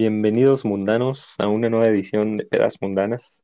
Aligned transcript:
Bienvenidos 0.00 0.64
mundanos 0.64 1.34
a 1.36 1.46
una 1.46 1.68
nueva 1.68 1.86
edición 1.88 2.38
de 2.38 2.46
Pedas 2.46 2.80
Mundanas. 2.80 3.42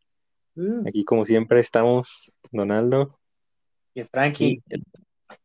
Mm, 0.55 0.89
Aquí 0.89 1.05
como 1.05 1.23
siempre 1.27 1.61
estamos 1.61 2.35
Donaldo 2.51 3.19
y 3.93 4.01
y 4.01 4.05
Frankie, 4.05 4.63
el, 4.71 4.83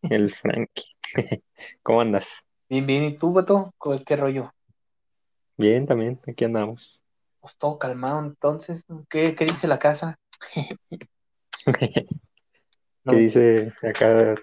el 0.04 0.34
Frankie. 0.34 0.86
¿Cómo 1.84 2.00
andas? 2.00 2.46
bien, 2.70 2.88
bien, 2.88 3.04
¿y 3.04 3.18
tú, 3.18 3.34
vato? 3.34 3.74
¿Qué, 3.84 4.02
qué 4.06 4.16
rollo? 4.16 4.54
Bien, 5.58 5.86
también, 5.86 6.18
aquí 6.26 6.46
andamos. 6.46 7.04
Pues 7.42 7.58
todo 7.58 7.78
calmado, 7.78 8.24
entonces, 8.26 8.86
¿qué, 9.10 9.36
qué 9.36 9.44
dice 9.44 9.68
la 9.68 9.80
casa? 9.80 10.18
¿Qué 11.78 12.06
No, 13.04 13.12
dice 13.12 13.74
acá? 13.84 14.36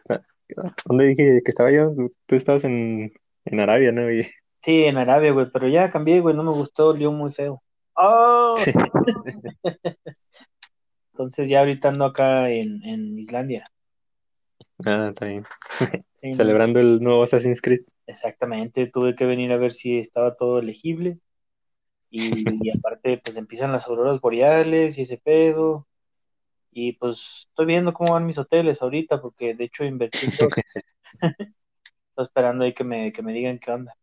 ¿Dónde 0.84 1.06
dije 1.06 1.40
que 1.42 1.50
estaba 1.50 1.72
yo? 1.72 1.94
Tú, 1.94 2.14
tú 2.26 2.36
estabas 2.36 2.64
en, 2.64 3.10
en 3.46 3.58
Arabia, 3.60 3.90
¿no? 3.90 4.12
Y- 4.12 4.26
sí, 4.60 4.84
en 4.84 4.98
Arabia, 4.98 5.32
güey, 5.32 5.50
pero 5.52 5.68
ya 5.68 5.90
cambié, 5.90 6.20
güey, 6.20 6.34
no 6.34 6.42
me 6.42 6.52
gustó, 6.52 6.88
olió 6.88 7.12
muy 7.12 7.32
feo. 7.32 7.62
¡Oh! 7.94 8.54
Entonces 11.12 11.48
ya 11.48 11.60
ahorita 11.60 11.88
ando 11.88 12.04
acá 12.04 12.48
en, 12.50 12.82
en 12.84 13.18
Islandia. 13.18 13.70
Ah, 14.84 15.08
está 15.08 15.26
bien. 15.26 15.44
Sí, 16.20 16.30
no, 16.30 16.36
Celebrando 16.36 16.80
el 16.80 17.00
nuevo 17.02 17.22
Assassin's 17.22 17.60
Creed. 17.60 17.80
exactamente, 18.06 18.86
tuve 18.86 19.14
que 19.14 19.26
venir 19.26 19.52
a 19.52 19.56
ver 19.56 19.72
si 19.72 19.98
estaba 19.98 20.36
todo 20.36 20.58
elegible. 20.58 21.18
Y, 22.10 22.20
aparte, 22.78 23.20
pues 23.22 23.36
empiezan 23.36 23.72
las 23.72 23.86
auroras 23.86 24.20
boreales 24.20 24.98
y 24.98 25.02
ese 25.02 25.18
pedo. 25.18 25.86
Y 26.70 26.92
pues 26.92 27.46
estoy 27.48 27.66
viendo 27.66 27.92
cómo 27.92 28.12
van 28.12 28.26
mis 28.26 28.38
hoteles 28.38 28.80
ahorita, 28.80 29.20
porque 29.20 29.54
de 29.54 29.64
hecho 29.64 29.84
invertí. 29.84 30.18
Estoy 30.26 30.50
esperando 32.16 32.64
ahí 32.64 32.72
que 32.72 32.84
me, 32.84 33.12
que 33.12 33.22
me 33.22 33.32
digan 33.32 33.58
qué 33.58 33.72
onda. 33.72 33.96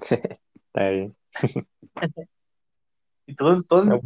Está 0.00 0.88
bien. 0.90 1.16
Y 3.28 3.34
todo, 3.34 3.62
todo 3.62 3.84
No. 3.84 4.00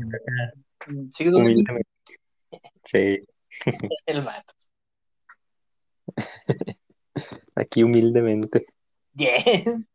Sí, 2.82 3.24
el 4.06 4.20
vato. 4.22 4.54
aquí 7.54 7.84
humildemente. 7.84 8.66
Bien. 9.12 9.88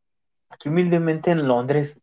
Aquí 0.48 0.70
humildemente 0.70 1.32
en 1.32 1.46
Londres. 1.46 2.00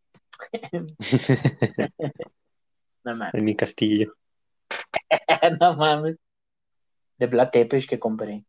No 3.03 3.15
mames. 3.15 3.33
En 3.33 3.43
mi 3.43 3.55
castillo. 3.55 4.15
No 5.59 5.75
mames. 5.75 6.17
De 7.17 7.25
Black 7.25 7.51
Tepes 7.51 7.87
que 7.87 7.97
compré. 7.97 8.45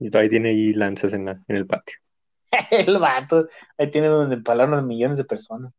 Y 0.00 0.10
todavía 0.10 0.30
tiene 0.30 0.48
ahí 0.48 0.72
lanzas 0.72 1.12
en, 1.12 1.26
la, 1.26 1.44
en 1.46 1.56
el 1.56 1.64
patio. 1.64 1.96
El 2.70 2.98
vato. 2.98 3.48
Ahí 3.78 3.90
tiene 3.90 4.08
donde 4.08 4.36
unos 4.36 4.84
millones 4.84 5.18
de 5.18 5.24
personas. 5.24 5.72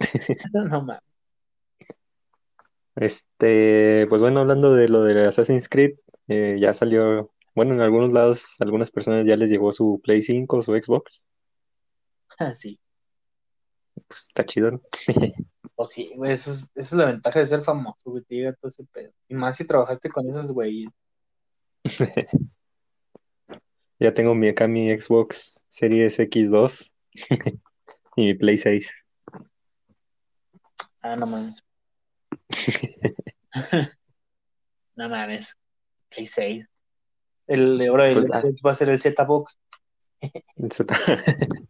No 0.52 0.82
mames. 0.82 1.02
Este, 2.96 4.06
pues 4.08 4.20
bueno, 4.20 4.40
hablando 4.40 4.74
de 4.74 4.88
lo 4.88 5.04
de 5.04 5.26
Assassin's 5.26 5.68
Creed, 5.68 5.92
eh, 6.28 6.56
ya 6.58 6.74
salió, 6.74 7.30
bueno, 7.54 7.74
en 7.74 7.80
algunos 7.80 8.12
lados, 8.12 8.56
algunas 8.60 8.90
personas 8.90 9.26
ya 9.26 9.36
les 9.36 9.48
llegó 9.48 9.72
su 9.72 10.00
Play 10.02 10.22
5 10.22 10.58
o 10.58 10.62
su 10.62 10.72
Xbox. 10.72 11.26
Así. 12.38 12.78
Pues 14.06 14.26
está 14.28 14.44
chido, 14.44 14.72
¿no? 14.72 14.80
O 15.76 15.84
sí, 15.86 16.12
güey. 16.16 16.32
Eso 16.32 16.52
es, 16.52 16.62
esa 16.62 16.70
es 16.74 16.92
la 16.92 17.06
ventaja 17.06 17.38
de 17.38 17.46
ser 17.46 17.62
famoso, 17.62 18.10
güey. 18.10 18.24
Te 18.24 18.34
llega 18.34 18.52
todo 18.54 18.68
ese 18.68 18.84
pedo. 18.92 19.12
Y 19.28 19.34
más 19.34 19.56
si 19.56 19.66
trabajaste 19.66 20.10
con 20.10 20.28
esos 20.28 20.52
güeyes. 20.52 20.90
Ya 24.00 24.12
tengo 24.14 24.34
mi, 24.34 24.48
acá 24.48 24.66
mi 24.66 24.90
Xbox 24.98 25.62
Series 25.68 26.18
X2 26.18 26.92
y 28.16 28.24
mi 28.24 28.34
Play 28.34 28.56
6. 28.56 29.04
Ah, 31.02 31.16
no 31.16 31.26
mames. 31.26 31.62
No 34.96 35.08
mames. 35.08 35.54
Play 36.10 36.26
6. 36.26 36.66
El, 37.46 37.88
ahora 37.88 38.08
el 38.08 38.26
Pues, 38.26 38.54
va 38.66 38.70
a 38.72 38.74
ser 38.74 38.88
el 38.88 38.98
Z-Box. 38.98 39.58
El, 40.56 40.72
Z- 40.72 40.94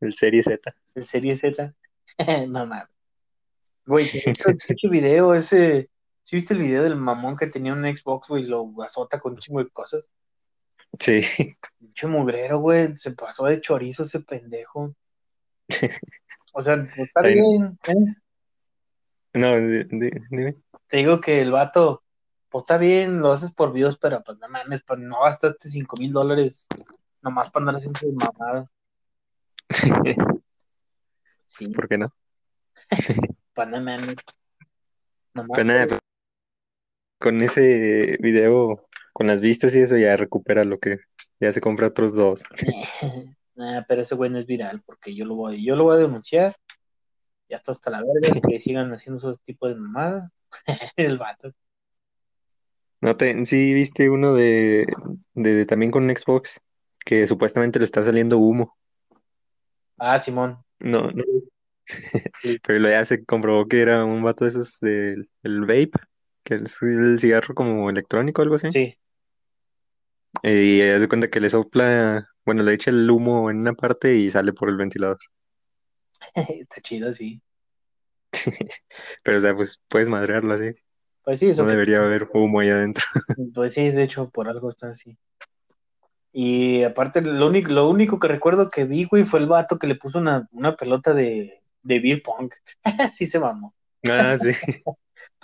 el 0.00 0.14
Serie 0.14 0.42
Z. 0.42 0.76
El 0.94 1.06
Serie 1.06 1.36
Z. 1.36 1.74
No 2.48 2.66
mames. 2.66 2.88
Güey, 3.86 4.08
¿te 4.10 4.22
viste 4.26 4.50
el 4.50 4.56
pinche 4.56 4.88
video 4.88 5.34
ese? 5.34 5.90
¿Sí 6.22 6.36
viste 6.36 6.54
el 6.54 6.60
video 6.60 6.82
del 6.82 6.96
mamón 6.96 7.36
que 7.36 7.46
tenía 7.46 7.72
un 7.72 7.84
Xbox, 7.84 8.28
güey, 8.28 8.44
y 8.44 8.46
lo 8.46 8.70
azota 8.82 9.18
con 9.18 9.32
un 9.32 9.38
chingo 9.38 9.62
de 9.62 9.70
cosas? 9.70 10.10
Sí, 10.98 11.22
Pinche 11.78 12.06
mugrero, 12.06 12.58
güey, 12.58 12.96
se 12.96 13.12
pasó 13.12 13.44
de 13.46 13.60
chorizo 13.60 14.02
ese 14.04 14.20
pendejo. 14.20 14.94
O 16.52 16.62
sea, 16.62 16.76
pues, 16.76 17.08
está 17.08 17.22
bien. 17.22 17.78
¿eh? 17.86 17.94
no, 19.34 19.56
di- 19.56 19.84
di- 19.84 20.10
dime. 20.30 20.56
Te 20.86 20.98
digo 20.98 21.20
que 21.20 21.40
el 21.40 21.50
vato, 21.50 22.02
pues 22.48 22.62
está 22.62 22.78
bien, 22.78 23.20
lo 23.20 23.32
haces 23.32 23.52
por 23.52 23.72
Dios, 23.72 23.98
pero 23.98 24.22
pues 24.22 24.38
no 24.38 24.48
mames, 24.48 24.82
pues 24.86 25.00
no 25.00 25.22
gastaste 25.22 25.68
cinco 25.68 25.96
mil 25.96 26.12
dólares 26.12 26.68
nomás 27.22 27.50
para 27.50 27.62
andar 27.62 27.76
haciendo 27.76 28.00
mamadas. 28.12 28.70
Sí, 29.70 31.68
¿Por 31.74 31.88
qué 31.88 31.98
no? 31.98 32.14
pues. 33.54 34.16
Nomás 35.32 35.48
Pues 35.54 35.66
pues, 35.88 36.00
con 37.24 37.40
ese 37.40 38.18
video, 38.20 38.86
con 39.14 39.26
las 39.26 39.40
vistas 39.40 39.74
y 39.74 39.80
eso, 39.80 39.96
ya 39.96 40.14
recupera 40.14 40.62
lo 40.62 40.78
que 40.78 40.98
ya 41.40 41.54
se 41.54 41.62
compra 41.62 41.86
otros 41.86 42.14
dos. 42.14 42.42
Nah, 43.54 43.82
pero 43.88 44.02
ese 44.02 44.14
güey 44.14 44.28
no 44.28 44.38
es 44.38 44.44
viral 44.44 44.82
porque 44.84 45.14
yo 45.14 45.24
lo 45.24 45.34
voy, 45.34 45.64
yo 45.64 45.74
lo 45.74 45.84
voy 45.84 45.96
a 45.96 46.00
denunciar. 46.00 46.54
Ya 47.48 47.56
está 47.56 47.72
hasta 47.72 47.90
la 47.90 48.02
verga 48.02 48.46
que 48.46 48.60
sigan 48.60 48.92
haciendo 48.92 49.20
esos 49.20 49.40
tipos 49.40 49.70
de 49.70 49.76
mamadas. 49.76 50.30
El 50.96 51.16
vato. 51.16 51.50
¿No 53.00 53.16
te, 53.16 53.42
sí 53.46 53.72
viste 53.72 54.10
uno 54.10 54.34
de, 54.34 54.86
de 55.32 55.64
también 55.64 55.92
con 55.92 56.14
Xbox 56.14 56.60
que 57.06 57.26
supuestamente 57.26 57.78
le 57.78 57.86
está 57.86 58.04
saliendo 58.04 58.36
humo? 58.36 58.76
Ah, 59.96 60.18
Simón. 60.18 60.58
No, 60.78 61.10
no. 61.10 61.24
Sí. 61.86 62.58
Pero 62.62 62.90
ya 62.90 63.02
se 63.06 63.24
comprobó 63.24 63.66
que 63.66 63.80
era 63.80 64.04
un 64.04 64.22
vato 64.22 64.44
de 64.44 64.50
esos 64.50 64.78
del 64.80 65.26
el 65.42 65.60
vape, 65.62 65.92
que 66.44 66.56
es 66.56 66.82
el 66.82 67.18
cigarro 67.18 67.54
como 67.54 67.88
electrónico 67.90 68.42
o 68.42 68.44
algo 68.44 68.54
así. 68.56 68.70
Sí. 68.70 68.96
Y 70.42 70.78
ya 70.78 70.98
se 70.98 71.08
cuenta 71.08 71.28
que 71.30 71.40
le 71.40 71.48
sopla, 71.48 72.28
bueno, 72.44 72.62
le 72.62 72.74
echa 72.74 72.90
el 72.90 73.10
humo 73.10 73.50
en 73.50 73.58
una 73.60 73.72
parte 73.72 74.14
y 74.14 74.28
sale 74.30 74.52
por 74.52 74.68
el 74.68 74.76
ventilador. 74.76 75.18
Está 76.34 76.80
chido, 76.82 77.12
sí. 77.14 77.40
Pero 79.22 79.36
o 79.38 79.40
sea, 79.40 79.54
pues 79.54 79.80
puedes 79.88 80.08
madrearlo 80.08 80.54
así. 80.54 80.70
Pues 81.22 81.40
sí, 81.40 81.48
eso 81.48 81.62
No 81.62 81.68
que- 81.68 81.72
debería 81.72 81.98
haber 82.04 82.28
humo 82.34 82.60
ahí 82.60 82.68
adentro. 82.70 83.04
Pues 83.54 83.74
sí, 83.74 83.90
de 83.90 84.02
hecho, 84.02 84.28
por 84.30 84.48
algo 84.48 84.68
está 84.68 84.88
así. 84.90 85.16
Y 86.32 86.82
aparte, 86.82 87.20
lo 87.20 87.46
único, 87.46 87.70
lo 87.70 87.88
único 87.88 88.18
que 88.18 88.26
recuerdo 88.26 88.68
que 88.68 88.84
vi, 88.86 89.04
güey, 89.04 89.24
fue 89.24 89.38
el 89.38 89.46
vato 89.46 89.78
que 89.78 89.86
le 89.86 89.94
puso 89.94 90.18
una, 90.18 90.48
una 90.50 90.74
pelota 90.76 91.14
de, 91.14 91.62
de 91.82 92.00
beer 92.00 92.22
pong. 92.22 92.50
sí 93.12 93.26
se 93.26 93.38
mamó. 93.38 93.72
Ah, 94.10 94.36
sí, 94.36 94.50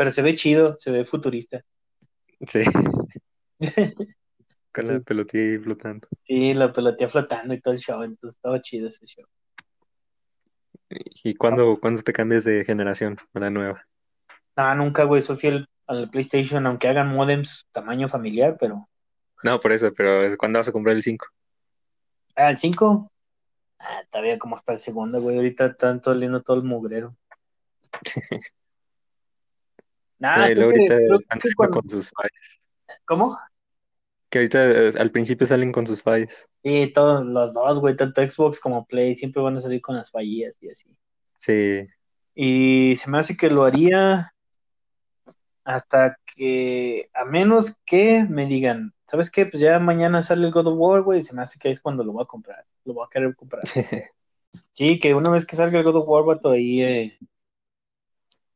Pero 0.00 0.12
se 0.12 0.22
ve 0.22 0.34
chido, 0.34 0.77
se 0.78 0.91
ve 0.91 1.05
futurista. 1.05 1.62
sí. 2.47 2.62
Con 4.72 4.87
la 4.87 5.00
pelotilla 5.00 5.44
ahí 5.44 5.59
flotando. 5.59 6.09
Sí, 6.27 6.55
la 6.55 6.72
pelotía 6.72 7.06
flotando 7.06 7.53
y 7.53 7.61
todo 7.61 7.75
el 7.75 7.81
show, 7.81 8.03
entonces 8.03 8.38
estaba 8.38 8.62
chido 8.62 8.88
ese 8.88 9.05
show. 9.05 9.27
¿Y 10.88 11.34
cuándo, 11.34 11.78
cuándo 11.78 12.00
te 12.00 12.15
cambias 12.15 12.44
de 12.44 12.65
generación 12.65 13.19
a 13.34 13.41
la 13.41 13.50
nueva? 13.50 13.87
No, 14.56 14.75
nunca, 14.75 15.05
güey, 15.05 15.21
soy 15.21 15.37
fiel 15.37 15.69
al 15.87 16.09
PlayStation, 16.09 16.67
aunque 16.67 16.88
hagan 16.88 17.09
modems 17.09 17.69
tamaño 17.71 18.09
familiar, 18.09 18.56
pero... 18.58 18.88
No, 19.43 19.61
por 19.61 19.70
eso, 19.70 19.93
pero 19.94 20.35
¿cuándo 20.38 20.61
vas 20.61 20.69
a 20.69 20.73
comprar 20.73 20.97
el 20.97 21.02
5? 21.02 21.26
Ah, 22.37 22.52
el 22.52 22.56
5. 22.56 23.12
Ah, 23.81 24.02
todavía 24.11 24.38
como 24.38 24.56
hasta 24.56 24.73
el 24.73 24.79
segundo, 24.79 25.20
güey, 25.20 25.37
ahorita 25.37 25.67
están 25.67 26.00
todo 26.00 26.14
lindo 26.14 26.41
todo 26.41 26.56
el 26.56 26.62
mugrero. 26.62 27.14
Y 30.20 30.55
luego 30.55 30.72
que- 30.72 30.78
ahorita 30.81 30.96
creo 30.96 31.19
están 31.19 31.38
que 31.40 31.49
cuando- 31.56 31.81
con 31.81 31.90
sus 31.90 32.11
fallas. 32.11 33.00
¿Cómo? 33.06 33.38
Que 34.28 34.38
ahorita 34.38 34.70
eh, 34.70 34.93
al 34.99 35.11
principio 35.11 35.46
salen 35.46 35.72
con 35.72 35.87
sus 35.87 36.02
fallas. 36.02 36.49
Sí, 36.62 36.93
todos 36.94 37.25
los 37.26 37.52
dos, 37.55 37.81
güey, 37.81 37.96
tanto 37.96 38.20
Xbox 38.22 38.61
como 38.61 38.87
Play, 38.87 39.17
siempre 39.17 39.43
van 39.43 39.56
a 39.56 39.61
salir 39.61 39.81
con 39.81 39.96
las 39.96 40.11
fallillas 40.11 40.56
y 40.61 40.70
así. 40.70 40.96
Sí, 41.37 41.87
Y 42.34 42.94
se 42.96 43.11
me 43.11 43.19
hace 43.19 43.37
que 43.37 43.50
lo 43.50 43.64
haría 43.64 44.32
hasta 45.64 46.17
que, 46.37 47.11
a 47.12 47.25
menos 47.25 47.76
que 47.84 48.25
me 48.28 48.46
digan, 48.46 48.93
¿sabes 49.08 49.31
qué? 49.31 49.46
Pues 49.46 49.61
ya 49.61 49.78
mañana 49.78 50.23
sale 50.23 50.46
el 50.46 50.52
God 50.52 50.69
of 50.69 50.75
War, 50.78 51.02
güey, 51.02 51.23
se 51.23 51.34
me 51.34 51.43
hace 51.43 51.58
que 51.58 51.70
es 51.70 51.81
cuando 51.81 52.05
lo 52.05 52.12
voy 52.12 52.23
a 52.23 52.26
comprar, 52.26 52.64
lo 52.84 52.94
voy 52.94 53.05
a 53.06 53.11
querer 53.11 53.34
comprar. 53.34 53.62
Sí, 54.73 54.99
que 54.99 55.14
una 55.14 55.31
vez 55.31 55.46
que 55.46 55.55
salga 55.55 55.78
el 55.78 55.84
God 55.84 55.96
of 55.99 56.08
War, 56.08 56.25
vato, 56.25 56.50
ahí, 56.50 56.82
eh, 56.82 57.19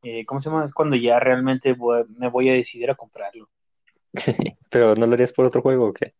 eh, 0.05 0.23
¿cómo 0.25 0.39
se 0.39 0.49
llama? 0.49 0.63
Es 0.63 0.71
cuando 0.73 0.95
ya 0.95 1.19
realmente 1.19 1.73
voy- 1.73 2.05
me 2.09 2.29
voy 2.29 2.49
a 2.49 2.53
decidir 2.53 2.89
a 2.91 2.95
comprarlo. 2.95 3.49
pero 4.69 4.95
¿no 4.95 5.07
lo 5.07 5.13
harías 5.13 5.33
por 5.33 5.47
otro 5.47 5.61
juego 5.61 5.87
o 5.87 5.93
qué? 5.93 6.13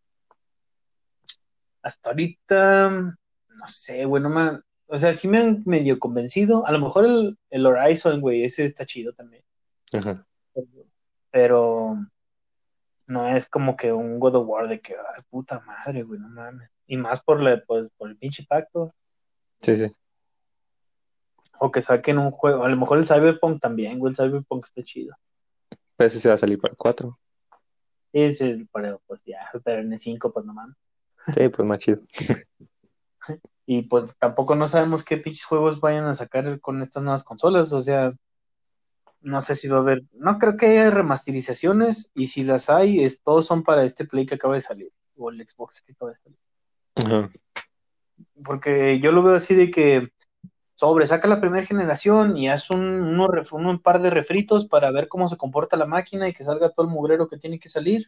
Hasta 1.82 2.10
ahorita, 2.10 2.90
no 2.90 3.68
sé, 3.68 4.06
güey, 4.06 4.22
no 4.24 4.30
me, 4.30 4.60
O 4.88 4.98
sea, 4.98 5.14
sí 5.14 5.28
me 5.28 5.38
han 5.38 5.62
medio 5.66 6.00
convencido. 6.00 6.66
A 6.66 6.72
lo 6.72 6.80
mejor 6.80 7.06
el, 7.06 7.38
el 7.52 7.66
Horizon, 7.66 8.20
güey, 8.22 8.44
ese 8.44 8.66
está 8.66 8.86
chido 8.86 9.14
también. 9.14 9.44
Ajá. 9.94 10.26
Pero 11.32 11.98
no 13.08 13.28
es 13.28 13.48
como 13.48 13.76
que 13.76 13.92
un 13.92 14.20
God 14.20 14.36
of 14.36 14.48
War 14.48 14.68
de 14.68 14.80
que, 14.80 14.94
ay, 14.94 15.22
puta 15.30 15.60
madre, 15.60 16.04
güey, 16.04 16.20
no 16.20 16.30
mames. 16.30 16.70
Y 16.88 16.98
más 16.98 17.24
por, 17.24 17.42
la, 17.42 17.64
pues, 17.66 17.88
por 17.98 18.10
el 18.10 18.18
pinche 18.18 18.44
pacto. 18.48 18.94
Sí, 19.60 19.76
sí. 19.76 19.92
O 21.60 21.72
que 21.72 21.82
saquen 21.82 22.18
un 22.18 22.32
juego. 22.32 22.64
A 22.64 22.70
lo 22.70 22.78
mejor 22.78 22.98
el 22.98 23.08
Cyberpunk 23.08 23.62
también, 23.62 24.00
güey. 24.00 24.12
El 24.12 24.18
Cyberpunk 24.18 24.66
está 24.66 24.84
chido. 24.84 25.16
Pues 25.96 26.12
ese 26.12 26.22
se 26.22 26.30
va 26.30 26.36
a 26.36 26.38
salir 26.38 26.60
para 26.60 26.72
el 26.72 26.78
4. 26.78 27.20
Es 28.14 28.42
el, 28.42 28.68
pero 28.72 29.02
pues 29.08 29.24
ya, 29.26 29.50
pero 29.64 29.82
en 29.82 29.94
el 29.94 30.00
5, 30.00 30.32
pues 30.32 30.46
no 30.46 30.54
mames. 30.54 30.76
Sí, 31.34 31.50
pues 31.50 31.68
más 31.68 31.80
chido. 31.80 32.02
Y 33.68 33.84
pues 33.84 34.16
tampoco 34.20 34.56
no 34.56 34.68
sabemos 34.68 35.04
qué 35.04 35.18
pinches 35.18 35.44
juegos 35.44 35.80
vayan 35.80 36.06
a 36.06 36.14
sacar 36.14 36.60
con 36.62 36.82
estas 36.84 37.02
nuevas 37.02 37.24
consolas. 37.24 37.74
O 37.74 37.82
sea, 37.82 38.14
no 39.22 39.42
sé 39.42 39.56
si 39.56 39.68
va 39.68 39.78
a 39.78 39.80
haber. 39.80 40.04
No 40.14 40.38
creo 40.38 40.56
que 40.56 40.68
haya 40.68 40.92
remasterizaciones. 40.92 42.12
Y 42.14 42.28
si 42.28 42.44
las 42.44 42.70
hay, 42.70 43.04
es, 43.04 43.24
todos 43.24 43.48
son 43.48 43.64
para 43.64 43.84
este 43.84 44.06
Play 44.06 44.26
que 44.26 44.36
acaba 44.36 44.54
de 44.54 44.62
salir. 44.62 44.92
O 45.18 45.32
el 45.32 45.48
Xbox 45.48 45.82
que 45.82 45.94
acaba 45.94 46.12
de 46.12 46.18
salir. 46.18 46.38
Ajá. 46.96 47.32
Porque 48.44 49.00
yo 49.00 49.12
lo 49.12 49.24
veo 49.24 49.36
así 49.36 49.56
de 49.56 49.72
que 49.72 50.12
sobre, 50.76 51.06
saca 51.06 51.28
la 51.28 51.40
primera 51.40 51.66
generación 51.66 52.38
y 52.38 52.50
haz 52.50 52.70
un, 52.70 53.20
un 53.20 53.80
par 53.80 54.02
de 54.02 54.10
refritos 54.10 54.68
para 54.68 54.92
ver 54.92 55.08
cómo 55.08 55.28
se 55.28 55.38
comporta 55.38 55.78
la 55.78 55.86
máquina 55.86 56.28
y 56.28 56.34
que 56.34 56.44
salga 56.44 56.70
todo 56.70 56.86
el 56.86 56.92
mugrero 56.92 57.28
que 57.28 57.38
tiene 57.38 57.60
que 57.60 57.70
salir. 57.70 58.06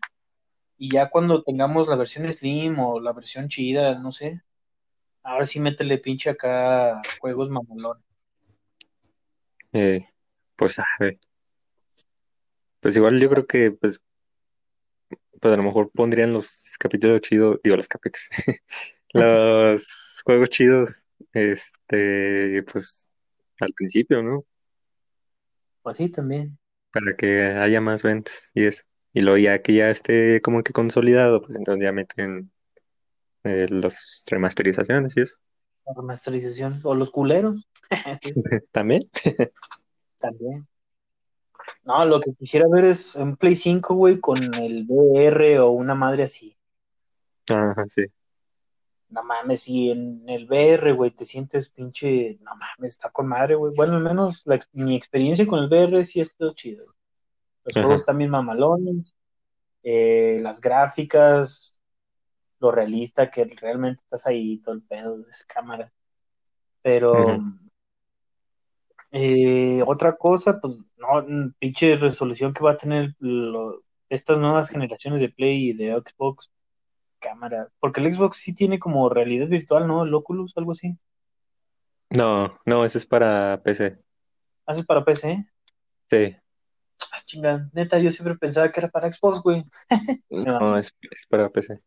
Y 0.78 0.92
ya 0.92 1.10
cuando 1.10 1.44
tengamos 1.44 1.88
la 1.88 1.96
versión 1.96 2.32
Slim 2.32 2.78
o 2.80 3.00
la 3.00 3.14
versión 3.14 3.48
chida, 3.48 3.98
no 3.98 4.12
sé. 4.12 4.42
Ahora 5.24 5.46
sí 5.46 5.60
métele 5.60 5.98
pinche 5.98 6.30
acá 6.30 7.02
juegos 7.20 7.50
mamalones. 7.50 8.04
Eh, 9.74 10.08
pues 10.56 10.78
a 10.80 10.86
ver. 11.00 11.20
Pues 12.80 12.96
igual 12.96 13.20
yo 13.20 13.30
creo 13.30 13.48
que 13.48 13.72
pues, 13.72 14.02
pues 15.40 15.54
a 15.54 15.58
lo 15.58 15.64
mejor 15.64 15.90
pondrían 15.92 16.34
los 16.34 16.76
capítulos 16.80 17.22
chidos, 17.22 17.60
digo 17.64 17.76
los 17.76 17.88
capítulos, 17.88 18.30
los 19.18 20.22
juegos 20.24 20.50
chidos, 20.50 21.02
este, 21.34 22.64
pues 22.72 23.10
al 23.60 23.74
principio, 23.74 24.22
¿no? 24.24 24.46
Pues 25.82 25.98
sí, 25.98 26.10
también. 26.10 26.58
Para 26.92 27.16
que 27.16 27.42
haya 27.44 27.82
más 27.82 28.04
ventas 28.04 28.52
y 28.54 28.66
eso. 28.66 28.84
Y 29.14 29.22
luego 29.22 29.38
ya 29.38 29.62
que 29.62 29.74
ya 29.74 29.90
esté 29.90 30.42
como 30.42 30.64
que 30.64 30.74
consolidado, 30.74 31.42
pues 31.42 31.56
entonces 31.56 31.84
ya 31.84 31.92
meten 31.92 32.52
eh, 33.44 33.68
las 33.70 34.26
remasterizaciones 34.30 35.16
y 35.18 35.22
eso. 35.22 35.40
La 35.86 35.94
remasterización. 35.96 36.80
O 36.84 36.94
los 36.94 37.10
culeros. 37.10 37.66
También. 38.72 39.10
También. 40.20 40.68
No, 41.84 42.06
lo 42.06 42.20
que 42.20 42.34
quisiera 42.34 42.68
ver 42.70 42.86
es 42.86 43.16
un 43.16 43.38
Play 43.38 43.56
5, 43.56 43.96
güey, 43.96 44.20
con 44.20 44.54
el 44.56 44.86
VR 44.88 45.60
o 45.60 45.72
una 45.72 45.96
madre 45.96 46.24
así. 46.24 46.58
Ajá, 47.50 47.86
sí. 47.88 48.04
No 49.10 49.24
mames, 49.24 49.64
si 49.64 49.90
en 49.90 50.28
el 50.28 50.46
VR, 50.46 50.92
güey, 50.94 51.12
te 51.12 51.24
sientes 51.26 51.70
pinche. 51.70 52.38
No 52.42 52.52
mames, 52.56 52.94
está 52.94 53.10
con 53.10 53.28
madre, 53.28 53.56
güey. 53.56 53.74
Bueno, 53.76 53.96
al 53.96 54.04
menos 54.04 54.46
la 54.46 54.60
mi 54.74 54.96
experiencia 54.96 55.48
con 55.48 55.60
el 55.60 55.68
VR 55.70 56.04
sí 56.04 56.20
ha 56.22 56.26
sido 56.26 56.54
chido. 56.54 56.86
Los 57.64 57.76
Ajá. 57.78 57.86
juegos 57.86 58.06
también 58.06 58.30
mamalones, 58.30 59.14
eh, 59.84 60.40
las 60.42 60.60
gráficas, 60.60 61.78
lo 62.60 62.72
realista 62.72 63.30
que 63.32 63.46
realmente 63.46 64.02
estás 64.04 64.26
ahí, 64.26 64.58
todo 64.60 64.76
el 64.76 64.82
pedo 64.82 65.18
de 65.20 65.32
esa 65.32 65.46
cámara. 65.46 65.92
Pero. 66.82 67.44
Eh, 69.12 69.82
otra 69.88 70.18
cosa, 70.18 70.60
pues, 70.60 70.84
no, 70.98 71.22
mm, 71.22 71.54
pinche 71.60 71.96
resolución 71.96 72.54
que 72.54 72.64
va 72.64 72.72
a 72.72 72.78
tener 72.78 73.16
lo- 73.20 73.82
estas 74.10 74.38
nuevas 74.38 74.70
generaciones 74.70 75.22
de 75.22 75.30
Play 75.30 75.70
y 75.70 75.74
de 75.74 75.94
Xbox 75.94 76.52
cámara. 77.20 77.70
Porque 77.80 78.02
el 78.02 78.14
Xbox 78.14 78.38
sí 78.38 78.54
tiene 78.54 78.80
como 78.80 79.10
realidad 79.10 79.48
virtual, 79.48 79.88
¿no? 79.88 80.04
El 80.04 80.14
Oculus, 80.14 80.54
algo 80.58 80.72
así. 80.72 80.98
No, 82.10 82.58
no, 82.66 82.86
ese 82.86 83.00
es 83.00 83.06
para 83.06 83.62
PC. 83.64 83.98
¿Haces 84.66 84.86
para 84.86 85.04
PC? 85.04 85.46
Sí. 86.10 86.36
Ah, 87.12 87.22
chinga, 87.26 87.70
neta, 87.74 88.00
yo 88.00 88.12
siempre 88.12 88.36
pensaba 88.36 88.72
que 88.72 88.80
era 88.80 88.90
para 88.90 89.12
Xbox, 89.12 89.42
güey. 89.42 89.66
No, 90.30 90.78
es, 90.78 90.94
es 91.12 91.26
para 91.28 91.50
PC. 91.50 91.80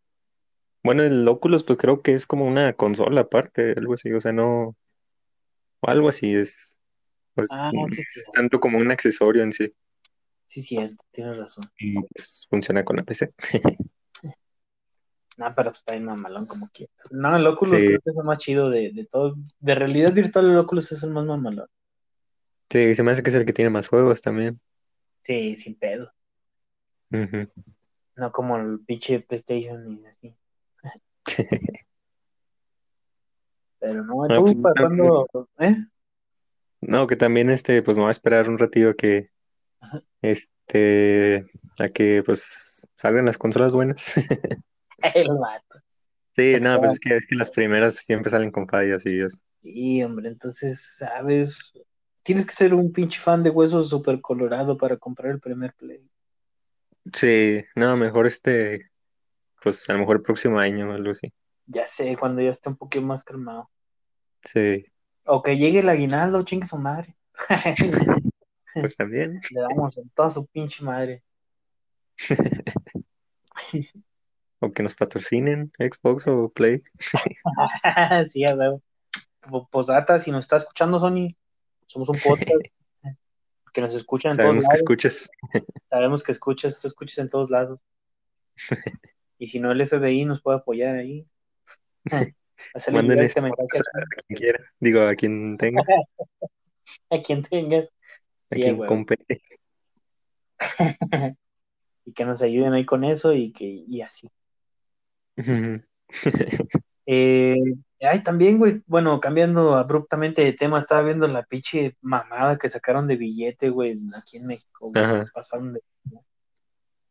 Bueno, 0.82 1.02
el 1.02 1.26
Oculus, 1.28 1.62
pues 1.62 1.78
creo 1.78 2.02
que 2.02 2.14
es 2.14 2.26
como 2.26 2.46
una 2.46 2.72
consola 2.72 3.22
aparte, 3.22 3.74
algo 3.76 3.94
así, 3.94 4.12
o 4.12 4.20
sea, 4.20 4.32
no, 4.32 4.76
o 5.80 5.90
algo 5.90 6.08
así, 6.08 6.34
es, 6.34 6.78
pues, 7.34 7.50
Ah, 7.52 7.70
sí, 7.90 7.96
sí, 7.96 8.20
es 8.20 8.30
tanto 8.32 8.60
como 8.60 8.78
un 8.78 8.90
accesorio 8.90 9.42
en 9.42 9.52
sí, 9.52 9.74
sí, 10.46 10.62
cierto, 10.62 11.04
tienes 11.12 11.36
razón. 11.36 11.70
y 11.78 11.94
pues 12.00 12.46
funciona 12.48 12.84
con 12.84 12.96
la 12.96 13.02
PC. 13.02 13.32
No, 15.40 15.54
pero 15.54 15.70
pues 15.70 15.78
está 15.78 15.92
bien 15.92 16.04
mamalón 16.04 16.44
como 16.44 16.68
quiera. 16.68 16.92
No, 17.10 17.34
el 17.34 17.46
Oculus 17.46 17.80
Sí. 17.80 17.86
creo 17.86 18.00
que 18.00 18.10
es 18.10 18.16
el 18.18 18.24
más 18.24 18.36
chido 18.36 18.68
de, 18.68 18.92
de 18.92 19.06
todo. 19.06 19.36
De 19.58 19.74
realidad 19.74 20.12
virtual, 20.12 20.50
el 20.50 20.58
Oculus 20.58 20.92
es 20.92 21.02
el 21.02 21.12
más 21.12 21.24
mamalón. 21.24 21.66
Sí, 22.68 22.94
se 22.94 23.02
me 23.02 23.10
hace 23.10 23.22
que 23.22 23.30
es 23.30 23.36
el 23.36 23.46
que 23.46 23.54
tiene 23.54 23.70
más 23.70 23.88
juegos 23.88 24.20
también. 24.20 24.60
Sí, 25.22 25.56
sin 25.56 25.76
pedo. 25.76 26.12
No 27.08 28.32
como 28.32 28.58
el 28.58 28.80
pinche 28.80 29.20
PlayStation 29.20 29.98
y 29.98 30.06
así. 30.06 30.36
Pero 33.78 34.04
no, 34.04 34.24
Ah, 34.24 34.34
¿tú 34.34 34.42
pues, 34.42 34.56
para 34.56 34.74
cuándo? 34.74 35.26
¿Eh? 35.58 35.74
No, 36.82 37.06
que 37.06 37.16
también 37.16 37.48
este, 37.48 37.82
pues 37.82 37.96
me 37.96 38.02
voy 38.02 38.08
a 38.08 38.10
esperar 38.10 38.46
un 38.50 38.58
ratito 38.58 38.94
que, 38.94 39.30
este, 40.20 41.46
a 41.78 41.88
que 41.88 42.22
pues 42.26 42.86
salgan 42.94 43.24
las 43.24 43.38
consolas 43.38 43.72
buenas. 43.74 44.16
El 45.14 45.28
vato. 45.38 45.80
Sí, 46.36 46.58
no, 46.60 46.78
pues 46.78 46.92
es 46.92 47.00
que, 47.00 47.16
es 47.16 47.26
que 47.26 47.34
las 47.34 47.50
primeras 47.50 47.96
siempre 47.96 48.30
salen 48.30 48.50
con 48.50 48.68
fallas 48.68 49.04
y 49.06 49.20
eso. 49.20 49.38
Sí, 49.62 50.02
hombre, 50.02 50.28
entonces, 50.28 50.96
¿sabes? 50.96 51.72
Tienes 52.22 52.46
que 52.46 52.52
ser 52.52 52.74
un 52.74 52.92
pinche 52.92 53.20
fan 53.20 53.42
de 53.42 53.50
huesos 53.50 53.90
super 53.90 54.20
colorado 54.20 54.76
para 54.76 54.96
comprar 54.96 55.32
el 55.32 55.40
primer 55.40 55.74
Play. 55.74 56.08
Sí, 57.12 57.64
no, 57.74 57.96
mejor 57.96 58.26
este, 58.26 58.90
pues 59.62 59.88
a 59.88 59.94
lo 59.94 60.00
mejor 60.00 60.16
el 60.16 60.22
próximo 60.22 60.58
año 60.58 60.92
así. 61.10 61.32
Ya 61.66 61.86
sé, 61.86 62.16
cuando 62.16 62.42
ya 62.42 62.50
esté 62.50 62.68
un 62.68 62.76
poquito 62.76 63.04
más 63.04 63.22
calmado. 63.22 63.70
Sí, 64.42 64.86
O 65.24 65.42
que 65.42 65.56
llegue 65.56 65.80
el 65.80 65.88
aguinaldo, 65.88 66.42
chingue 66.42 66.66
su 66.66 66.78
madre. 66.78 67.16
pues 68.74 68.96
también. 68.96 69.40
Le 69.50 69.60
damos 69.60 69.96
en 69.96 70.08
toda 70.10 70.30
su 70.30 70.46
pinche 70.46 70.82
madre. 70.82 71.22
O 74.60 74.70
que 74.70 74.82
nos 74.82 74.94
patrocinen 74.94 75.72
Xbox 75.78 76.26
o 76.28 76.48
Play. 76.50 76.82
sí, 78.30 78.44
a 78.44 78.54
ver. 78.54 78.78
Posdata, 79.70 80.18
si 80.18 80.30
nos 80.30 80.44
está 80.44 80.56
escuchando, 80.58 80.98
Sony, 81.00 81.28
somos 81.86 82.08
un 82.10 82.16
podcast 82.18 82.60
que 83.72 83.80
nos 83.80 83.94
escuchan 83.94 84.32
en 84.32 84.36
Sabemos 84.36 84.64
todos 84.64 84.68
que 84.68 84.68
lados. 84.68 84.80
escuchas. 84.80 85.30
Sabemos 85.88 86.22
que 86.22 86.32
escuchas, 86.32 86.80
tú 86.80 86.88
escuchas 86.88 87.18
en 87.18 87.28
todos 87.30 87.50
lados. 87.50 87.80
Y 89.42 89.46
si 89.46 89.58
no, 89.58 89.72
el 89.72 89.88
FBI 89.88 90.26
nos 90.26 90.42
puede 90.42 90.58
apoyar 90.58 90.96
ahí. 90.96 91.26
Manden 92.92 93.22
este 93.22 93.40
mensaje 93.40 93.70
a 93.78 94.22
quien 94.26 94.36
quiera. 94.38 94.60
Digo, 94.78 95.00
a 95.00 95.14
quien 95.14 95.56
tenga, 95.56 95.82
a 97.08 97.22
quien 97.22 97.42
tenga. 97.42 97.78
a 97.78 97.82
Sí, 98.50 98.60
quien 98.60 98.76
güey. 98.76 98.86
compete. 98.86 99.40
y 102.04 102.12
que 102.12 102.24
nos 102.26 102.42
ayuden 102.42 102.74
ahí 102.74 102.84
con 102.84 103.02
eso 103.02 103.32
y 103.32 103.50
que 103.50 103.64
y 103.64 104.02
así. 104.02 104.28
Eh, 107.12 107.56
ay, 108.02 108.22
también, 108.22 108.58
güey, 108.58 108.84
bueno, 108.86 109.18
cambiando 109.18 109.74
abruptamente 109.74 110.42
de 110.44 110.52
tema, 110.52 110.78
estaba 110.78 111.02
viendo 111.02 111.26
la 111.26 111.42
pinche 111.42 111.96
mamada 112.02 112.56
que 112.56 112.68
sacaron 112.68 113.08
de 113.08 113.16
billete, 113.16 113.68
güey, 113.68 113.98
aquí 114.16 114.36
en 114.36 114.46
México, 114.46 114.92
güey, 114.94 115.24
pasaron 115.34 115.72
de... 115.72 115.80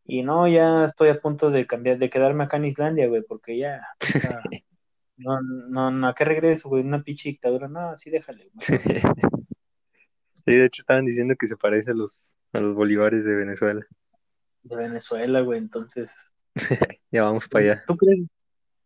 Y 0.06 0.24
no, 0.24 0.48
ya 0.48 0.86
estoy 0.86 1.10
a 1.10 1.20
punto 1.20 1.52
de 1.52 1.68
cambiar, 1.68 1.98
de 1.98 2.10
quedarme 2.10 2.46
acá 2.46 2.56
en 2.56 2.66
Islandia, 2.66 3.10
güey, 3.10 3.24
porque 3.24 3.58
ya, 3.58 3.86
ya, 4.00 4.42
no, 5.18 5.42
no, 5.42 5.92
no, 5.92 6.08
¿a 6.08 6.16
qué 6.16 6.24
regreso, 6.24 6.70
güey? 6.70 6.82
Una 6.82 7.04
pinche 7.04 7.28
dictadura, 7.28 7.68
no, 7.68 7.98
sí, 7.98 8.10
déjale, 8.10 8.50
güey. 8.54 8.80
Sí, 10.46 10.56
de 10.56 10.66
hecho 10.66 10.82
estaban 10.82 11.06
diciendo 11.06 11.36
que 11.38 11.46
se 11.46 11.58
parece 11.58 11.92
a 11.92 11.94
los, 11.94 12.36
a 12.54 12.60
los 12.60 12.74
bolívares 12.74 13.24
de 13.26 13.36
Venezuela. 13.36 13.86
de 14.64 14.76
Venezuela, 14.78 15.42
güey, 15.42 15.60
entonces, 15.60 16.12
Ya 17.12 17.24
vamos 17.24 17.48
para 17.48 17.66
allá. 17.66 17.84
¿tú 17.88 17.96
crees? 17.96 18.20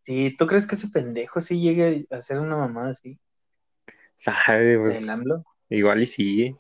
Sí, 0.06 0.36
¿tú 0.38 0.48
crees 0.48 0.68
que 0.68 0.76
ese 0.76 0.90
pendejo 0.90 1.42
sí 1.42 1.60
llegue 1.60 2.08
a 2.12 2.18
hacer 2.18 2.40
una 2.40 2.58
mamada 2.58 2.92
así, 2.92 3.20
Sabe, 4.16 4.80
pues 4.80 5.08
igual 5.70 6.02
y 6.02 6.06
sí. 6.06 6.56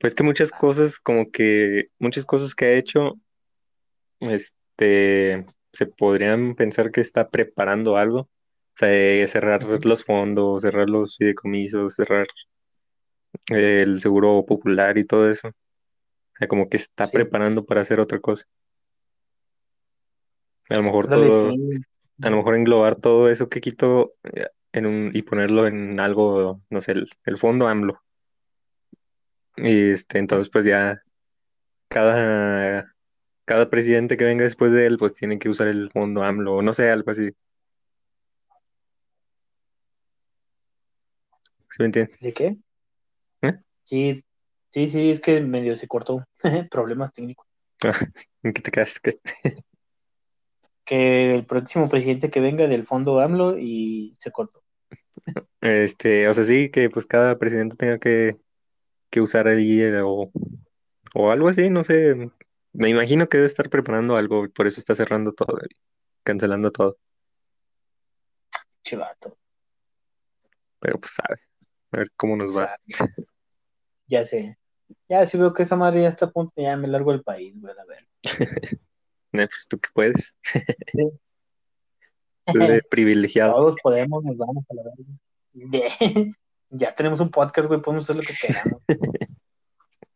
Pues 0.00 0.14
que 0.14 0.22
muchas 0.22 0.50
cosas, 0.50 0.98
como 0.98 1.30
que 1.30 1.88
muchas 1.98 2.24
cosas 2.24 2.54
que 2.54 2.64
ha 2.64 2.72
hecho, 2.72 3.20
este, 4.20 5.44
se 5.72 5.86
podrían 5.86 6.54
pensar 6.54 6.90
que 6.90 7.00
está 7.00 7.28
preparando 7.28 7.96
algo. 7.96 8.20
O 8.20 8.28
sea, 8.80 9.26
cerrar 9.28 9.62
los 9.84 10.04
fondos, 10.04 10.62
cerrar 10.62 10.88
los 10.88 11.16
fideicomisos, 11.18 11.94
cerrar 11.94 12.26
el 13.48 14.00
seguro 14.00 14.44
popular 14.46 14.96
y 14.96 15.04
todo 15.04 15.28
eso. 15.28 15.48
O 15.48 15.52
sea, 16.38 16.48
como 16.48 16.68
que 16.68 16.78
está 16.78 17.04
Sí, 17.04 17.12
preparando 17.12 17.64
para 17.66 17.82
hacer 17.82 18.00
otra 18.00 18.20
cosa. 18.20 18.46
A 20.70 20.76
lo 20.76 20.82
mejor 20.82 21.08
todo, 21.08 21.50
sí. 21.50 21.80
a 22.22 22.30
lo 22.30 22.36
mejor 22.36 22.54
englobar 22.54 22.96
todo 22.96 23.28
eso 23.28 23.48
que 23.48 23.60
quitó 23.60 24.14
eh, 24.32 24.46
en 24.72 24.86
un, 24.86 25.10
y 25.12 25.22
ponerlo 25.22 25.66
en 25.66 25.98
algo, 26.00 26.60
no 26.70 26.80
sé, 26.80 26.92
el, 26.92 27.10
el 27.24 27.38
fondo 27.38 27.66
AMLO. 27.68 28.00
Y 29.56 29.90
este, 29.90 30.18
entonces 30.18 30.48
pues 30.48 30.64
ya 30.64 31.02
cada, 31.88 32.94
cada 33.44 33.68
presidente 33.68 34.16
que 34.16 34.24
venga 34.24 34.44
después 34.44 34.72
de 34.72 34.86
él, 34.86 34.96
pues 34.96 35.14
tiene 35.14 35.38
que 35.38 35.48
usar 35.48 35.68
el 35.68 35.90
fondo 35.90 36.22
AMLO, 36.22 36.56
o 36.56 36.62
no 36.62 36.72
sé, 36.72 36.88
algo 36.88 37.10
así. 37.10 37.30
¿Sí 41.70 41.76
me 41.78 41.84
¿De 41.84 41.86
entiendes? 41.86 42.34
qué? 42.34 42.56
¿Eh? 43.42 43.58
Sí, 43.84 44.24
sí, 44.70 44.88
sí, 44.88 45.10
es 45.10 45.20
que 45.20 45.40
medio 45.40 45.76
se 45.76 45.88
cortó. 45.88 46.24
Problemas 46.70 47.12
técnicos. 47.12 47.46
¿En 48.42 48.52
qué 48.52 48.62
te 48.62 48.70
quedas? 48.70 49.00
Que 50.90 51.36
el 51.36 51.46
próximo 51.46 51.88
presidente 51.88 52.30
que 52.30 52.40
venga 52.40 52.66
del 52.66 52.84
fondo 52.84 53.20
AMLO 53.20 53.56
y 53.56 54.16
se 54.20 54.32
cortó. 54.32 54.64
Este, 55.60 56.26
o 56.26 56.34
sea, 56.34 56.42
sí, 56.42 56.68
que 56.68 56.90
pues 56.90 57.06
cada 57.06 57.38
presidente 57.38 57.76
tenga 57.76 58.00
que, 58.00 58.40
que 59.08 59.20
usar 59.20 59.46
ahí 59.46 59.80
eh, 59.80 60.00
o, 60.02 60.32
o 61.14 61.30
algo 61.30 61.46
así, 61.46 61.70
no 61.70 61.84
sé. 61.84 62.32
Me 62.72 62.88
imagino 62.88 63.28
que 63.28 63.36
debe 63.36 63.46
estar 63.46 63.70
preparando 63.70 64.16
algo, 64.16 64.46
y 64.46 64.48
por 64.48 64.66
eso 64.66 64.80
está 64.80 64.96
cerrando 64.96 65.32
todo 65.32 65.58
cancelando 66.24 66.72
todo. 66.72 66.98
Chivato. 68.82 69.38
Pero 70.80 70.98
pues 70.98 71.12
sabe, 71.12 71.36
a 71.92 71.98
ver 71.98 72.10
cómo 72.16 72.36
nos 72.36 72.50
va. 72.50 72.76
Sabe, 72.88 73.12
Ya 74.08 74.24
sé. 74.24 74.58
Ya 75.08 75.24
si 75.24 75.38
veo 75.38 75.54
que 75.54 75.62
esa 75.62 75.76
madre 75.76 76.02
ya 76.02 76.08
está 76.08 76.26
a 76.26 76.30
punto, 76.32 76.52
ya 76.56 76.76
me 76.76 76.88
largo 76.88 77.12
del 77.12 77.22
país, 77.22 77.54
güey, 77.60 77.74
a 77.78 77.84
ver. 77.84 78.08
Pues 79.30 79.66
tú 79.68 79.78
que 79.78 79.88
puedes, 79.94 80.34
Sí. 80.92 81.08
privilegiado. 82.90 83.52
Todos 83.52 83.76
podemos, 83.82 84.24
nos 84.24 84.36
vamos 84.36 84.64
a 84.68 84.74
la 84.74 84.82
verga. 84.82 85.04
Ya 86.72 86.94
tenemos 86.94 87.18
un 87.18 87.30
podcast, 87.32 87.66
güey, 87.66 87.82
podemos 87.82 88.04
hacer 88.08 88.16
lo 88.16 88.22
que 88.22 88.34
queramos. 88.34 88.82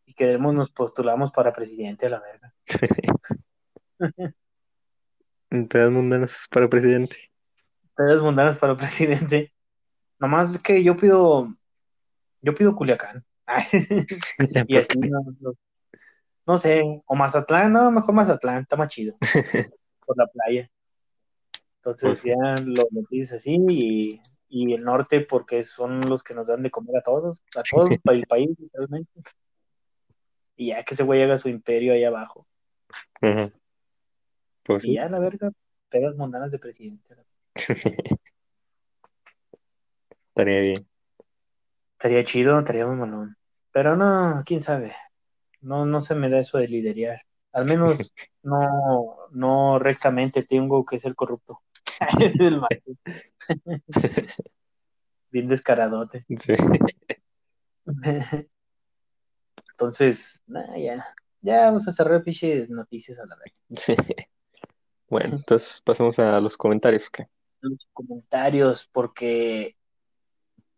Y 0.05 0.13
queremos, 0.13 0.53
nos 0.53 0.69
postulamos 0.69 1.31
para 1.31 1.51
presidente 1.51 2.05
a 2.05 2.09
la 2.11 2.21
verga. 2.21 2.53
Entradas 5.49 5.91
mundanas 5.91 6.47
para 6.49 6.69
presidente. 6.69 7.17
Ustedes 7.89 8.21
mundanas 8.21 8.57
para 8.57 8.77
presidente. 8.77 9.53
Nomás 10.19 10.57
que 10.59 10.81
yo 10.83 10.95
pido, 10.95 11.53
yo 12.41 12.55
pido 12.55 12.75
Culiacán. 12.75 13.25
y 13.73 14.63
¿Por 14.65 14.77
así, 14.77 14.99
qué? 15.01 15.09
no, 15.09 15.53
no, 16.45 16.57
sé, 16.57 16.83
o 17.05 17.15
Mazatlán, 17.15 17.73
no, 17.73 17.91
mejor 17.91 18.13
Mazatlán, 18.15 18.63
está 18.63 18.75
más 18.75 18.89
chido, 18.89 19.17
por 20.05 20.17
la 20.17 20.27
playa. 20.27 20.69
Entonces 21.77 22.09
Pues, 22.09 22.23
ya 22.23 22.61
lo 22.65 22.87
metís 22.91 23.31
así 23.31 23.57
y, 23.69 24.21
y 24.49 24.73
el 24.73 24.83
norte 24.83 25.21
porque 25.21 25.63
son 25.63 26.09
los 26.09 26.23
que 26.23 26.33
nos 26.33 26.47
dan 26.47 26.63
de 26.63 26.71
comer 26.71 26.97
a 26.97 27.01
todos, 27.01 27.41
a 27.55 27.61
todo 27.63 27.87
el 27.87 27.99
país, 28.27 28.49
literalmente. 28.57 29.21
Y 30.55 30.67
ya 30.67 30.83
que 30.83 30.93
ese 30.93 31.03
güey 31.03 31.21
haga 31.21 31.37
su 31.37 31.49
imperio 31.49 31.93
ahí 31.93 32.03
abajo. 32.03 32.47
Pues 34.63 34.83
Y 34.83 34.87
sí. 34.87 34.93
ya, 34.95 35.09
la 35.09 35.19
verga, 35.19 35.51
pegas 35.89 36.15
mundanas 36.15 36.51
de 36.51 36.59
presidente. 36.59 37.15
Estaría 40.29 40.59
bien. 40.59 40.87
Estaría 41.93 42.23
chido, 42.23 42.59
estaría 42.59 42.85
muy 42.85 42.97
malón. 42.97 43.37
Pero 43.71 43.95
no, 43.95 44.43
quién 44.45 44.61
sabe. 44.61 44.93
No, 45.65 45.85
no 45.85 45.99
se 45.99 46.13
me 46.13 46.29
da 46.29 46.39
eso 46.39 46.59
de 46.59 46.67
liderear. 46.67 47.21
Al 47.51 47.65
menos 47.65 48.13
no, 48.43 49.17
no 49.31 49.79
rectamente 49.79 50.43
tengo 50.43 50.85
que 50.85 50.99
ser 50.99 51.15
corrupto. 51.15 51.61
Bien 55.31 55.47
descaradote. 55.47 56.23
Sí. 56.37 56.53
Entonces, 59.71 60.43
nah, 60.45 60.77
ya. 60.77 61.03
Ya 61.41 61.65
vamos 61.65 61.87
a 61.87 61.91
cerrar 61.91 62.23
pinches 62.23 62.69
noticias 62.69 63.17
a 63.17 63.25
la 63.25 63.35
vez. 63.35 63.53
Sí. 63.75 63.95
Bueno, 65.07 65.35
entonces 65.35 65.81
pasamos 65.81 66.19
a 66.19 66.39
los 66.39 66.57
comentarios. 66.57 67.09
¿qué? 67.09 67.27
Los 67.61 67.87
comentarios, 67.91 68.87
porque 68.91 69.75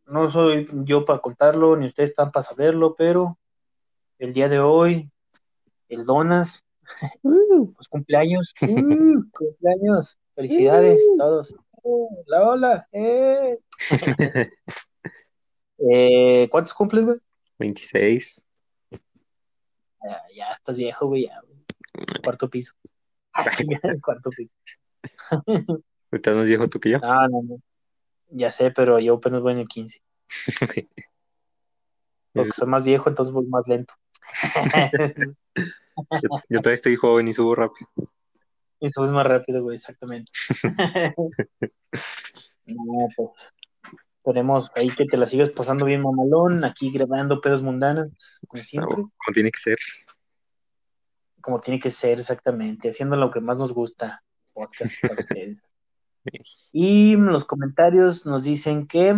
no 0.05 0.29
soy 0.29 0.67
yo 0.83 1.05
para 1.05 1.19
contarlo, 1.19 1.75
ni 1.75 1.87
ustedes 1.87 2.11
están 2.11 2.31
para 2.31 2.43
saberlo, 2.43 2.95
pero 2.95 3.37
el 4.19 4.33
día 4.33 4.49
de 4.49 4.59
hoy, 4.59 5.11
el 5.89 6.05
Donas, 6.05 6.53
pues 7.21 7.87
cumpleaños, 7.89 8.53
uh, 8.61 8.65
cumpleaños, 9.31 10.17
felicidades 10.35 10.99
a 11.15 11.17
todos. 11.17 11.55
Uh, 11.83 12.23
hola, 12.25 12.49
hola, 12.49 12.87
eh. 12.91 13.59
Eh, 15.79 16.47
¿Cuántos 16.49 16.73
cumples, 16.73 17.05
güey? 17.05 17.19
26. 17.59 18.43
Ya, 20.03 20.21
ya 20.35 20.51
estás 20.51 20.75
viejo, 20.75 21.05
güey, 21.05 21.27
ya, 21.27 21.39
güey. 21.41 21.63
Cuarto 22.23 22.49
piso. 22.49 22.73
Ah, 23.39 23.51
chingada, 23.51 23.93
cuarto 24.01 24.31
piso. 24.31 24.51
¿Estás 26.09 26.35
más 26.35 26.47
viejo 26.47 26.67
tú 26.67 26.79
que 26.79 26.89
yo? 26.89 26.97
No, 26.97 27.27
no, 27.27 27.43
no. 27.43 27.61
Ya 28.29 28.49
sé, 28.49 28.71
pero 28.71 28.97
yo 28.97 29.13
apenas 29.13 29.43
voy 29.43 29.53
en 29.53 29.59
el 29.59 29.67
15. 29.67 30.01
Porque 32.33 32.51
soy 32.51 32.67
más 32.67 32.83
viejo, 32.83 33.09
entonces 33.09 33.31
voy 33.31 33.45
más 33.45 33.67
lento. 33.67 33.93
Yo, 35.55 36.29
yo 36.49 36.59
todavía 36.59 36.73
estoy 36.75 36.95
joven 36.95 37.27
y 37.27 37.33
subo 37.33 37.55
rápido. 37.55 37.89
y 38.79 38.89
subes 38.91 39.11
más 39.11 39.25
rápido, 39.25 39.63
güey, 39.63 39.77
exactamente. 39.77 40.31
no, 42.65 43.07
pues. 43.15 43.29
Esperemos 44.19 44.69
ahí 44.75 44.89
que 44.89 45.05
te 45.05 45.15
la 45.15 45.25
sigas 45.25 45.51
pasando 45.51 45.85
bien, 45.85 46.01
mamalón. 46.01 46.65
Aquí 46.65 46.91
grabando 46.91 47.39
pedos 47.39 47.61
mundanas, 47.61 48.09
como 48.41 48.49
Pues, 48.49 48.63
siempre. 48.67 48.95
como 48.95 49.09
tiene 49.33 49.51
que 49.51 49.59
ser. 49.59 49.77
Como 51.41 51.59
tiene 51.59 51.79
que 51.79 51.89
ser, 51.89 52.19
exactamente. 52.19 52.89
Haciendo 52.89 53.15
lo 53.15 53.31
que 53.31 53.39
más 53.39 53.57
nos 53.57 53.71
gusta. 53.73 54.21
Podcast 54.53 54.95
para 55.01 55.13
ustedes. 55.21 55.61
Y 56.73 57.15
los 57.15 57.45
comentarios 57.45 58.25
nos 58.25 58.43
dicen 58.43 58.85
que, 58.85 59.15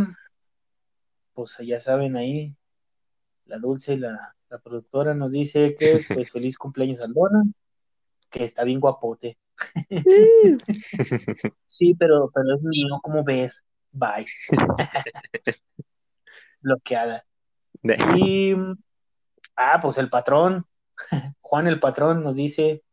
pues 1.33 1.57
ya 1.65 1.81
saben 1.81 2.15
ahí, 2.15 2.55
la 3.45 3.57
Dulce, 3.57 3.97
la, 3.97 4.35
la 4.49 4.59
productora, 4.59 5.13
nos 5.13 5.31
dice 5.31 5.75
que, 5.75 6.01
pues 6.13 6.31
feliz 6.31 6.57
cumpleaños 6.57 7.01
al 7.01 7.13
Dona, 7.13 7.43
que 8.29 8.43
está 8.43 8.63
bien 8.63 8.79
guapote. 8.79 9.37
sí, 11.67 11.95
pero, 11.95 12.31
pero 12.33 12.55
es 12.55 12.61
mío, 12.61 12.99
¿cómo 13.01 13.23
ves? 13.23 13.65
Bye. 13.91 14.27
Bloqueada. 16.61 17.25
Y, 18.17 18.53
ah, 19.55 19.79
pues 19.81 19.97
el 19.97 20.09
patrón, 20.09 20.65
Juan 21.41 21.67
el 21.67 21.79
patrón 21.79 22.23
nos 22.23 22.35
dice, 22.35 22.83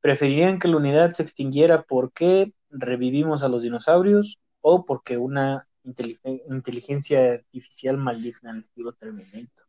preferirían 0.00 0.58
que 0.58 0.68
la 0.68 0.78
unidad 0.78 1.12
se 1.12 1.22
extinguiera 1.22 1.82
porque 1.82 2.54
revivimos 2.70 3.42
a 3.42 3.48
los 3.48 3.62
dinosaurios 3.62 4.38
o 4.60 4.84
porque 4.84 5.18
una 5.18 5.68
inteligen- 5.84 6.42
inteligencia 6.50 7.34
artificial 7.34 7.98
maligna 7.98 8.50
al 8.50 8.60
estilo 8.60 8.92
Terminator. 8.92 9.65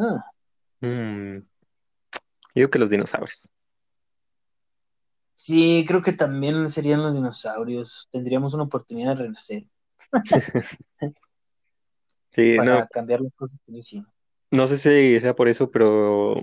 Ah, 0.00 0.24
Mm. 0.82 1.42
Yo 2.54 2.70
que 2.70 2.78
los 2.78 2.90
dinosaurios. 2.90 3.48
sí, 5.34 5.84
creo 5.88 6.02
que 6.02 6.12
también 6.12 6.68
serían 6.68 7.02
los 7.02 7.14
dinosaurios. 7.14 8.08
Tendríamos 8.12 8.54
una 8.54 8.64
oportunidad 8.64 9.16
de 9.16 9.24
renacer 9.24 9.66
Sí, 12.32 12.56
para 12.56 12.82
no, 12.82 12.88
cambiar 12.88 13.20
las 13.20 13.32
cosas 13.34 13.58
que 13.66 13.72
no 13.72 13.78
hicimos. 13.78 14.08
no 14.50 14.66
sé 14.66 14.78
si 14.78 15.20
sea 15.20 15.34
por 15.34 15.48
eso, 15.48 15.70
pero 15.70 16.34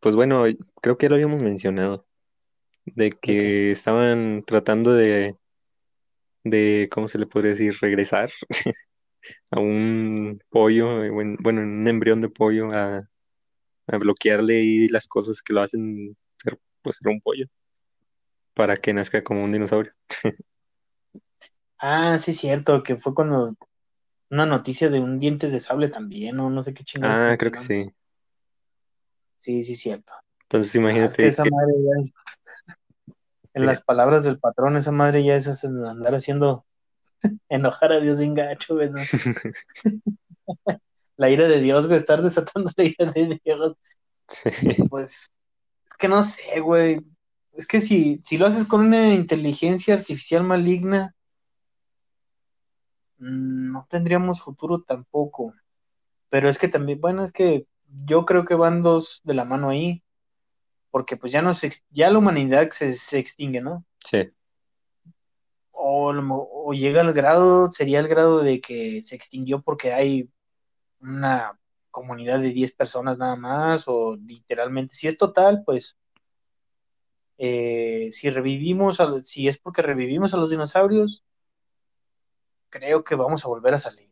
pues 0.00 0.14
bueno, 0.16 0.44
creo 0.82 0.98
que 0.98 1.06
ya 1.06 1.10
lo 1.10 1.14
habíamos 1.16 1.42
mencionado. 1.42 2.06
De 2.84 3.10
que 3.10 3.70
estaban 3.70 4.42
tratando 4.46 4.94
de, 4.94 5.36
de, 6.44 6.88
¿cómo 6.90 7.08
se 7.08 7.18
le 7.18 7.26
podría 7.26 7.52
decir? 7.52 7.76
Regresar 7.80 8.30
a 9.50 9.60
un 9.60 10.40
pollo, 10.50 11.04
eh, 11.04 11.10
buen- 11.10 11.36
bueno, 11.40 11.62
un 11.62 11.88
embrión 11.88 12.20
de 12.20 12.28
pollo 12.30 12.72
a, 12.72 13.08
a 13.88 13.98
bloquearle 13.98 14.60
y 14.62 14.88
las 14.88 15.08
cosas 15.08 15.42
que 15.42 15.52
lo 15.54 15.62
hacen 15.62 16.16
ser, 16.42 16.58
pues, 16.82 16.96
ser 16.98 17.08
un 17.12 17.20
pollo 17.20 17.46
para 18.54 18.76
que 18.76 18.92
nazca 18.92 19.22
como 19.22 19.44
un 19.44 19.52
dinosaurio. 19.52 19.92
Ah, 21.78 22.18
sí, 22.18 22.32
cierto, 22.32 22.82
que 22.82 22.96
fue 22.96 23.14
cuando 23.14 23.54
una 24.30 24.46
noticia 24.46 24.90
de 24.90 25.00
un 25.00 25.18
dientes 25.18 25.52
de 25.52 25.60
sable 25.60 25.88
también, 25.88 26.36
¿no? 26.36 26.50
No 26.50 26.62
sé 26.62 26.74
qué 26.74 26.84
chingados 26.84 27.18
Ah, 27.20 27.36
creo 27.38 27.52
que 27.52 27.58
sí. 27.58 27.90
Sí, 29.38 29.62
sí, 29.62 29.74
cierto. 29.74 30.12
Entonces 30.42 30.74
Ah, 30.74 30.78
es 30.78 30.80
imagínate 30.82 31.16
que 31.16 31.28
esa 31.28 31.44
que- 31.44 31.50
madre 31.50 31.74
ya 31.84 32.02
es- 32.02 32.12
en 33.54 33.66
las 33.66 33.82
palabras 33.82 34.24
del 34.24 34.38
patrón, 34.38 34.76
esa 34.76 34.92
madre 34.92 35.24
ya 35.24 35.36
es 35.36 35.64
andar 35.64 36.14
haciendo 36.14 36.64
enojar 37.48 37.92
a 37.92 38.00
Dios 38.00 38.18
bien 38.18 38.34
gacho, 38.34 38.74
güey. 38.76 38.90
¿no? 38.90 39.00
La 41.16 41.30
ira 41.30 41.48
de 41.48 41.60
Dios, 41.60 41.86
güey, 41.86 41.98
estar 41.98 42.22
desatando 42.22 42.70
la 42.76 42.84
ira 42.84 43.06
de 43.12 43.40
Dios. 43.44 43.76
Sí. 44.28 44.50
Pues, 44.88 45.26
que 45.98 46.08
no 46.08 46.22
sé, 46.22 46.60
güey. 46.60 47.00
Es 47.52 47.66
que 47.66 47.80
si, 47.80 48.22
si 48.24 48.38
lo 48.38 48.46
haces 48.46 48.66
con 48.66 48.86
una 48.86 49.12
inteligencia 49.14 49.94
artificial 49.94 50.44
maligna, 50.44 51.14
mm, 53.18 53.72
no 53.72 53.86
tendríamos 53.90 54.40
futuro 54.40 54.82
tampoco. 54.82 55.54
Pero 56.30 56.48
es 56.48 56.58
que 56.58 56.68
también, 56.68 57.00
bueno, 57.00 57.24
es 57.24 57.32
que 57.32 57.66
yo 58.04 58.24
creo 58.26 58.44
que 58.44 58.54
van 58.54 58.82
dos 58.82 59.20
de 59.24 59.34
la 59.34 59.44
mano 59.44 59.70
ahí, 59.70 60.02
porque 60.90 61.16
pues 61.16 61.32
ya 61.32 61.42
no 61.42 61.54
se, 61.54 61.68
ex- 61.68 61.84
ya 61.90 62.10
la 62.10 62.18
humanidad 62.18 62.70
se, 62.70 62.94
se 62.94 63.18
extingue, 63.18 63.60
¿no? 63.60 63.84
Sí. 64.04 64.30
O, 65.80 66.72
llega 66.72 67.00
al 67.00 67.12
grado, 67.12 67.70
sería 67.72 68.00
el 68.00 68.08
grado 68.08 68.42
de 68.42 68.60
que 68.60 69.02
se 69.04 69.14
extinguió 69.14 69.62
porque 69.62 69.92
hay 69.92 70.28
una 71.00 71.58
comunidad 71.90 72.40
de 72.40 72.50
10 72.50 72.72
personas 72.72 73.18
nada 73.18 73.36
más, 73.36 73.84
o 73.86 74.16
literalmente, 74.16 74.96
si 74.96 75.08
es 75.08 75.16
total, 75.16 75.62
pues 75.64 75.96
eh, 77.38 78.10
si 78.12 78.30
revivimos, 78.30 79.00
a, 79.00 79.20
si 79.22 79.46
es 79.48 79.58
porque 79.58 79.82
revivimos 79.82 80.34
a 80.34 80.36
los 80.36 80.50
dinosaurios, 80.50 81.24
creo 82.70 83.04
que 83.04 83.14
vamos 83.14 83.44
a 83.44 83.48
volver 83.48 83.74
a 83.74 83.78
salir. 83.78 84.10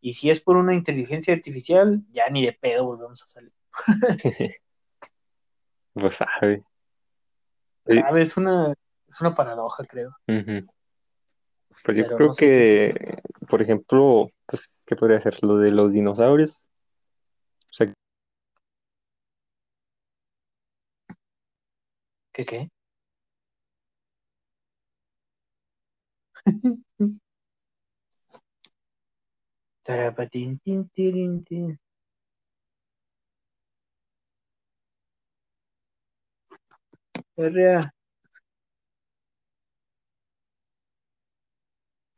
Y 0.00 0.14
si 0.14 0.30
es 0.30 0.40
por 0.40 0.56
una 0.56 0.74
inteligencia 0.74 1.34
artificial, 1.34 2.02
ya 2.10 2.28
ni 2.30 2.44
de 2.44 2.52
pedo 2.52 2.84
volvemos 2.84 3.22
a 3.22 3.26
salir. 3.26 3.52
Pues 5.92 6.14
sabe. 6.14 6.62
Sí. 7.86 7.98
¿Sabes? 7.98 8.28
Es 8.28 8.36
una, 8.36 8.72
es 9.08 9.20
una 9.20 9.34
paradoja, 9.34 9.84
creo. 9.84 10.16
Ujú. 10.28 10.66
Pues 11.84 11.96
yo 11.96 12.04
Pero 12.04 12.16
creo 12.16 12.28
no 12.28 12.34
sé. 12.34 12.46
que, 12.46 13.22
por 13.48 13.62
ejemplo, 13.62 14.30
pues, 14.46 14.82
¿qué 14.86 14.96
podría 14.96 15.20
ser? 15.20 15.42
Lo 15.42 15.58
de 15.58 15.70
los 15.70 15.92
dinosaurios. 15.92 16.70
O 17.70 17.72
sea, 17.72 17.92
¿Qué 22.32 22.44
qué? 22.44 22.68
Tarapatín, 29.84 30.58
tin, 30.62 30.88
tirin, 30.94 31.44
tin. 31.44 31.78
Perrea. 37.34 37.92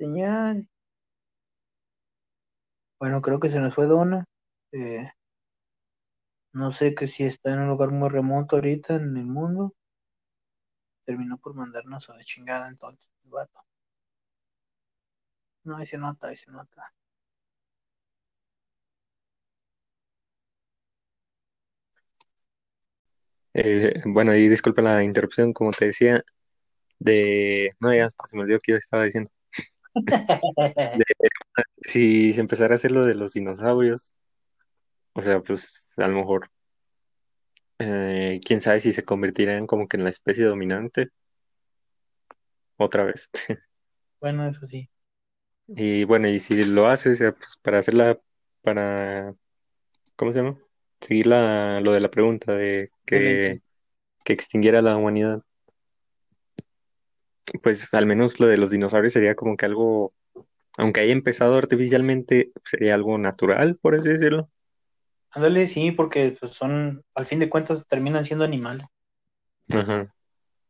Señal. 0.03 0.67
Bueno, 2.99 3.21
creo 3.21 3.39
que 3.39 3.51
se 3.51 3.61
nos 3.61 3.75
fue 3.75 3.87
Donna. 3.87 4.25
Eh, 4.73 5.07
no 6.55 6.73
sé 6.73 6.95
que 6.95 7.09
si 7.09 7.25
está 7.25 7.53
en 7.53 7.59
un 7.61 7.69
lugar 7.69 7.91
muy 7.91 8.09
remoto 8.09 8.57
ahorita 8.57 8.95
en 8.95 9.19
el 9.19 9.27
mundo. 9.27 9.75
Terminó 11.05 11.39
por 11.39 11.55
mandarnos 11.55 12.11
a 12.11 12.17
la 12.17 12.25
chingada 12.25 12.69
entonces, 12.69 13.09
el 13.23 13.31
vato. 13.31 13.61
No, 15.65 15.77
ahí 15.77 15.87
se 15.89 15.99
nota, 15.99 16.29
ahí 16.29 16.37
se 16.37 16.53
nota. 16.53 16.93
eh, 23.55 23.95
bueno, 24.07 24.35
y 24.35 24.49
disculpa 24.49 24.83
la 24.83 25.03
interrupción, 25.05 25.53
como 25.53 25.73
te 25.73 25.87
decía, 25.87 26.23
de... 26.99 27.71
No, 27.81 27.95
ya 27.95 28.07
hasta 28.07 28.27
se 28.29 28.37
me 28.37 28.45
olvidó 28.45 28.61
que 28.61 28.73
yo 28.73 28.79
estaba 28.79 29.05
diciendo. 29.07 29.31
De- 29.95 31.05
si 31.85 32.33
se 32.33 32.41
empezara 32.41 32.75
a 32.75 32.77
hacer 32.77 32.93
lo 32.93 33.05
de 33.05 33.15
los 33.15 33.35
dinosaurios, 33.35 34.15
o 35.15 35.21
sea, 35.23 35.41
pues 35.43 35.95
a 35.99 36.09
lo 36.09 36.17
mejor, 36.19 36.51
eh, 37.79 38.41
quién 38.45 38.61
sabe 38.61 38.81
si 38.81 38.93
se 38.93 39.05
convertirían 39.05 39.67
como 39.67 39.89
que 39.89 39.97
en 39.97 40.05
la 40.05 40.11
especie 40.11 40.45
dominante 40.45 41.09
otra 42.77 43.05
vez. 43.05 43.29
Bueno, 44.21 44.47
eso 44.47 44.65
sí. 44.67 44.89
Y 45.67 46.05
bueno, 46.05 46.29
y 46.29 46.39
si 46.39 46.65
lo 46.65 46.87
haces, 46.89 47.21
eh, 47.21 47.33
pues 47.33 47.57
para 47.63 47.79
hacerla, 47.79 48.21
para, 48.63 49.35
¿cómo 50.17 50.33
se 50.33 50.41
llama? 50.41 50.59
Seguir 51.01 51.29
la, 51.29 51.81
lo 51.81 51.93
de 51.93 52.01
la 52.01 52.11
pregunta 52.11 52.55
de 52.55 52.91
que, 53.07 53.63
que 54.25 54.33
extinguiera 54.33 54.83
la 54.83 54.97
humanidad, 54.97 55.43
pues 57.63 57.93
al 57.95 58.07
menos 58.07 58.41
lo 58.41 58.47
de 58.47 58.57
los 58.57 58.71
dinosaurios 58.71 59.13
sería 59.13 59.35
como 59.35 59.57
que 59.57 59.67
algo, 59.67 60.15
aunque 60.77 61.01
haya 61.01 61.13
empezado 61.13 61.57
artificialmente, 61.57 62.53
sería 62.65 62.95
algo 62.95 63.19
natural, 63.19 63.77
por 63.77 63.95
así 63.95 64.09
decirlo. 64.09 64.51
Ándale, 65.31 65.67
sí, 65.67 65.93
porque 65.93 66.37
pues, 66.39 66.53
son, 66.53 67.05
al 67.15 67.27
fin 67.27 67.39
de 67.39 67.49
cuentas, 67.49 67.87
terminan 67.87 68.25
siendo 68.25 68.45
animales. 68.45 68.87
Ajá. 69.73 70.15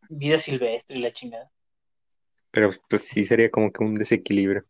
Vida 0.09 0.39
silvestre 0.39 0.99
y 0.99 1.01
la 1.03 1.13
chingada. 1.13 1.51
Pero 2.51 2.71
pues 2.89 3.09
sí 3.09 3.25
sería 3.25 3.51
como 3.51 3.73
que 3.73 3.83
un 3.83 3.95
desequilibrio. 3.95 4.65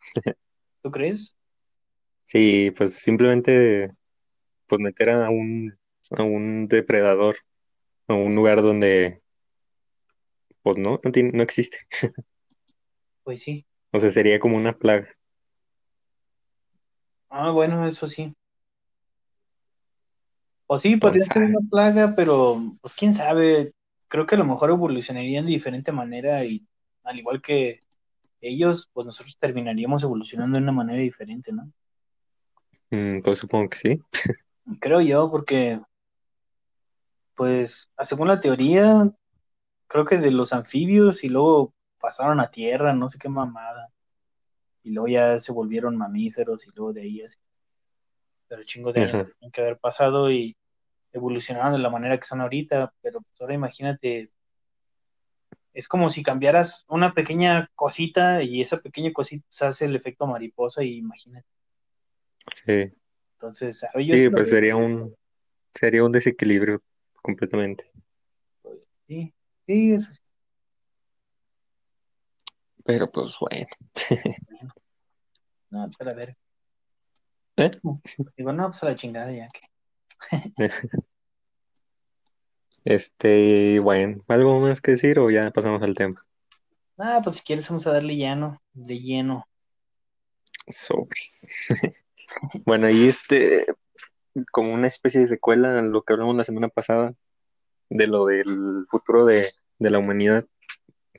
¿Tú 0.82 0.90
crees? 0.90 1.34
Sí, 2.24 2.70
pues 2.76 2.94
simplemente 2.94 3.90
pues 4.66 4.80
meter 4.80 5.10
a 5.10 5.30
un, 5.30 5.76
a 6.10 6.22
un 6.22 6.68
depredador 6.68 7.36
a 8.08 8.14
un 8.14 8.34
lugar 8.34 8.62
donde 8.62 9.22
pues 10.64 10.78
no, 10.78 10.98
no 11.04 11.12
tiene, 11.12 11.30
no 11.32 11.42
existe. 11.42 11.78
Pues 13.22 13.42
sí. 13.42 13.64
O 13.90 13.98
sea, 13.98 14.10
sería 14.10 14.38
como 14.38 14.58
una 14.58 14.74
plaga. 14.74 15.08
Ah, 17.30 17.50
bueno, 17.52 17.88
eso 17.88 18.06
sí. 18.06 18.34
O 20.66 20.78
sí, 20.78 20.96
podría 20.96 21.24
Entonces, 21.24 21.28
ser 21.32 21.42
ah, 21.42 21.58
una 21.58 21.70
plaga, 21.70 22.14
pero 22.14 22.76
pues 22.82 22.92
quién 22.92 23.14
sabe. 23.14 23.72
Creo 24.08 24.26
que 24.26 24.34
a 24.34 24.38
lo 24.38 24.44
mejor 24.44 24.68
evolucionarían 24.68 25.46
de 25.46 25.52
diferente 25.52 25.90
manera 25.90 26.44
y 26.44 26.66
al 27.02 27.18
igual 27.18 27.40
que 27.40 27.80
ellos, 28.42 28.90
pues 28.92 29.06
nosotros 29.06 29.38
terminaríamos 29.38 30.02
evolucionando 30.02 30.58
de 30.58 30.64
una 30.64 30.72
manera 30.72 31.00
diferente, 31.00 31.50
¿no? 31.50 31.72
mm, 32.90 33.22
pues 33.22 33.38
supongo 33.38 33.70
que 33.70 33.78
sí. 33.78 34.00
Creo 34.80 35.00
yo, 35.00 35.30
porque 35.30 35.80
pues 37.34 37.90
según 38.02 38.28
la 38.28 38.40
teoría, 38.40 39.10
creo 39.94 40.04
que 40.04 40.18
de 40.18 40.32
los 40.32 40.52
anfibios 40.52 41.22
y 41.22 41.28
luego 41.28 41.72
pasaron 42.00 42.40
a 42.40 42.50
tierra, 42.50 42.92
no 42.92 43.08
sé 43.08 43.16
qué 43.16 43.28
mamada. 43.28 43.92
Y 44.82 44.90
luego 44.90 45.06
ya 45.06 45.38
se 45.38 45.52
volvieron 45.52 45.96
mamíferos 45.96 46.66
y 46.66 46.70
luego 46.74 46.92
de 46.92 47.02
ahí 47.02 47.22
así. 47.22 47.38
Pero 48.48 48.64
chingo 48.64 48.92
de 48.92 49.02
años 49.02 49.32
tienen 49.38 49.52
que 49.52 49.60
haber 49.60 49.78
pasado 49.78 50.32
y 50.32 50.56
evolucionaron 51.12 51.74
de 51.74 51.78
la 51.78 51.90
manera 51.90 52.18
que 52.18 52.26
son 52.26 52.40
ahorita. 52.40 52.92
Pero 53.02 53.20
pues, 53.20 53.40
ahora 53.40 53.54
imagínate, 53.54 54.32
es 55.72 55.86
como 55.86 56.08
si 56.08 56.24
cambiaras 56.24 56.84
una 56.88 57.14
pequeña 57.14 57.70
cosita 57.76 58.42
y 58.42 58.62
esa 58.62 58.78
pequeña 58.78 59.12
cosita 59.12 59.46
pues, 59.48 59.62
hace 59.62 59.84
el 59.84 59.94
efecto 59.94 60.26
mariposa 60.26 60.82
y 60.82 60.96
imagínate. 60.96 61.46
Sí, 62.52 62.92
Entonces, 63.34 63.86
sí 64.06 64.28
pues 64.28 64.50
sería 64.50 64.74
un, 64.74 65.14
sería 65.72 66.02
un 66.02 66.10
desequilibrio 66.10 66.82
completamente. 67.22 67.86
Sí, 69.06 69.32
sí, 69.66 69.92
eso 69.92 70.10
sí. 70.10 70.20
Pero 72.84 73.10
pues 73.10 73.36
bueno. 73.40 73.66
No, 75.70 75.86
pues 75.86 76.00
a 76.00 76.04
la 76.04 76.12
ver. 76.12 76.36
¿Eh? 77.56 77.70
Digo, 78.36 78.52
no, 78.52 78.68
pues 78.68 78.82
a 78.82 78.86
la 78.86 78.96
chingada 78.96 79.32
ya 79.32 79.48
que. 79.48 79.60
Este, 82.84 83.80
bueno, 83.80 84.22
¿algo 84.28 84.60
más 84.60 84.82
que 84.82 84.90
decir 84.90 85.18
o 85.18 85.30
ya 85.30 85.50
pasamos 85.50 85.80
al 85.82 85.94
tema? 85.94 86.22
Ah, 86.98 87.20
pues 87.24 87.36
si 87.36 87.42
quieres 87.42 87.66
vamos 87.68 87.86
a 87.86 87.92
darle 87.92 88.14
lleno, 88.14 88.60
de 88.72 89.00
lleno. 89.00 89.46
Sobres. 90.68 91.48
Bueno, 92.64 92.88
y 92.88 93.06
este, 93.06 93.66
como 94.50 94.72
una 94.72 94.86
especie 94.86 95.20
de 95.20 95.26
secuela 95.26 95.78
a 95.78 95.82
lo 95.82 96.02
que 96.02 96.14
hablamos 96.14 96.34
la 96.34 96.42
semana 96.42 96.68
pasada, 96.68 97.14
de 97.90 98.06
lo 98.06 98.26
del 98.26 98.84
futuro 98.88 99.24
de, 99.26 99.52
de 99.78 99.90
la 99.90 99.98
humanidad, 99.98 100.46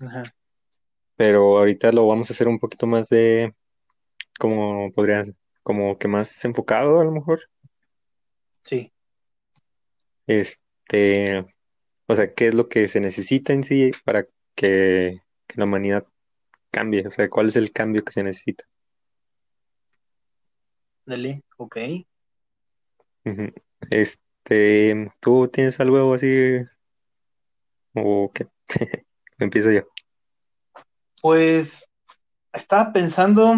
Ajá. 0.01 0.33
pero 1.15 1.57
ahorita 1.59 1.91
lo 1.91 2.07
vamos 2.07 2.29
a 2.29 2.33
hacer 2.33 2.47
un 2.47 2.59
poquito 2.59 2.87
más 2.87 3.09
de, 3.09 3.53
como 4.39 4.91
podría, 4.93 5.25
como 5.63 5.97
que 5.99 6.07
más 6.07 6.43
enfocado 6.45 7.01
a 7.01 7.05
lo 7.05 7.11
mejor. 7.11 7.41
Sí, 8.61 8.91
Este, 10.27 11.39
o 12.07 12.15
sea, 12.15 12.33
¿qué 12.33 12.47
es 12.47 12.55
lo 12.55 12.69
que 12.69 12.87
se 12.87 12.99
necesita 13.01 13.53
en 13.53 13.63
sí 13.63 13.91
para 14.05 14.25
que, 14.55 15.19
que 15.47 15.55
la 15.57 15.65
humanidad 15.65 16.07
cambie? 16.71 17.07
O 17.07 17.11
sea, 17.11 17.29
¿cuál 17.29 17.47
es 17.49 17.55
el 17.57 17.71
cambio 17.73 18.03
que 18.05 18.11
se 18.13 18.23
necesita? 18.23 18.65
dale, 21.05 21.41
ok. 21.57 21.77
Este, 23.89 24.21
¿tú 25.19 25.47
tienes 25.49 25.79
algo 25.79 26.13
así 26.13 26.59
o 27.93 28.31
qué? 28.33 28.47
Empiezo 29.39 29.71
yo. 29.71 29.81
Pues 31.21 31.85
Estaba 32.55 32.93
pensando 32.93 33.53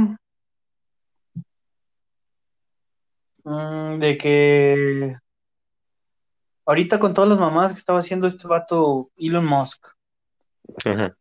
mm, 3.44 4.00
de 4.00 4.18
que 4.18 5.16
ahorita 6.66 6.98
con 6.98 7.14
todas 7.14 7.30
las 7.30 7.40
mamadas 7.40 7.74
que 7.74 7.78
estaba 7.78 8.00
haciendo 8.00 8.26
este 8.26 8.48
vato 8.48 9.12
Elon 9.18 9.46
Musk, 9.46 9.90
Ajá, 10.84 11.16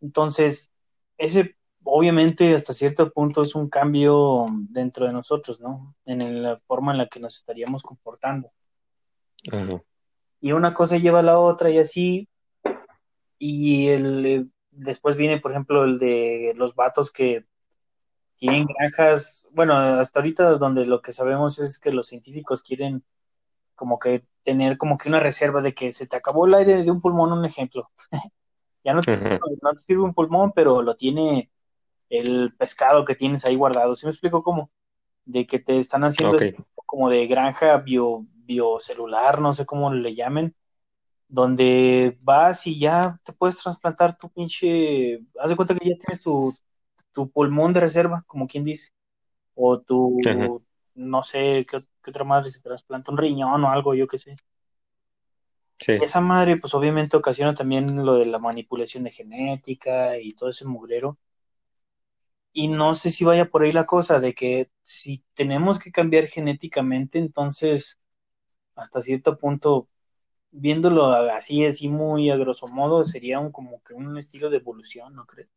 entonces 0.00 0.70
ese 1.18 1.56
obviamente 1.82 2.54
hasta 2.54 2.72
cierto 2.72 3.10
punto 3.10 3.42
es 3.42 3.56
un 3.56 3.68
cambio 3.68 4.46
dentro 4.68 5.06
de 5.06 5.12
nosotros, 5.12 5.60
¿no? 5.60 5.96
En 6.04 6.42
la 6.44 6.58
forma 6.60 6.92
en 6.92 6.98
la 6.98 7.08
que 7.08 7.18
nos 7.18 7.36
estaríamos 7.36 7.82
comportando. 7.82 8.52
Ajá, 9.52 9.82
Y 10.40 10.52
una 10.52 10.74
cosa 10.74 10.96
lleva 10.96 11.20
a 11.20 11.22
la 11.22 11.38
otra 11.38 11.70
y 11.70 11.78
así, 11.78 12.28
y 13.38 13.88
el, 13.88 14.26
eh, 14.26 14.46
después 14.70 15.16
viene, 15.16 15.40
por 15.40 15.50
ejemplo, 15.50 15.84
el 15.84 15.98
de 15.98 16.52
los 16.56 16.74
vatos 16.74 17.10
que 17.10 17.46
tienen 18.36 18.66
granjas, 18.66 19.46
bueno, 19.52 19.74
hasta 19.74 20.20
ahorita 20.20 20.56
donde 20.56 20.86
lo 20.86 21.02
que 21.02 21.12
sabemos 21.12 21.58
es 21.58 21.78
que 21.78 21.92
los 21.92 22.06
científicos 22.06 22.62
quieren 22.62 23.04
como 23.74 23.98
que 23.98 24.24
tener 24.42 24.78
como 24.78 24.98
que 24.98 25.08
una 25.08 25.20
reserva 25.20 25.62
de 25.62 25.74
que 25.74 25.92
se 25.92 26.06
te 26.06 26.16
acabó 26.16 26.46
el 26.46 26.54
aire 26.54 26.82
de 26.82 26.90
un 26.90 27.00
pulmón, 27.00 27.32
un 27.32 27.44
ejemplo. 27.44 27.90
ya 28.84 28.94
no 28.94 29.02
te, 29.02 29.16
no 29.16 29.72
te 29.74 29.82
sirve 29.86 30.02
un 30.02 30.14
pulmón, 30.14 30.52
pero 30.54 30.82
lo 30.82 30.96
tiene 30.96 31.50
el 32.08 32.54
pescado 32.56 33.04
que 33.04 33.14
tienes 33.14 33.44
ahí 33.44 33.56
guardado. 33.56 33.96
¿Sí 33.96 34.06
me 34.06 34.10
explico 34.10 34.42
cómo? 34.42 34.70
De 35.24 35.46
que 35.46 35.58
te 35.58 35.78
están 35.78 36.04
haciendo 36.04 36.36
ok, 36.36 36.42
ese 36.42 36.52
tipo 36.52 36.82
como 36.86 37.08
de 37.08 37.26
granja 37.26 37.76
bio, 37.78 38.26
biocelular, 38.50 39.40
no 39.40 39.52
sé 39.54 39.66
cómo 39.66 39.92
le 39.94 40.14
llamen, 40.14 40.54
donde 41.28 42.18
vas 42.22 42.66
y 42.66 42.78
ya 42.78 43.20
te 43.24 43.32
puedes 43.32 43.58
trasplantar 43.58 44.16
tu 44.18 44.30
pinche, 44.30 45.20
haz 45.40 45.50
de 45.50 45.56
cuenta 45.56 45.74
que 45.76 45.88
ya 45.90 45.96
tienes 45.98 46.22
tu, 46.22 46.52
tu 47.12 47.30
pulmón 47.30 47.72
de 47.74 47.80
reserva, 47.80 48.24
como 48.26 48.46
quien 48.48 48.64
dice, 48.64 48.90
o 49.54 49.80
ajá, 50.24 50.50
tu, 50.50 50.64
no 50.94 51.22
sé, 51.24 51.66
qué, 51.70 51.84
qué 52.04 52.10
otra 52.10 52.24
madre 52.24 52.50
se 52.50 52.62
trasplanta, 52.62 53.12
un 53.12 53.18
riñón 53.18 53.64
o 53.64 53.70
algo, 53.70 53.94
yo 53.94 54.08
qué 54.08 54.18
sé. 54.18 54.36
sí, 55.78 55.92
Esa 55.98 56.20
madre, 56.20 56.56
pues 56.56 56.74
obviamente 56.74 57.16
ocasiona 57.16 57.54
también 57.54 58.04
lo 58.04 58.14
de 58.16 58.26
la 58.26 58.40
manipulación 58.40 59.04
de 59.04 59.12
genética 59.12 60.18
y 60.18 60.34
todo 60.34 60.50
ese 60.50 60.64
mugrero. 60.64 61.16
Y 62.52 62.68
no 62.68 62.94
sé 62.94 63.10
si 63.10 63.24
vaya 63.24 63.50
por 63.50 63.62
ahí 63.62 63.72
la 63.72 63.86
cosa 63.86 64.18
de 64.20 64.34
que 64.34 64.70
si 64.82 65.24
tenemos 65.34 65.78
que 65.78 65.92
cambiar 65.92 66.26
genéticamente, 66.26 67.18
entonces 67.18 67.99
hasta 68.80 69.00
cierto 69.02 69.38
punto, 69.38 69.88
viéndolo 70.52 71.06
así, 71.32 71.66
así 71.66 71.88
muy 71.88 72.30
a 72.30 72.36
grosso 72.36 72.68
modo, 72.68 73.04
sería 73.04 73.40
un, 73.40 73.52
como 73.52 73.82
que 73.84 73.94
un 73.94 74.16
estilo 74.18 74.50
de 74.50 74.58
evolución, 74.58 75.14
¿no 75.14 75.26
crees? 75.26 75.50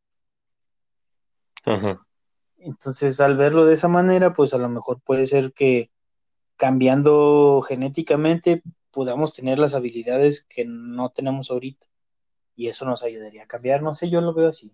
ajá. 1.66 2.06
Entonces, 2.58 3.20
al 3.20 3.38
verlo 3.38 3.66
de 3.66 3.74
esa 3.74 3.88
manera, 3.88 4.34
pues 4.34 4.54
a 4.54 4.58
lo 4.58 4.70
mejor 4.70 5.02
puede 5.02 5.28
ser 5.28 5.54
que 5.54 5.92
cambiando 6.58 7.62
genéticamente 7.68 8.64
podamos 8.92 9.34
tener 9.34 9.60
las 9.60 9.74
habilidades 9.76 10.46
que 10.50 10.66
no 10.66 11.10
tenemos 11.12 11.52
ahorita. 11.52 11.88
Y 12.56 12.70
eso 12.70 12.86
nos 12.86 13.04
ayudaría 13.04 13.44
a 13.44 13.48
cambiar, 13.48 13.84
no 13.84 13.94
sé, 13.94 14.10
yo 14.10 14.22
lo 14.22 14.34
veo 14.34 14.50
así. 14.50 14.72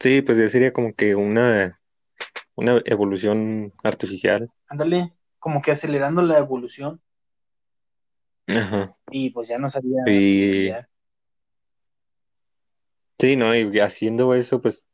Sí, 0.00 0.22
pues 0.22 0.38
ya 0.38 0.48
sería 0.48 0.72
como 0.72 0.92
que 0.94 1.14
una, 1.14 1.80
una 2.56 2.82
evolución 2.86 3.72
artificial. 3.82 4.50
Ándale, 4.68 5.12
como 5.38 5.62
que 5.62 5.70
acelerando 5.70 6.22
la 6.22 6.38
evolución 6.38 7.00
Ajá. 8.46 8.96
y 9.10 9.30
pues 9.30 9.48
ya 9.48 9.58
Y 10.06 10.50
cambiar. 10.52 10.88
sí, 13.18 13.36
¿no? 13.36 13.54
Y 13.54 13.78
haciendo 13.80 14.34
eso, 14.34 14.60
pues 14.60 14.86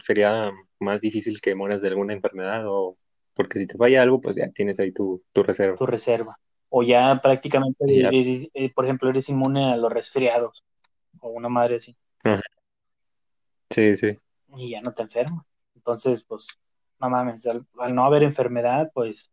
sería 0.00 0.50
más 0.80 1.00
difícil 1.00 1.40
que 1.40 1.54
mueras 1.54 1.82
de 1.82 1.88
alguna 1.88 2.12
enfermedad 2.14 2.64
o 2.66 2.96
porque 3.34 3.58
si 3.58 3.66
te 3.66 3.76
falla 3.76 4.02
algo, 4.02 4.20
pues 4.20 4.36
ya 4.36 4.48
tienes 4.50 4.78
ahí 4.78 4.92
tu, 4.92 5.22
tu 5.32 5.42
reserva. 5.42 5.74
tu 5.76 5.86
reserva. 5.86 6.38
O 6.68 6.82
ya 6.82 7.20
prácticamente, 7.22 7.84
Y 7.86 8.02
ya, 8.02 8.08
eres, 8.08 8.48
eh, 8.54 8.72
por 8.72 8.84
ejemplo, 8.84 9.10
eres 9.10 9.28
inmune 9.28 9.72
a 9.72 9.76
los 9.76 9.92
resfriados 9.92 10.64
o 11.20 11.28
una 11.28 11.48
madre 11.48 11.76
así 11.76 11.96
ajá. 12.22 12.42
Sí, 13.70 13.96
sí. 13.96 14.18
y 14.56 14.70
ya 14.70 14.80
no 14.80 14.92
te 14.92 15.02
enfermas. 15.02 15.44
Entonces, 15.74 16.22
pues, 16.22 16.46
no 17.00 17.10
mames, 17.10 17.46
al, 17.46 17.66
al 17.78 17.94
no 17.94 18.04
haber 18.04 18.22
enfermedad, 18.22 18.90
pues, 18.94 19.30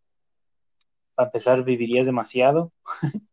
para 1.15 1.27
empezar, 1.27 1.63
vivirías 1.63 2.07
demasiado 2.07 2.71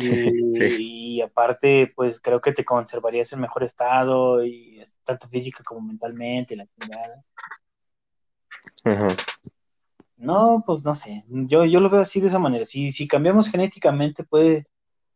Sí, 0.00 0.32
y, 0.48 1.16
y 1.18 1.20
aparte, 1.22 1.92
pues, 1.94 2.20
creo 2.20 2.40
que 2.40 2.52
te 2.52 2.64
conservarías 2.64 3.32
en 3.32 3.40
mejor 3.40 3.62
estado 3.64 4.44
y 4.44 4.82
tanto 5.04 5.28
física 5.28 5.62
como 5.64 5.80
mentalmente, 5.82 6.56
la 6.56 6.66
chingada. 6.66 7.22
ajá. 8.84 9.08
No, 10.16 10.62
pues 10.66 10.82
no 10.84 10.94
sé, 10.94 11.24
yo, 11.28 11.64
yo 11.66 11.80
lo 11.80 11.90
veo 11.90 12.00
así 12.00 12.20
de 12.20 12.28
esa 12.28 12.38
manera. 12.38 12.64
Si, 12.64 12.90
si 12.90 13.06
cambiamos 13.06 13.50
genéticamente, 13.50 14.24
puede, 14.24 14.66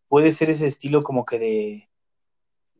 puede 0.09 0.33
ser 0.33 0.51
ese 0.51 0.67
estilo 0.67 1.03
como 1.03 1.25
que 1.25 1.39
de, 1.39 1.91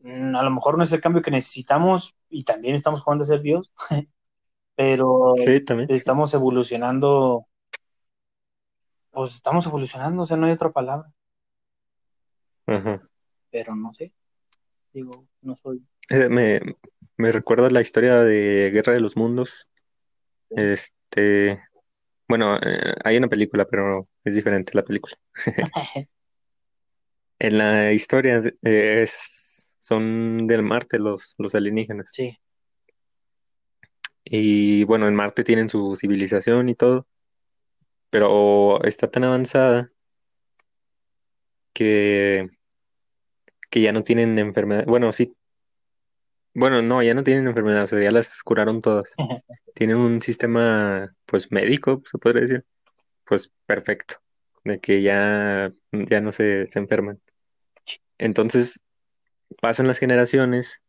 mm, 0.01 0.35
a 0.35 0.43
lo 0.43 0.51
mejor 0.51 0.77
no 0.77 0.83
es 0.83 0.91
el 0.93 1.01
cambio 1.01 1.21
que 1.23 1.31
necesitamos 1.31 2.15
y 2.29 2.43
también 2.45 2.75
estamos 2.75 3.01
jugando 3.01 3.23
a 3.23 3.27
ser 3.27 3.41
Dios, 3.41 3.71
pero 4.75 5.35
Sí, 5.37 5.61
también. 5.65 5.89
estamos 5.89 6.33
evolucionando, 6.33 7.47
pues 9.11 9.35
estamos 9.35 9.65
evolucionando, 9.67 10.23
o 10.23 10.25
sea, 10.25 10.37
no 10.37 10.45
hay 10.47 10.53
otra 10.53 10.71
palabra, 10.71 11.11
Ajá. 12.65 13.07
pero 13.49 13.75
no 13.75 13.93
sé, 13.93 14.13
digo, 14.93 15.27
no 15.41 15.55
soy. 15.57 15.85
Eh, 16.09 16.29
me, 16.29 16.61
me 17.17 17.31
recuerda 17.31 17.69
la 17.69 17.81
historia 17.81 18.17
de 18.21 18.71
Guerra 18.71 18.93
de 18.93 18.99
los 18.99 19.15
Mundos. 19.15 19.69
Este, 20.49 21.61
bueno, 22.27 22.57
eh, 22.57 22.95
hay 23.03 23.17
una 23.17 23.27
película, 23.27 23.65
pero 23.65 24.07
es 24.23 24.35
diferente 24.35 24.71
la 24.75 24.83
película. 24.83 25.15
En 27.39 27.57
la 27.57 27.91
historia 27.91 28.39
eh, 28.61 29.01
es, 29.01 29.67
son 29.79 30.45
del 30.45 30.61
Marte 30.61 30.99
los, 30.99 31.33
los 31.39 31.55
alienígenas. 31.55 32.11
Sí, 32.13 32.37
Y 34.23 34.83
bueno, 34.83 35.07
en 35.07 35.15
Marte 35.15 35.43
tienen 35.43 35.67
su 35.67 35.95
civilización 35.95 36.69
y 36.69 36.75
todo, 36.75 37.07
pero 38.11 38.83
está 38.83 39.09
tan 39.09 39.23
avanzada 39.23 39.91
que, 41.73 42.49
que 43.71 43.81
ya 43.81 43.91
no 43.91 44.03
tienen 44.03 44.37
enfermedad. 44.37 44.85
Bueno, 44.85 45.11
sí, 45.11 45.33
bueno, 46.53 46.81
no, 46.81 47.01
ya 47.01 47.13
no 47.13 47.23
tienen 47.23 47.47
enfermedad, 47.47 47.83
o 47.83 47.87
sea, 47.87 48.01
ya 48.01 48.11
las 48.11 48.43
curaron 48.43 48.81
todas. 48.81 49.15
Tienen 49.73 49.95
un 49.95 50.21
sistema, 50.21 51.15
pues, 51.25 51.51
médico, 51.51 52.03
se 52.05 52.17
podría 52.17 52.41
decir, 52.41 52.65
pues, 53.25 53.51
perfecto, 53.65 54.15
de 54.65 54.79
que 54.79 55.01
ya, 55.01 55.73
ya 55.93 56.19
no 56.21 56.33
se, 56.33 56.67
se 56.67 56.79
enferman. 56.79 57.21
Entonces, 58.17 58.81
pasan 59.61 59.87
las 59.87 59.97
generaciones 59.97 60.81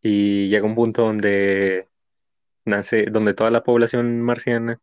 y 0.00 0.48
llega 0.48 0.66
un 0.66 0.74
punto 0.74 1.02
donde 1.02 1.86
nace, 2.64 3.06
donde 3.06 3.34
toda 3.34 3.52
la 3.52 3.62
población 3.62 4.20
marciana 4.20 4.80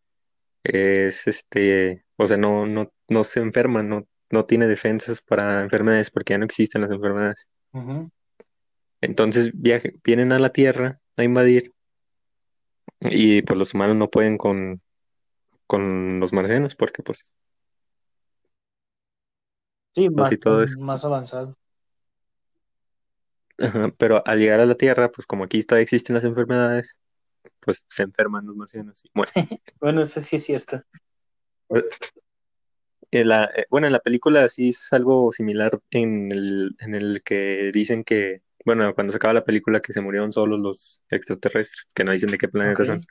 es 0.64 1.28
este, 1.28 2.06
o 2.18 2.28
sea, 2.28 2.38
no, 2.38 2.66
no, 2.66 2.92
no 3.10 3.24
se 3.24 3.40
enferma, 3.42 3.84
no, 3.84 4.08
no 4.32 4.46
tiene 4.46 4.68
defensas 4.68 5.22
para 5.22 5.62
enfermedades 5.62 6.12
porque 6.12 6.34
ya 6.34 6.38
no 6.40 6.46
existen 6.46 6.82
las 6.82 6.92
enfermedades. 6.92 7.50
Entonces 9.02 9.52
viaje- 9.54 9.94
vienen 10.04 10.32
a 10.32 10.40
la 10.40 10.50
Tierra 10.50 11.00
a 11.18 11.24
invadir 11.24 11.72
y 13.02 13.42
pues 13.44 13.58
los 13.58 13.74
humanos 13.74 13.98
no 13.98 14.10
pueden 14.10 14.38
con, 14.38 14.82
con 15.68 16.20
los 16.20 16.34
marcianos 16.34 16.76
porque 16.76 17.04
pues 17.04 17.36
Sí, 19.96 20.10
más, 20.10 20.28
así 20.28 20.38
todo 20.38 20.64
eso. 20.64 20.76
más 20.80 21.04
avanzado. 21.06 21.56
Ajá, 23.58 23.92
Pero 23.98 24.22
al 24.26 24.40
llegar 24.40 24.60
a 24.60 24.66
la 24.66 24.76
Tierra, 24.76 25.10
pues 25.12 25.28
como 25.28 25.44
aquí 25.44 25.64
todavía 25.64 25.84
existen 25.84 26.16
las 26.16 26.24
enfermedades, 26.24 27.00
pues 27.60 27.86
se 27.90 28.04
enferman 28.04 28.46
los 28.46 28.56
marcianos 28.56 29.04
y 29.06 29.12
mueren. 29.14 29.34
Bueno, 29.80 30.02
eso 30.02 30.22
sí 30.22 30.38
es 30.38 30.44
cierto. 30.46 30.82
En 33.12 33.28
la, 33.28 33.46
eh, 33.56 33.66
bueno, 33.70 33.88
en 33.88 33.94
la 33.94 34.00
película 34.00 34.48
sí 34.48 34.70
es 34.70 34.92
algo 34.92 35.32
similar 35.32 35.80
en 35.92 36.32
el, 36.32 36.76
en 36.80 36.96
el 36.96 37.22
que 37.24 37.72
dicen 37.72 38.04
que, 38.04 38.42
bueno, 38.66 38.94
cuando 38.96 39.12
se 39.12 39.18
acaba 39.18 39.34
la 39.34 39.46
película 39.46 39.82
que 39.82 39.94
se 39.94 40.02
murieron 40.02 40.32
solos 40.32 40.60
los 40.60 41.06
extraterrestres, 41.10 41.92
que 41.94 42.04
no 42.04 42.12
dicen 42.12 42.32
de 42.32 42.38
qué 42.38 42.48
planeta 42.48 42.86
son. 42.86 43.06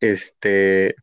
Este, 0.00 0.96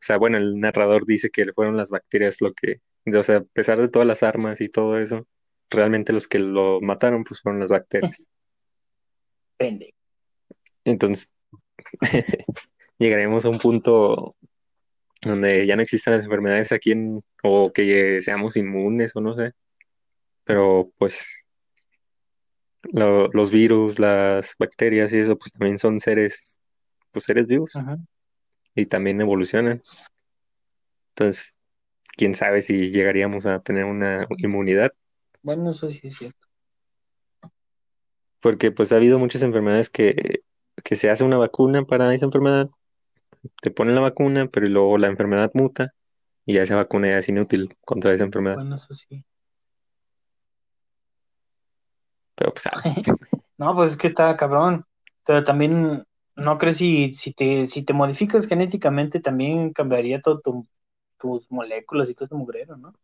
o 0.00 0.02
sea, 0.02 0.18
bueno, 0.18 0.38
el 0.38 0.58
narrador 0.58 1.06
dice 1.06 1.30
que 1.30 1.52
fueron 1.52 1.76
las 1.76 1.90
bacterias 1.90 2.40
lo 2.40 2.52
que, 2.52 2.80
o 3.06 3.22
sea, 3.22 3.38
a 3.38 3.44
pesar 3.44 3.80
de 3.80 3.88
todas 3.88 4.06
las 4.06 4.22
armas 4.22 4.60
y 4.60 4.68
todo 4.68 4.98
eso, 4.98 5.26
realmente 5.70 6.12
los 6.12 6.26
que 6.26 6.38
lo 6.38 6.80
mataron 6.80 7.24
pues 7.24 7.40
fueron 7.40 7.60
las 7.60 7.70
bacterias. 7.70 8.28
Pende. 9.56 9.94
Entonces, 10.84 11.30
llegaremos 12.98 13.44
a 13.44 13.48
un 13.50 13.58
punto 13.58 14.36
donde 15.22 15.66
ya 15.66 15.76
no 15.76 15.82
existen 15.82 16.14
las 16.14 16.24
enfermedades 16.24 16.72
aquí 16.72 16.92
en, 16.92 17.22
o 17.42 17.72
que 17.72 18.20
seamos 18.22 18.56
inmunes 18.56 19.14
o 19.16 19.20
no 19.20 19.34
sé, 19.34 19.52
pero 20.44 20.90
pues 20.98 21.44
Lo- 22.92 23.28
los 23.28 23.50
virus, 23.50 23.98
las 23.98 24.54
bacterias 24.58 25.12
y 25.12 25.18
eso, 25.18 25.36
pues 25.36 25.52
también 25.52 25.78
son 25.78 26.00
seres, 26.00 26.58
pues 27.12 27.24
seres 27.26 27.46
vivos 27.46 27.74
Ujú. 27.74 27.96
y 28.74 28.86
también 28.86 29.20
evolucionan. 29.20 29.82
Entonces, 31.10 31.56
quién 32.16 32.34
sabe 32.34 32.62
si 32.62 32.88
llegaríamos 32.88 33.44
a 33.44 33.60
tener 33.60 33.84
una 33.84 34.22
inmunidad, 34.38 34.92
Bueno, 35.42 35.70
eso 35.72 35.90
sí 35.90 36.00
es 36.04 36.16
cierto. 36.16 36.38
porque 38.40 38.72
pues 38.72 38.92
ha 38.92 38.96
habido 38.96 39.18
muchas 39.18 39.42
enfermedades 39.42 39.90
que, 39.90 40.40
que 40.84 40.96
se 40.96 41.10
hace 41.10 41.24
una 41.24 41.38
vacuna 41.38 41.84
para 41.84 42.14
esa 42.14 42.26
enfermedad, 42.26 42.70
te 43.62 43.70
ponen 43.70 43.94
la 43.94 44.00
vacuna, 44.02 44.48
pero 44.48 44.66
luego 44.66 44.98
la 44.98 45.08
enfermedad 45.08 45.50
muta 45.54 45.94
y 46.46 46.54
ya 46.54 46.62
esa 46.62 46.76
vacuna 46.76 47.08
ya 47.08 47.18
es 47.18 47.28
inútil 47.28 47.76
contra 47.84 48.12
esa 48.12 48.24
enfermedad. 48.24 48.56
Bueno, 48.56 48.76
eso 48.76 48.94
sí. 48.94 49.24
Pero 52.34 52.52
pues, 52.52 52.66
ah, 52.66 52.80
No, 53.58 53.74
pues 53.74 53.92
es 53.92 53.96
que 53.96 54.08
está 54.08 54.36
cabrón. 54.36 54.84
Pero 55.26 55.44
también, 55.44 56.04
¿no 56.36 56.58
crees 56.58 56.78
si, 56.78 57.12
si 57.14 57.32
te, 57.32 57.66
si 57.66 57.82
te 57.84 57.92
modificas 57.92 58.46
genéticamente 58.46 59.20
también 59.20 59.72
cambiaría 59.72 60.20
todo 60.20 60.40
tu- 60.40 60.66
tus 61.18 61.50
moléculas 61.50 62.08
y 62.08 62.14
todo 62.14 62.24
este 62.24 62.36
mugrero, 62.36 62.76
¿no? 62.76 62.94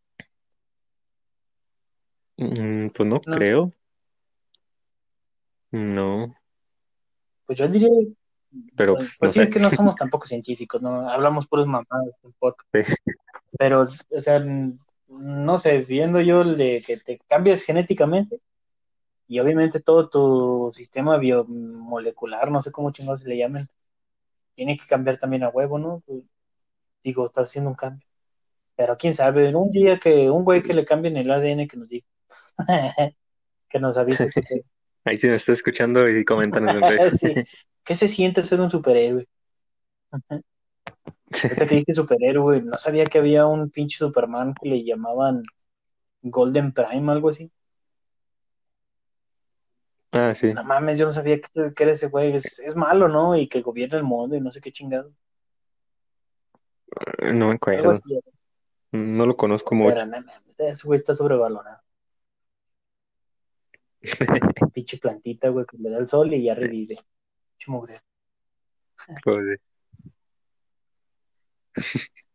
mm, 2.38 2.88
pues 2.90 3.08
no 3.08 3.20
No, 3.26 3.32
creo, 3.34 3.72
no, 5.70 6.34
pues 7.46 7.58
yo 7.58 7.68
diría, 7.68 7.88
pero 8.74 8.94
pues, 8.94 9.16
pues 9.18 9.32
pues 9.32 9.36
no 9.36 9.42
sí, 9.42 9.48
es 9.48 9.54
que 9.54 9.60
no 9.60 9.70
somos 9.70 9.94
tampoco 9.96 10.26
científicos, 10.26 10.80
¿no? 10.82 11.08
Hablamos 11.08 11.46
puros 11.46 11.66
mamadas 11.66 12.14
en 12.22 12.32
podcast. 12.38 12.98
Pero, 13.58 13.86
o 14.10 14.20
sea, 14.20 14.44
no 15.08 15.58
sé, 15.58 15.78
viendo 15.78 16.20
yo 16.20 16.42
el 16.42 16.56
de 16.56 16.82
que 16.86 16.96
te 16.96 17.18
cambias 17.28 17.62
genéticamente 17.62 18.40
y 19.28 19.40
obviamente 19.40 19.80
todo 19.80 20.08
tu 20.08 20.70
sistema 20.74 21.18
biomolecular, 21.18 22.50
no 22.50 22.62
sé 22.62 22.70
cómo 22.70 22.92
chingados 22.92 23.20
se 23.20 23.28
le 23.28 23.36
llamen, 23.36 23.66
tiene 24.54 24.76
que 24.76 24.86
cambiar 24.86 25.18
también 25.18 25.44
a 25.44 25.48
huevo, 25.48 25.78
¿no? 25.78 26.02
Pues, 26.06 26.22
digo, 27.02 27.26
estás 27.26 27.48
haciendo 27.48 27.70
un 27.70 27.76
cambio. 27.76 28.06
Pero 28.76 28.96
quién 28.98 29.14
sabe, 29.14 29.48
en 29.48 29.56
un 29.56 29.70
día 29.70 29.98
que 29.98 30.30
un 30.30 30.44
güey 30.44 30.62
que 30.62 30.74
le 30.74 30.84
cambien 30.84 31.16
el 31.16 31.30
ADN 31.30 31.66
que 31.66 31.76
nos 31.76 31.88
diga, 31.88 32.06
que 33.68 33.80
nos 33.80 33.96
avise. 33.96 34.28
Ahí 35.06 35.16
si 35.18 35.28
me 35.28 35.36
estás 35.36 35.58
escuchando 35.58 36.08
y 36.08 36.24
coméntanos 36.24 36.74
en 36.74 36.86
redes. 36.86 37.20
Sí. 37.20 37.34
¿Qué 37.84 37.94
se 37.94 38.08
siente 38.08 38.44
ser 38.44 38.60
un 38.60 38.70
superhéroe? 38.70 39.26
Que 41.58 41.64
dije 41.66 41.94
superhéroe, 41.94 42.62
no 42.62 42.78
sabía 42.78 43.06
que 43.06 43.18
había 43.18 43.46
un 43.46 43.70
pinche 43.70 43.98
Superman 43.98 44.54
que 44.54 44.68
le 44.68 44.84
llamaban 44.84 45.42
Golden 46.22 46.72
Prime, 46.72 47.12
algo 47.12 47.30
así. 47.30 47.50
Ah, 50.12 50.34
sí, 50.34 50.52
No 50.54 50.64
mames, 50.64 50.98
yo 50.98 51.06
no 51.06 51.12
sabía 51.12 51.40
que, 51.40 51.72
que 51.74 51.82
era 51.84 51.92
ese 51.92 52.08
güey. 52.08 52.34
Es, 52.34 52.58
es 52.60 52.74
malo, 52.74 53.08
¿no? 53.08 53.36
Y 53.36 53.48
que 53.48 53.62
gobierna 53.62 53.98
el 53.98 54.04
mundo 54.04 54.34
y 54.36 54.40
no 54.40 54.50
sé 54.50 54.60
qué 54.60 54.72
chingado. 54.72 55.12
no 57.32 57.48
me 57.48 57.54
acuerdo, 57.54 57.98
no 58.92 59.26
lo 59.26 59.36
conozco 59.36 59.74
Pero 59.74 59.84
mucho. 59.92 60.06
no 60.06 60.10
mames, 60.12 60.40
ese 60.58 60.86
güey 60.86 60.98
está 60.98 61.14
sobrevalorado. 61.14 61.82
Pinche 64.72 64.98
plantita, 64.98 65.48
güey, 65.48 65.66
que 65.66 65.76
le 65.78 65.90
da 65.90 65.98
el 65.98 66.06
sol 66.06 66.32
y 66.32 66.44
ya 66.44 66.54
revive. 66.54 66.98
Pinche 67.58 68.00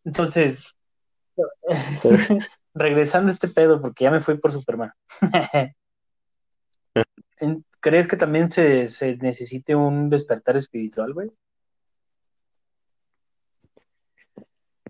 Entonces, 0.04 0.66
regresando 2.74 3.30
a 3.30 3.34
este 3.34 3.48
pedo, 3.48 3.82
porque 3.82 4.04
ya 4.06 4.12
me 4.12 4.20
fui 4.20 4.38
por 4.38 4.52
Superman. 4.52 4.92
¿Crees 7.80 8.08
que 8.08 8.16
también 8.16 8.52
se, 8.52 8.90
se 8.90 9.18
necesite 9.18 9.76
un 9.76 10.10
despertar 10.10 10.56
espiritual, 10.56 11.14
güey? 11.14 11.32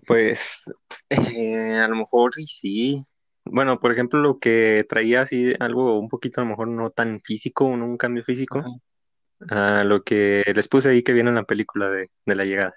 Pues 0.06 0.64
eh, 1.08 1.78
a 1.78 1.88
lo 1.88 1.96
mejor 1.96 2.32
y 2.36 2.44
sí. 2.44 3.02
Bueno, 3.44 3.80
por 3.80 3.92
ejemplo, 3.92 4.20
lo 4.20 4.38
que 4.38 4.84
traía 4.88 5.22
así 5.22 5.52
algo 5.58 5.98
un 5.98 6.08
poquito 6.08 6.40
a 6.40 6.44
lo 6.44 6.50
mejor 6.50 6.68
no 6.68 6.90
tan 6.90 7.20
físico, 7.20 7.76
no 7.76 7.84
un 7.84 7.96
cambio 7.96 8.24
físico, 8.24 8.62
a 9.48 9.84
lo 9.84 10.02
que 10.02 10.44
les 10.54 10.68
puse 10.68 10.90
ahí 10.90 11.02
que 11.02 11.12
viene 11.12 11.30
en 11.30 11.36
la 11.36 11.44
película 11.44 11.90
de, 11.90 12.10
de 12.24 12.34
La 12.36 12.44
Llegada. 12.44 12.74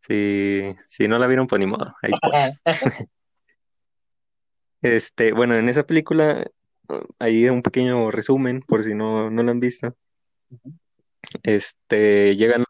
Si, 0.00 0.74
si 0.86 1.08
no 1.08 1.18
la 1.18 1.26
vieron, 1.26 1.46
pues 1.46 1.60
ni 1.60 1.66
modo, 1.66 1.94
hay 2.02 2.12
spoilers. 2.12 2.62
Este, 4.82 5.32
bueno, 5.32 5.56
en 5.56 5.68
esa 5.68 5.84
película, 5.84 6.46
uh, 6.88 7.04
ahí 7.18 7.46
un 7.50 7.62
pequeño 7.62 8.10
resumen, 8.10 8.62
por 8.62 8.82
si 8.82 8.94
no, 8.94 9.30
no 9.30 9.42
lo 9.42 9.50
han 9.50 9.60
visto. 9.60 9.94
Este, 11.42 12.34
llegan 12.34 12.64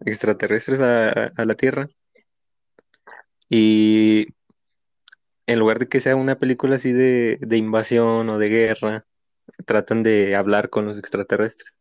extraterrestres 0.00 0.80
a, 0.80 1.10
a 1.10 1.44
la 1.44 1.54
Tierra 1.54 1.88
y 3.48 4.28
en 5.52 5.58
lugar 5.58 5.78
de 5.78 5.88
que 5.88 6.00
sea 6.00 6.16
una 6.16 6.38
película 6.38 6.76
así 6.76 6.92
de, 6.92 7.38
de 7.40 7.56
invasión 7.56 8.28
o 8.28 8.38
de 8.38 8.48
guerra, 8.48 9.06
tratan 9.64 10.02
de 10.02 10.36
hablar 10.36 10.70
con 10.70 10.86
los 10.86 10.98
extraterrestres, 10.98 11.78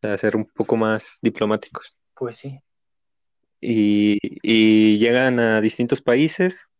de 0.00 0.16
ser 0.18 0.36
un 0.36 0.46
poco 0.46 0.76
más 0.76 1.18
diplomáticos. 1.22 1.98
Pues 2.14 2.38
sí. 2.38 2.60
Y, 3.60 4.18
y 4.42 4.98
llegan 4.98 5.38
a 5.38 5.60
distintos 5.60 6.00
países, 6.00 6.70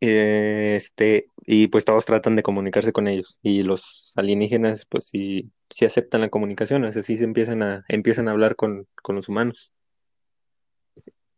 eh, 0.00 0.74
este, 0.76 1.26
y 1.44 1.66
pues 1.66 1.84
todos 1.84 2.06
tratan 2.06 2.36
de 2.36 2.42
comunicarse 2.42 2.92
con 2.92 3.06
ellos. 3.06 3.38
Y 3.42 3.62
los 3.62 4.12
alienígenas, 4.16 4.86
pues 4.86 5.08
sí, 5.08 5.50
sí 5.68 5.84
aceptan 5.84 6.22
la 6.22 6.30
comunicación, 6.30 6.84
así 6.84 7.16
se 7.16 7.24
empiezan 7.24 7.62
a, 7.62 7.84
empiezan 7.88 8.28
a 8.28 8.32
hablar 8.32 8.56
con, 8.56 8.86
con 9.02 9.16
los 9.16 9.28
humanos. 9.28 9.72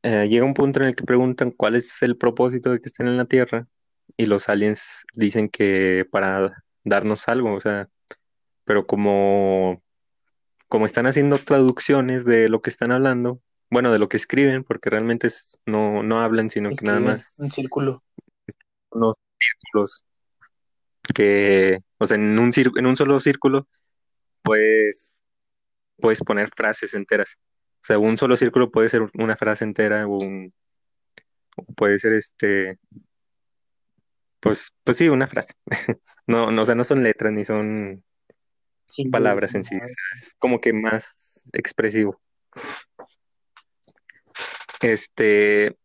Eh, 0.03 0.29
llega 0.29 0.45
un 0.45 0.55
punto 0.55 0.81
en 0.81 0.87
el 0.89 0.97
que 0.97 1.05
preguntan 1.05 1.51
cuál 1.53 1.77
es 1.77 2.03
el 2.03 2.17
propósito 2.17 2.71
de 2.73 2.81
que 2.81 2.89
estén 2.89 3.07
en 3.07 3.17
la 3.17 3.25
Tierra, 3.27 3.67
y 4.17 4.27
los 4.27 4.49
aliens 4.49 5.05
dicen 5.15 5.49
que 5.49 6.07
para 6.11 6.63
darnos 6.85 7.29
algo, 7.29 7.55
o 7.55 7.61
sea, 7.61 7.89
pero 8.65 8.87
como 8.87 9.83
como 10.69 10.87
están 10.87 11.07
haciendo 11.07 11.37
traducciones 11.37 12.25
de 12.25 12.49
lo 12.49 12.63
que 12.63 12.71
están 12.71 12.93
hablando, 12.93 13.41
bueno, 13.71 13.93
de 13.93 13.99
lo 13.99 14.09
que 14.09 14.17
escriben, 14.17 14.65
porque 14.65 14.89
realmente 14.89 15.27
es- 15.27 15.59
no, 15.67 16.03
no 16.03 16.21
hablan, 16.23 16.49
sino 16.49 16.71
que 16.71 16.87
nada 16.87 16.99
más 17.01 17.39
un 17.41 17.53
círculo. 17.53 18.03
unos 18.91 19.17
círculos 19.39 20.05
que, 21.15 21.81
o 21.99 22.07
sea, 22.07 22.17
en 22.17 22.39
un, 22.39 22.53
cir- 22.53 22.73
en 22.79 22.87
un 22.87 22.97
solo 22.97 23.21
círculo 23.21 23.67
puedes, 24.43 25.19
puedes 25.99 26.21
poner 26.23 26.51
frases 26.57 26.95
enteras. 26.95 27.37
O 27.83 27.85
sea, 27.85 27.99
un 27.99 28.17
solo 28.17 28.37
círculo 28.37 28.71
puede 28.71 28.89
ser 28.89 29.03
una 29.15 29.37
frase 29.37 29.65
entera 29.65 30.07
o, 30.07 30.17
un, 30.19 30.55
puede 31.77 31.99
ser 31.99 32.13
este, 32.15 32.79
pues, 34.41 34.71
pues 34.85 34.97
sí, 34.97 35.09
una 35.09 35.27
frase. 35.27 35.55
No, 36.27 36.51
no, 36.51 36.63
o 36.63 36.65
sea, 36.65 36.75
no 36.75 36.85
son 36.85 37.03
letras 37.03 37.33
ni 37.33 37.45
son 37.45 38.05
palabras 39.11 39.55
en 39.55 39.65
sí, 39.65 39.77
es 40.15 40.35
como 40.39 40.61
que 40.61 40.73
más 40.73 41.45
expresivo. 41.53 42.21
Este, 44.81 45.77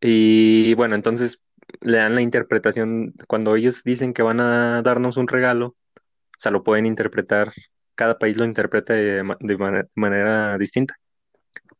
Y 0.00 0.74
bueno, 0.74 0.96
entonces 0.96 1.40
le 1.80 1.98
dan 1.98 2.14
la 2.14 2.22
interpretación, 2.22 3.14
cuando 3.28 3.56
ellos 3.56 3.82
dicen 3.84 4.12
que 4.12 4.22
van 4.22 4.40
a 4.40 4.82
darnos 4.82 5.16
un 5.16 5.28
regalo, 5.28 5.68
o 5.68 5.76
sea, 6.38 6.52
lo 6.52 6.64
pueden 6.64 6.86
interpretar, 6.86 7.52
cada 7.94 8.18
país 8.18 8.36
lo 8.36 8.44
interpreta 8.44 8.94
de, 8.94 9.22
de 9.40 9.88
manera 9.94 10.58
distinta. 10.58 10.96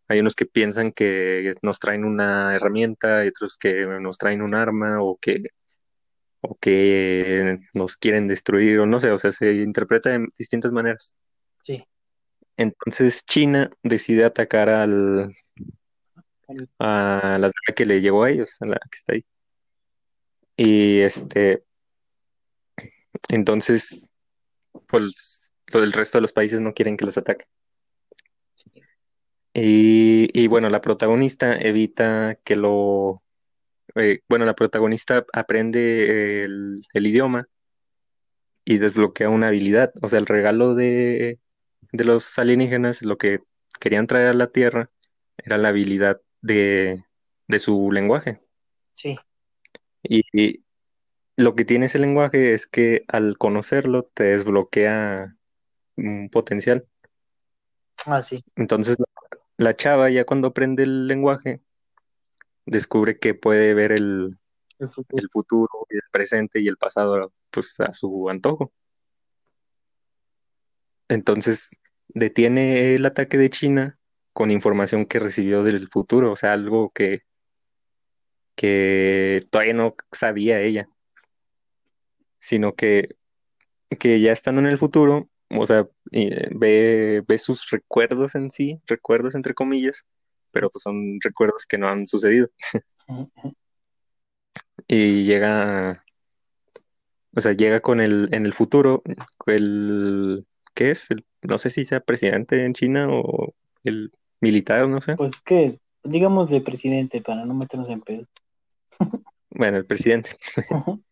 Hay 0.09 0.21
unos 0.21 0.35
que 0.35 0.47
piensan 0.47 0.93
que 0.93 1.55
nos 1.63 1.79
traen 1.79 2.05
una 2.05 2.55
herramienta, 2.55 3.19
hay 3.19 3.29
otros 3.29 3.57
que 3.57 3.87
nos 4.01 4.19
traen 4.19 4.43
un 4.43 4.55
arma 4.55 5.03
o 5.03 5.17
que, 5.19 5.45
o 6.41 6.57
que 6.57 7.61
nos 7.73 7.97
quieren 7.97 8.27
destruir, 8.27 8.81
o 8.81 8.87
no 8.87 9.01
sé, 9.01 9.11
o 9.11 9.19
sea, 9.19 9.33
se 9.33 9.53
interpreta 9.55 10.11
de 10.11 10.27
distintas 10.39 10.73
maneras. 10.73 11.17
Sí. 11.65 11.85
Entonces 12.57 13.25
China 13.25 13.71
decide 13.83 14.25
atacar 14.25 14.69
al, 14.69 15.33
a 16.79 17.39
la 17.41 17.49
zona 17.49 17.75
que 17.75 17.87
le 17.87 18.01
llegó 18.01 18.25
a 18.25 18.31
ellos, 18.31 18.57
a 18.61 18.67
la 18.67 18.75
que 18.75 18.97
está 18.97 19.13
ahí. 19.15 19.25
Y 20.57 21.01
este, 21.01 21.65
entonces 23.29 24.13
pues 24.87 25.42
todo 25.73 25.83
el 25.83 25.93
resto 25.93 26.19
de 26.19 26.23
los 26.23 26.33
países 26.33 26.61
no 26.61 26.75
quieren 26.75 26.97
que 26.97 27.05
los 27.05 27.19
ataque. 27.19 27.47
Y, 29.55 30.29
y 30.41 30.47
bueno, 30.47 30.71
la 30.71 30.81
protagonista 30.81 31.57
evita 31.57 32.39
que 32.45 32.55
lo, 32.57 33.23
eh, 33.97 34.21
bueno, 34.29 34.47
la 34.47 34.55
protagonista 34.55 35.27
aprende 35.33 36.45
el, 36.45 36.83
el 36.95 37.07
idioma 37.07 37.49
y 38.65 38.79
desbloquea 38.79 39.29
una 39.29 39.49
habilidad. 39.49 39.93
O 40.03 40.09
sea, 40.09 40.19
el 40.19 40.27
regalo 40.27 40.75
de, 40.75 41.39
de 41.93 42.05
los 42.05 42.39
alienígenas, 42.39 43.03
lo 43.03 43.19
que 43.19 43.41
querían 43.81 44.07
traer 44.07 44.29
a 44.29 44.35
la 44.35 44.51
Tierra, 44.51 44.91
era 45.37 45.59
la 45.59 45.69
habilidad 45.69 46.21
de, 46.41 47.05
de 47.49 47.59
su 47.59 47.91
lenguaje. 47.93 48.41
Sí. 48.95 49.19
Y, 50.03 50.23
y, 50.33 50.65
lo 51.37 51.55
que 51.55 51.65
tiene 51.65 51.87
ese 51.87 51.99
lenguaje 51.99 52.53
es 52.53 52.67
que 52.67 53.05
al 53.09 53.39
conocerlo 53.39 54.05
te 54.15 54.25
desbloquea 54.25 55.35
un 55.97 56.29
potencial. 56.31 56.87
Ah, 58.07 58.23
sí, 58.23 58.45
Entonces 58.57 58.97
la, 59.57 59.77
chava 59.77 60.11
ya 60.11 60.25
cuando 60.25 60.49
aprende 60.49 60.83
el 60.83 61.07
lenguaje 61.07 61.61
descubre 62.67 63.19
que 63.19 63.35
puede 63.35 63.75
ver 63.75 63.93
el, 63.93 64.39
el 64.79 64.89
futuro. 64.89 65.23
el 65.23 65.29
futuro 65.31 65.87
y 65.91 65.97
el 65.97 66.03
presente 66.11 66.61
y 66.61 66.69
el 66.69 66.77
pasado 66.77 67.33
pues 67.51 67.79
a 67.81 67.93
su 67.93 68.29
antojo. 68.29 68.73
Entonces 71.09 71.77
detiene 72.09 72.95
el 72.95 73.07
ataque 73.07 73.39
de 73.39 73.51
China 73.51 73.99
con 74.33 74.51
información 74.51 75.07
que 75.07 75.19
recibió 75.19 75.63
del 75.63 75.89
futuro, 75.89 76.33
o 76.33 76.37
sea, 76.37 76.55
algo 76.55 76.91
que, 76.91 77.21
que 78.55 79.41
todavía 79.51 79.75
no 79.75 79.95
sabía 80.11 80.61
ella, 80.61 80.89
sino 82.39 82.75
que, 82.75 83.17
que 83.99 84.21
ya 84.21 84.33
estando 84.33 84.61
en 84.61 84.69
el 84.69 84.79
futuro, 84.79 85.29
o 85.59 85.67
sea, 85.67 85.87
eh, 86.13 86.49
ve, 86.53 87.23
ve 87.27 87.39
sus 87.39 87.71
recuerdos 87.71 88.35
en 88.35 88.51
sí, 88.51 88.81
recuerdos 88.87 89.35
entre 89.35 89.55
comillas, 89.55 90.05
pero 90.51 90.71
pues 90.71 90.83
son 90.83 91.19
recuerdos 91.21 91.67
que 91.67 91.79
no 91.79 91.89
han 91.89 92.07
sucedido. 92.07 92.49
Y 94.89 95.25
llega, 95.25 96.05
o 97.35 97.41
sea, 97.41 97.53
llega 97.53 97.81
con 97.81 98.01
el, 98.01 98.29
en 98.33 98.47
el 98.47 98.53
futuro, 98.53 99.03
el, 99.47 100.47
¿qué 100.75 100.91
es? 100.91 101.11
El- 101.11 101.25
no 101.43 101.59
sé 101.59 101.71
si 101.71 101.85
sea 101.85 102.01
presidente 102.01 102.65
en 102.65 102.73
China 102.75 103.09
o 103.11 103.55
el 103.85 104.13
militar, 104.41 104.89
no 104.89 105.01
sé. 105.01 105.17
Pues 105.17 105.41
que, 105.41 105.79
digamos 106.05 106.51
de 106.51 106.61
presidente, 106.61 107.21
para 107.21 107.45
no 107.45 107.55
meternos 107.55 107.89
en 107.89 108.01
pedo. 108.01 108.27
Bueno, 109.51 109.79
el 109.79 109.87
presidente. 109.87 110.31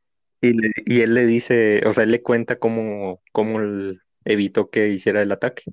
Y, 0.43 0.55
le- 0.55 0.73
y 0.87 1.03
él 1.03 1.13
le 1.13 1.27
dice, 1.27 1.83
o 1.87 1.93
sea, 1.93 2.05
él 2.05 2.13
le 2.13 2.23
cuenta 2.23 2.59
cómo, 2.59 3.21
cómo 3.31 3.61
él 3.61 4.01
evitó 4.25 4.71
que 4.71 4.89
hiciera 4.89 5.23
el 5.23 5.33
ataque. 5.33 5.65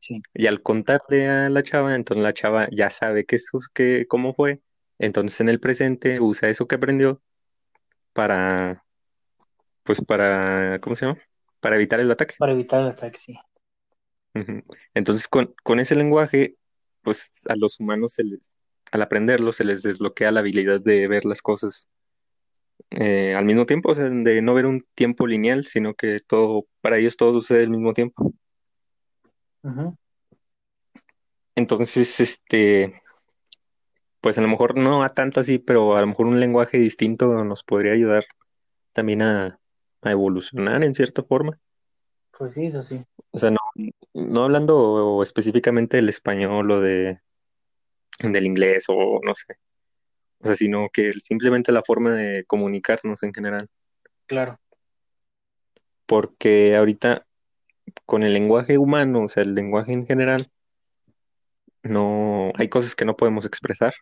Sí, 0.00 0.20
Y 0.34 0.46
al 0.46 0.62
contarle 0.62 1.28
a 1.28 1.48
la 1.50 1.62
chava, 1.62 1.94
entonces 1.94 2.22
la 2.22 2.34
chava 2.34 2.68
ya 2.72 2.90
sabe 2.90 3.24
qué 3.26 3.38
sus, 3.38 3.68
qué, 3.68 4.06
cómo 4.08 4.34
fue. 4.34 4.60
Entonces 4.98 5.40
en 5.40 5.48
el 5.48 5.60
presente 5.60 6.20
usa 6.20 6.48
eso 6.50 6.66
que 6.66 6.76
aprendió 6.76 7.22
para, 8.12 8.84
pues 9.82 10.00
para, 10.02 10.80
¿cómo 10.80 10.96
se 10.96 11.06
llama? 11.06 11.20
Para 11.60 11.76
evitar 11.76 12.00
el 12.00 12.10
ataque. 12.10 12.36
para 12.36 12.52
evitar 12.52 12.82
el 12.82 12.88
ataque, 12.88 13.18
sí. 13.18 13.34
Entonces 14.94 15.28
con, 15.28 15.54
con 15.62 15.80
ese 15.80 15.94
lenguaje, 15.94 16.56
pues 17.02 17.42
a 17.48 17.56
los 17.56 17.78
humanos 17.80 18.14
se 18.14 18.24
les, 18.24 18.56
al 18.92 19.02
aprenderlo 19.02 19.52
se 19.52 19.64
les 19.64 19.82
desbloquea 19.82 20.32
la 20.32 20.40
habilidad 20.40 20.80
de 20.80 21.06
ver 21.08 21.24
las 21.24 21.42
cosas 21.42 21.88
eh, 22.90 23.34
al 23.34 23.44
mismo 23.44 23.66
tiempo, 23.66 23.90
o 23.90 23.94
sea, 23.94 24.08
de 24.08 24.42
no 24.42 24.54
ver 24.54 24.66
un 24.66 24.80
tiempo 24.94 25.26
lineal, 25.26 25.66
sino 25.66 25.94
que 25.94 26.20
todo, 26.20 26.66
para 26.80 26.98
ellos 26.98 27.16
todo 27.16 27.32
sucede 27.32 27.64
al 27.64 27.70
mismo 27.70 27.92
tiempo. 27.92 28.32
Ujú. 29.62 29.96
Entonces, 31.56 32.20
este, 32.20 32.94
pues 34.20 34.38
a 34.38 34.40
lo 34.40 34.48
mejor 34.48 34.76
no 34.76 35.02
a 35.02 35.10
tanto 35.10 35.40
así, 35.40 35.58
pero 35.58 35.96
a 35.96 36.00
lo 36.00 36.06
mejor 36.08 36.26
un 36.26 36.40
lenguaje 36.40 36.78
distinto 36.78 37.44
nos 37.44 37.62
podría 37.62 37.92
ayudar 37.92 38.24
también 38.92 39.22
a, 39.22 39.58
a 40.02 40.10
evolucionar 40.10 40.82
en 40.82 40.94
cierta 40.94 41.22
forma. 41.22 41.58
Pues 42.36 42.54
sí, 42.54 42.66
eso 42.66 42.82
sí, 42.82 43.04
O 43.30 43.38
sea, 43.38 43.50
no, 43.50 43.58
no 44.14 44.44
hablando 44.44 45.22
específicamente 45.22 45.98
del 45.98 46.08
español 46.08 46.70
o 46.70 46.80
de, 46.80 47.20
del 48.20 48.46
inglés 48.46 48.86
o 48.88 49.20
no 49.22 49.34
sé, 49.34 49.54
o 50.44 50.46
sea, 50.46 50.54
sino 50.54 50.90
que 50.92 51.10
simplemente 51.12 51.72
la 51.72 51.82
forma 51.82 52.12
de 52.12 52.44
comunicarnos 52.46 53.22
en 53.22 53.32
general. 53.32 53.66
claro. 54.26 54.60
Porque 56.06 56.76
ahorita 56.76 57.26
con 58.04 58.24
el 58.24 58.34
lenguaje 58.34 58.76
humano, 58.76 59.22
o 59.22 59.28
sea, 59.30 59.42
el 59.42 59.54
lenguaje 59.54 59.94
en 59.94 60.04
general, 60.04 60.46
no, 61.82 62.52
hay 62.56 62.68
cosas 62.68 62.94
que 62.94 63.06
no 63.06 63.16
podemos 63.16 63.46
expresar. 63.46 63.94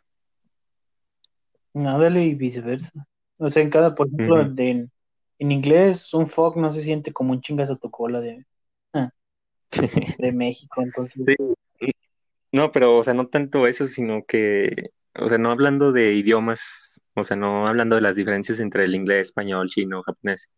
Ándale 1.75 2.25
y 2.25 2.35
viceversa. 2.35 2.91
O 3.39 3.49
sea, 3.51 3.63
en 3.63 3.71
cada, 3.71 3.95
por 3.95 4.09
ejemplo, 4.09 4.45
de, 4.45 4.71
en, 4.71 4.93
en 5.39 5.53
inglés, 5.53 6.13
un 6.13 6.27
fuck 6.27 6.57
no 6.57 6.73
se 6.73 6.83
siente 6.83 7.13
como 7.13 7.33
un 7.33 7.41
chingas 7.41 7.71
a 7.71 7.77
tu 7.77 7.89
cola 7.89 8.21
de, 8.21 8.45
ah, 8.95 9.11
de 10.19 10.33
México, 10.33 10.83
entonces, 10.83 11.23
Sí, 11.79 11.93
no, 12.51 12.73
pero, 12.73 12.99
o 12.99 13.05
sea, 13.05 13.15
no 13.15 13.29
tanto 13.29 13.69
eso, 13.69 13.87
sino 13.87 14.25
que, 14.25 14.91
o 15.19 15.29
sea, 15.29 15.39
no 15.39 15.51
hablando 15.51 15.93
de 15.93 16.15
idiomas, 16.15 17.01
o 17.15 17.25
sea, 17.25 17.37
no 17.37 17.67
hablando 17.69 17.97
de 17.97 18.03
las 18.03 18.17
diferencias 18.17 18.61
entre 18.61 18.85
el 18.85 18.95
inglés, 18.95 19.29
español, 19.29 19.69
chino, 19.69 20.03
japonés, 20.03 20.49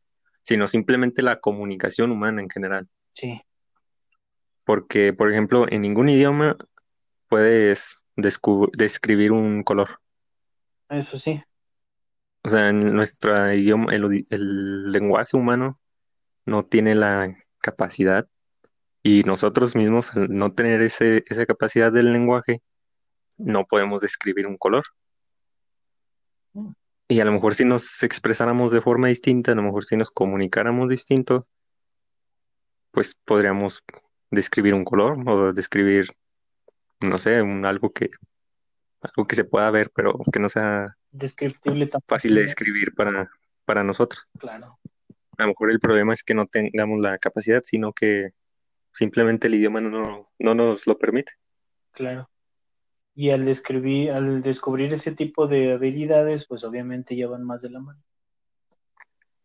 sino 0.43 0.69
simplemente 0.69 1.23
la 1.23 1.41
comunicación 1.41 2.13
humana 2.13 2.43
en 2.43 2.51
general. 2.51 2.89
sí, 3.15 3.43
Porque, 4.65 5.13
por 5.13 5.31
ejemplo, 5.31 5.67
en 5.71 5.83
ningún 5.83 6.09
idioma 6.09 6.57
puedes 7.29 8.03
describir 8.17 9.33
un 9.33 9.63
color. 9.65 10.01
eso 10.89 11.19
sí, 11.19 11.43
O 12.45 12.49
sea, 12.49 12.69
en 12.71 12.95
nuestro 12.95 13.53
idioma, 13.55 13.95
el, 13.95 14.27
el 14.31 14.93
lenguaje 14.93 15.37
humano 15.37 15.81
no 16.47 16.65
tiene 16.67 16.95
la 16.95 17.37
capacidad 17.61 18.29
y 19.03 19.23
nosotros 19.25 19.77
mismos, 19.77 20.15
al 20.17 20.29
no 20.31 20.53
tener 20.55 20.83
ese, 20.83 21.25
esa 21.29 21.47
capacidad 21.47 21.93
del 21.93 22.13
lenguaje, 22.13 22.63
no 23.37 23.67
podemos 23.67 24.01
describir 24.01 24.47
un 24.47 24.57
color. 24.57 24.85
Mm, 26.53 26.73
Y 27.09 27.21
a 27.21 27.25
lo 27.25 27.33
mejor 27.33 27.55
si 27.55 27.65
nos 27.65 28.03
expresáramos 28.03 28.73
de 28.73 28.81
forma 28.81 29.09
distinta, 29.09 29.53
a 29.53 29.55
lo 29.55 29.63
mejor 29.63 29.85
si 29.85 29.97
nos 29.97 30.11
comunicáramos 30.11 30.89
distinto, 30.89 31.47
pues 32.91 33.15
podríamos 33.25 33.83
describir 34.31 34.75
un 34.75 34.85
color 34.85 35.19
o 35.29 35.53
describir, 35.53 36.09
no 37.01 37.19
sé, 37.19 37.43
un, 37.43 37.67
algo 37.67 37.93
que, 37.93 38.11
algo 39.01 39.27
que 39.27 39.37
se 39.37 39.45
pueda 39.45 39.71
ver, 39.71 39.91
pero 39.95 40.19
que 40.33 40.39
no 40.39 40.49
sea 40.49 40.97
descriptible 41.11 41.91
fácil 42.07 42.35
de 42.35 42.43
describir 42.43 42.95
para, 42.95 43.31
para 43.65 43.85
nosotros. 43.85 44.31
claro, 44.39 44.79
A 45.37 45.43
lo 45.43 45.49
mejor 45.49 45.71
el 45.71 45.81
problema 45.81 46.15
es 46.15 46.23
que 46.23 46.35
no 46.35 46.47
tengamos 46.47 47.01
la 47.01 47.19
capacidad, 47.19 47.63
sino 47.63 47.93
que 47.93 48.31
simplemente 48.93 49.49
el 49.49 49.57
idioma 49.57 49.81
no, 49.81 50.31
no 50.39 50.55
nos 50.55 50.87
lo 50.87 50.97
permite. 50.99 51.33
claro. 51.93 52.31
Y 53.15 53.31
al 53.31 53.45
describir, 53.45 54.11
al 54.11 54.43
descubrir 54.43 54.93
ese 54.93 55.13
tipo 55.13 55.47
de 55.47 55.73
habilidades, 55.75 56.47
pues 56.47 56.65
obviamente 56.65 57.15
llevan 57.15 57.45
más 57.45 57.63
de 57.63 57.71
la 57.71 57.81
mano. 57.81 58.03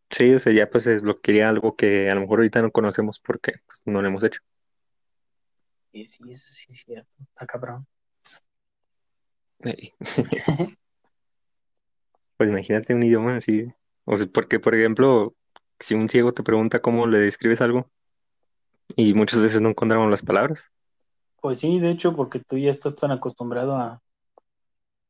Sí, 0.10 0.34
o 0.34 0.40
sea, 0.40 0.52
ya 0.52 0.70
pues 0.70 0.86
se 0.86 0.92
desbloquearía 0.92 1.50
algo 1.50 1.76
que 1.76 2.10
a 2.10 2.16
lo 2.16 2.22
mejor 2.22 2.40
ahorita 2.40 2.62
no 2.64 2.72
conocemos 2.72 3.20
porque 3.20 3.54
pues, 3.68 3.82
no 3.86 4.02
lo 4.02 4.08
hemos 4.08 4.24
hecho. 4.24 4.42
Sí, 5.92 6.02
eso 6.02 6.26
sí 6.26 6.68
es 6.72 6.84
cierto, 6.84 7.12
está 7.20 7.46
cabrón. 7.46 7.86
Pues 12.38 12.50
imagínate 12.50 12.94
un 12.94 13.04
idioma 13.04 13.32
así. 13.36 13.68
O 14.06 14.16
sea, 14.16 14.26
porque, 14.28 14.62
por 14.62 14.74
ejemplo, 14.74 15.36
si 15.78 15.94
un 15.94 16.08
ciego 16.08 16.34
te 16.34 16.42
pregunta 16.42 16.82
cómo 16.82 17.06
le 17.06 17.18
describes 17.18 17.60
algo 17.60 17.92
y 18.96 19.14
muchas 19.14 19.42
veces 19.42 19.60
no 19.60 19.68
encontramos 19.68 20.10
las 20.10 20.24
palabras. 20.24 20.72
Pues 21.42 21.60
sí, 21.60 21.80
de 21.80 21.92
hecho, 21.92 22.16
porque 22.16 22.40
tú 22.40 22.58
ya 22.58 22.72
estás 22.72 22.96
tan 22.96 23.12
acostumbrado 23.12 23.76
a, 23.76 24.02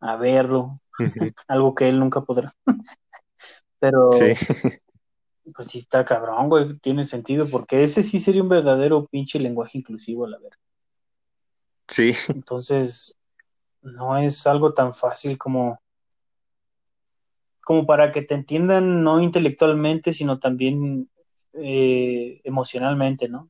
a 0.02 0.15
verlo, 0.18 0.80
algo 1.48 1.76
que 1.76 1.89
él 1.89 2.00
nunca 2.00 2.22
podrá. 2.22 2.54
Pero 3.80 4.34
Sí, 4.34 4.34
Pues 5.54 5.68
sí 5.68 5.80
está 5.80 6.06
cabrón, 6.06 6.50
güey, 6.50 6.80
tiene 6.80 7.06
sentido, 7.06 7.48
porque 7.50 7.84
ese 7.84 8.04
sí 8.04 8.20
sería 8.20 8.42
un 8.42 8.50
verdadero 8.50 9.06
pinche 9.06 9.39
lenguaje 9.39 9.78
inclusivo, 9.78 10.26
a 10.26 10.30
la 10.30 10.38
verdad. 10.39 10.58
sí, 11.88 12.14
Entonces, 12.32 13.16
no 13.82 14.18
es 14.18 14.47
algo 14.47 14.74
tan 14.74 14.93
fácil 14.93 15.38
como, 15.38 15.80
como 17.62 17.86
para 17.86 18.12
que 18.12 18.22
te 18.24 18.34
entiendan, 18.36 19.03
no 19.03 19.22
intelectualmente, 19.22 20.14
sino 20.14 20.39
también 20.39 21.10
eh, 21.53 22.41
emocionalmente, 22.43 23.30
¿no? 23.30 23.49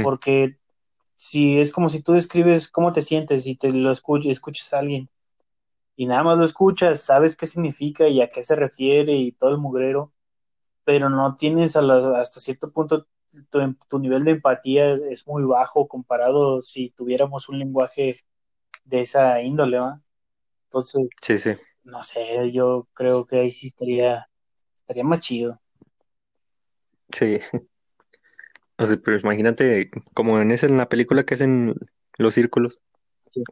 Porque 0.00 0.58
si 1.16 1.58
es 1.60 1.72
como 1.72 1.88
si 1.90 2.02
tú 2.02 2.12
describes 2.14 2.68
cómo 2.70 2.92
te 2.92 3.02
sientes 3.02 3.46
y 3.46 3.56
te 3.56 3.70
lo 3.72 3.92
escuchas, 3.92 4.32
escuchas 4.32 4.72
a 4.74 4.80
alguien 4.80 5.10
y 5.96 6.06
nada 6.06 6.22
más 6.22 6.38
lo 6.38 6.44
escuchas, 6.44 7.00
sabes 7.02 7.36
qué 7.36 7.46
significa 7.46 8.08
y 8.08 8.20
a 8.20 8.30
qué 8.30 8.42
se 8.42 8.56
refiere 8.56 9.14
y 9.14 9.32
todo 9.32 9.50
el 9.50 9.58
mugrero, 9.58 10.12
pero 10.84 11.10
no 11.10 11.36
tienes 11.36 11.76
a 11.76 11.82
la- 11.82 12.20
hasta 12.20 12.40
cierto 12.40 12.72
punto 12.72 13.06
tu, 13.50 13.60
em, 13.60 13.76
tu 13.88 13.98
nivel 14.00 14.24
de 14.24 14.32
empatía 14.32 14.94
es 15.10 15.26
muy 15.26 15.44
bajo 15.44 15.88
comparado 15.88 16.62
si 16.62 16.90
tuviéramos 16.90 17.48
un 17.48 17.58
lenguaje 17.60 18.18
de 18.84 19.02
esa 19.02 19.42
índole, 19.42 19.78
¿va? 19.80 20.02
Entonces, 20.66 21.10
sí, 21.22 21.38
sí, 21.38 21.56
no 21.84 22.02
sé, 22.04 22.52
yo 22.52 22.88
creo 22.94 23.26
que 23.26 23.40
ahí 23.40 23.50
sí 23.50 23.68
estaría, 23.68 24.28
estaría 24.76 25.04
más 25.04 25.20
chido. 25.20 25.60
sí. 27.12 27.38
O 28.78 28.86
sea, 28.86 28.96
pero 28.98 29.18
imagínate, 29.18 29.90
como 30.14 30.40
en 30.40 30.50
esa 30.52 30.66
en 30.66 30.76
la 30.78 30.88
película 30.88 31.24
que 31.24 31.34
hacen 31.34 31.74
los 32.18 32.34
círculos. 32.34 32.82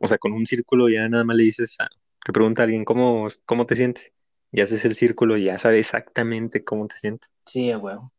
O 0.01 0.09
sea, 0.09 0.18
con 0.18 0.33
un 0.33 0.47
círculo 0.47 0.89
ya 0.89 1.09
nada 1.09 1.25
más 1.25 1.37
le 1.37 1.45
dices, 1.45 1.77
a- 1.81 1.89
te 2.25 2.33
pregunta 2.33 2.62
a 2.62 2.64
alguien 2.66 2.85
cómo, 2.85 3.29
cómo 3.47 3.66
te 3.66 3.77
sientes. 3.77 4.12
y 4.53 4.61
haces 4.62 4.85
el 4.87 4.95
círculo 4.97 5.37
y 5.39 5.45
ya 5.47 5.59
sabes 5.59 5.81
exactamente 5.89 6.64
cómo 6.64 6.87
te 6.89 6.97
sientes, 6.97 7.35
Sí, 7.47 7.70
a 7.70 7.79
huevo. 7.79 8.12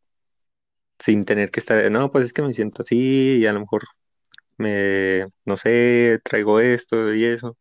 sin 0.98 1.24
tener 1.24 1.50
que 1.50 1.60
estar, 1.60 1.90
no, 1.90 2.10
pues 2.10 2.24
es 2.26 2.32
que 2.32 2.42
me 2.42 2.52
siento 2.52 2.82
así 2.82 3.38
y 3.38 3.46
a 3.46 3.52
lo 3.52 3.60
mejor 3.60 3.84
me, 4.58 5.26
no 5.44 5.56
sé, 5.56 6.20
traigo 6.24 6.60
esto 6.60 7.14
y 7.14 7.24
eso, 7.26 7.56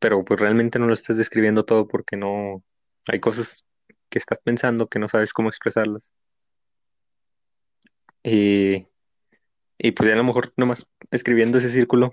pero 0.00 0.24
pues 0.24 0.40
realmente 0.40 0.78
no 0.78 0.86
lo 0.86 0.92
estás 0.94 1.16
describiendo 1.18 1.64
todo 1.64 1.86
porque 1.88 2.16
no, 2.16 2.62
hay 3.08 3.20
cosas 3.20 3.64
que 4.10 4.18
estás 4.18 4.38
pensando 4.40 4.88
que 4.88 4.98
no 4.98 5.08
sabes 5.08 5.32
cómo 5.32 5.48
expresarlas. 5.48 6.14
Y, 8.22 8.86
y 9.78 9.90
pues 9.92 10.08
ya 10.08 10.14
a 10.14 10.18
lo 10.18 10.24
mejor 10.24 10.52
nomás 10.56 10.86
escribiendo 11.10 11.58
ese 11.58 11.68
círculo, 11.68 12.12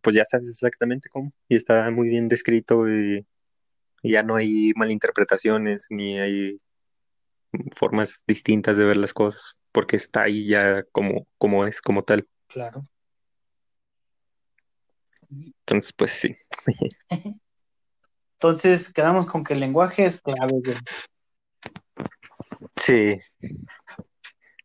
pues 0.00 0.16
ya 0.16 0.24
sabes 0.24 0.48
exactamente 0.48 1.08
cómo, 1.08 1.32
y 1.48 1.56
está 1.56 1.90
muy 1.90 2.08
bien 2.08 2.28
descrito 2.28 2.88
y, 2.88 3.24
y 4.02 4.12
ya 4.12 4.22
no 4.22 4.36
hay 4.36 4.72
malinterpretaciones 4.74 5.86
ni 5.90 6.18
hay 6.18 6.60
formas 7.76 8.24
distintas 8.26 8.76
de 8.76 8.84
ver 8.84 8.96
las 8.96 9.14
cosas, 9.14 9.60
porque 9.72 9.96
está 9.96 10.22
ahí 10.22 10.48
ya 10.48 10.82
como, 10.90 11.26
como 11.38 11.66
es, 11.66 11.80
como 11.80 12.02
tal. 12.02 12.26
Claro. 12.48 12.86
Entonces, 15.30 15.92
pues 15.92 16.10
sí. 16.12 16.36
Entonces, 18.34 18.92
quedamos 18.92 19.26
con 19.26 19.44
que 19.44 19.54
el 19.54 19.60
lenguaje 19.60 20.04
es 20.04 20.20
clave. 20.20 20.60
Sí. 22.76 23.18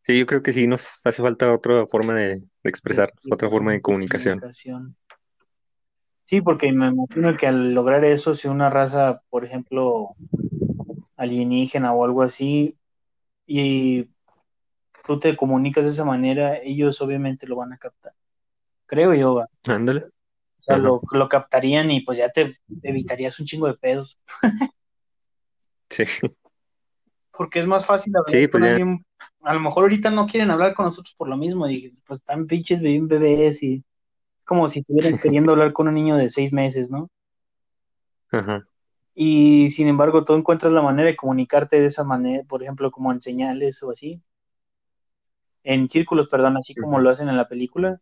Sí, 0.08 0.18
yo 0.18 0.26
creo 0.26 0.42
que 0.42 0.54
sí 0.54 0.68
nos 0.68 1.06
hace 1.06 1.22
falta 1.22 1.54
otra 1.54 1.86
forma 1.86 2.16
de, 2.16 2.36
de 2.36 2.70
expresarnos, 2.70 3.20
otra 3.30 3.50
forma 3.50 3.74
de 3.74 3.82
comunicación. 3.82 4.40
comunicación. 4.40 4.96
Sí, 6.24 6.40
porque 6.40 6.72
me 6.72 6.88
imagino 6.88 7.36
que 7.36 7.46
al 7.46 7.74
lograr 7.74 8.06
eso, 8.06 8.34
si 8.34 8.48
una 8.48 8.70
raza, 8.70 9.22
por 9.30 9.44
ejemplo, 9.44 10.16
alienígena 11.18 11.92
o 11.92 12.06
algo 12.06 12.22
así, 12.22 12.78
y 13.46 14.08
tú 15.06 15.20
te 15.20 15.36
comunicas 15.36 15.84
de 15.84 15.92
esa 15.92 16.06
manera, 16.06 16.58
ellos 16.64 17.02
obviamente 17.02 17.46
lo 17.46 17.58
van 17.58 17.74
a 17.74 17.78
captar. 17.78 18.14
Creo 18.86 19.14
yo, 19.14 19.36
va. 19.36 19.50
Ándale. 19.66 20.06
O 20.06 20.62
sea, 20.62 20.78
lo 20.78 21.28
captarían 21.28 21.92
y 21.92 22.00
pues 22.00 22.18
ya 22.18 22.30
te 22.30 22.58
evitarías 22.82 23.38
un 23.42 23.46
chingo 23.46 23.68
de 23.68 23.74
pedos. 23.74 24.18
Sí. 25.90 26.06
Porque 27.38 27.60
es 27.60 27.68
más 27.68 27.86
fácil 27.86 28.14
hablar 28.16 28.32
Sí, 28.32 28.48
con 28.48 28.62
pues 28.62 28.64
ya. 28.64 28.70
alguien. 28.72 29.06
A 29.42 29.54
lo 29.54 29.60
mejor 29.60 29.84
ahorita 29.84 30.10
no 30.10 30.26
quieren 30.26 30.52
hablar 30.52 30.74
con 30.74 30.86
nosotros 30.86 31.14
por 31.16 31.30
lo 31.30 31.38
mismo. 31.38 31.68
Dije, 31.68 31.94
pues 32.06 32.20
están 32.20 32.48
pinches 32.48 32.80
bien 32.80 33.08
bebés 33.08 33.62
y 33.64 33.76
es 34.38 34.46
como 34.46 34.68
si 34.68 34.80
estuvieran 34.80 35.18
queriendo 35.20 35.52
hablar 35.52 35.72
con 35.74 35.88
un 35.88 35.94
niño 35.94 36.18
de 36.18 36.30
seis 36.30 36.52
meses, 36.52 36.90
¿no? 36.90 37.10
Ajá. 38.32 38.68
Y 39.14 39.70
sin 39.72 39.88
embargo, 39.88 40.24
tú 40.24 40.34
encuentras 40.36 40.72
la 40.72 40.82
manera 40.82 41.08
de 41.08 41.16
comunicarte 41.16 41.80
de 41.80 41.88
esa 41.88 42.04
manera, 42.04 42.44
por 42.44 42.62
ejemplo, 42.62 42.92
como 42.92 43.12
en 43.12 43.22
señales 43.22 43.82
o 43.82 43.92
así. 43.92 44.22
En 45.64 45.90
círculos, 45.90 46.28
perdón, 46.28 46.58
así 46.58 46.76
como 46.76 47.00
lo 47.00 47.10
hacen 47.10 47.30
en 47.30 47.38
la 47.38 47.48
película. 47.48 48.00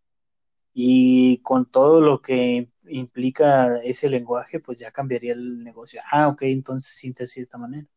Y 0.74 1.38
con 1.38 1.66
todo 1.66 2.02
lo 2.02 2.22
que 2.22 2.70
implica 2.88 3.78
ese 3.78 4.10
lenguaje, 4.10 4.60
pues 4.60 4.78
ya 4.78 4.92
cambiaría 4.92 5.34
el 5.34 5.64
negocio. 5.64 6.02
Ah, 6.12 6.28
ok, 6.28 6.42
entonces 6.44 6.94
sientes 6.96 7.34
de 7.34 7.44
esta 7.44 7.58
manera. 7.58 7.88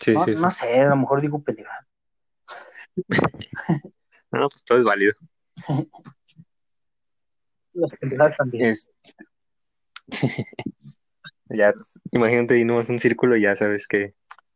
Sí, 0.00 0.14
No, 0.14 0.24
sí, 0.24 0.34
sí. 0.34 0.42
no 0.42 0.50
sé, 0.50 0.80
a 0.80 0.88
lo 0.88 0.96
mejor 0.96 1.20
digo 1.20 1.42
pendejada. 1.42 1.86
No, 4.32 4.48
pues 4.48 4.62
todo 4.62 4.78
es 4.78 4.84
válido. 4.84 5.12
Las 7.72 7.90
pendejadas 7.98 8.36
también. 8.36 8.66
Es... 8.70 8.88
ya, 11.48 11.72
imagínate 12.12 12.56
y 12.58 12.64
no 12.64 12.78
es 12.78 12.88
un 12.88 13.00
círculo 13.00 13.36
y 13.36 13.42
ya 13.42 13.56
sabes 13.56 13.88
que 13.88 14.14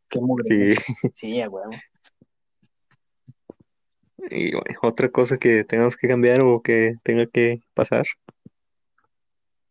Qué 0.09 0.21
mugre. 0.21 0.45
sí. 0.45 0.73
Sí, 1.13 1.41
a 1.41 1.49
huevo. 1.49 1.71
Y 4.29 4.53
bueno, 4.53 4.79
otra 4.81 5.09
cosa 5.09 5.37
que 5.37 5.63
tengamos 5.65 5.97
que 5.97 6.07
cambiar 6.07 6.41
o 6.41 6.61
que 6.61 6.95
tenga 7.03 7.25
que 7.27 7.61
pasar. 7.73 8.05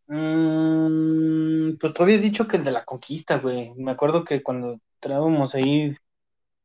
Mm, 0.06 1.76
pues 1.78 1.94
tú 1.94 2.02
habías 2.02 2.20
dicho 2.22 2.46
que 2.46 2.58
el 2.58 2.64
de 2.64 2.72
la 2.72 2.84
conquista, 2.84 3.38
güey. 3.38 3.72
Me 3.76 3.90
acuerdo 3.92 4.22
que 4.24 4.42
cuando 4.42 4.80
estábamos 5.04 5.54
ahí 5.54 5.96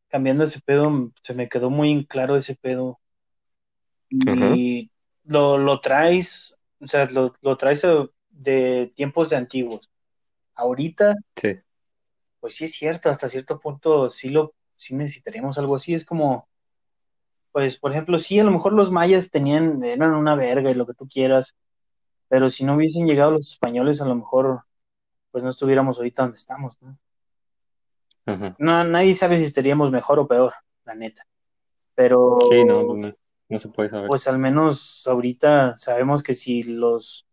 cambiando 0.10 0.44
ese 0.44 0.62
pedo, 0.62 1.12
se 1.24 1.34
me 1.34 1.50
quedó 1.50 1.70
muy 1.70 1.92
en 1.92 2.04
claro 2.04 2.36
ese 2.38 2.56
pedo. 2.56 3.00
Y 4.10 4.92
lo, 5.26 5.58
lo 5.58 5.80
traes, 5.82 6.60
o 6.80 6.88
sea, 6.88 7.06
lo, 7.12 7.34
lo 7.42 7.58
traes 7.58 7.82
de, 7.84 8.10
de 8.30 8.92
tiempos 8.96 9.30
de 9.30 9.38
antiguos. 9.38 9.90
Ahorita, 10.56 11.16
Sí. 11.36 11.60
pues 12.40 12.56
sí 12.56 12.66
es 12.66 12.72
cierto, 12.74 13.10
hasta 13.10 13.30
cierto 13.30 13.60
punto 13.60 14.10
sí 14.10 14.30
lo, 14.30 14.54
sí 14.76 14.96
necesitaríamos 14.96 15.58
algo 15.58 15.76
así. 15.76 15.94
Es 15.94 16.06
como, 16.06 16.48
pues, 17.52 17.78
por 17.80 17.92
ejemplo, 17.92 18.18
sí, 18.20 18.40
a 18.40 18.44
lo 18.44 18.52
mejor 18.52 18.74
los 18.74 18.92
mayas 18.92 19.30
tenían, 19.32 19.84
eran 19.84 20.14
una 20.14 20.36
verga 20.36 20.72
y 20.72 20.76
lo 20.76 20.86
que 20.86 20.94
tú 20.94 21.08
quieras, 21.08 21.56
pero 22.30 22.50
si 22.50 22.66
no 22.66 22.76
hubiesen 22.76 23.08
llegado 23.08 23.32
los 23.32 23.50
españoles, 23.50 24.02
a 24.02 24.06
lo 24.06 24.16
mejor, 24.16 24.64
pues 25.32 25.44
no 25.44 25.50
estuviéramos 25.52 25.98
ahorita 25.98 26.24
donde 26.24 26.38
estamos, 26.38 26.82
¿no? 26.82 26.98
No, 28.26 28.84
nadie 28.84 29.16
sabe 29.16 29.38
si 29.38 29.44
estaríamos 29.44 29.92
mejor 29.92 30.20
o 30.20 30.28
peor, 30.28 30.54
la 30.86 30.96
neta. 30.96 31.26
Pero, 31.96 32.38
Sí, 32.50 32.64
no, 32.64 32.86
pues 32.88 33.00
no, 33.00 33.12
no 33.50 33.60
se 33.60 33.70
puede 33.70 33.90
saber. 33.90 34.08
pues 34.08 34.28
al 34.28 34.38
menos 34.38 35.06
ahorita 35.08 35.76
sabemos 35.76 36.22
que 36.22 36.34
si 36.34 36.64
los, 36.64 37.28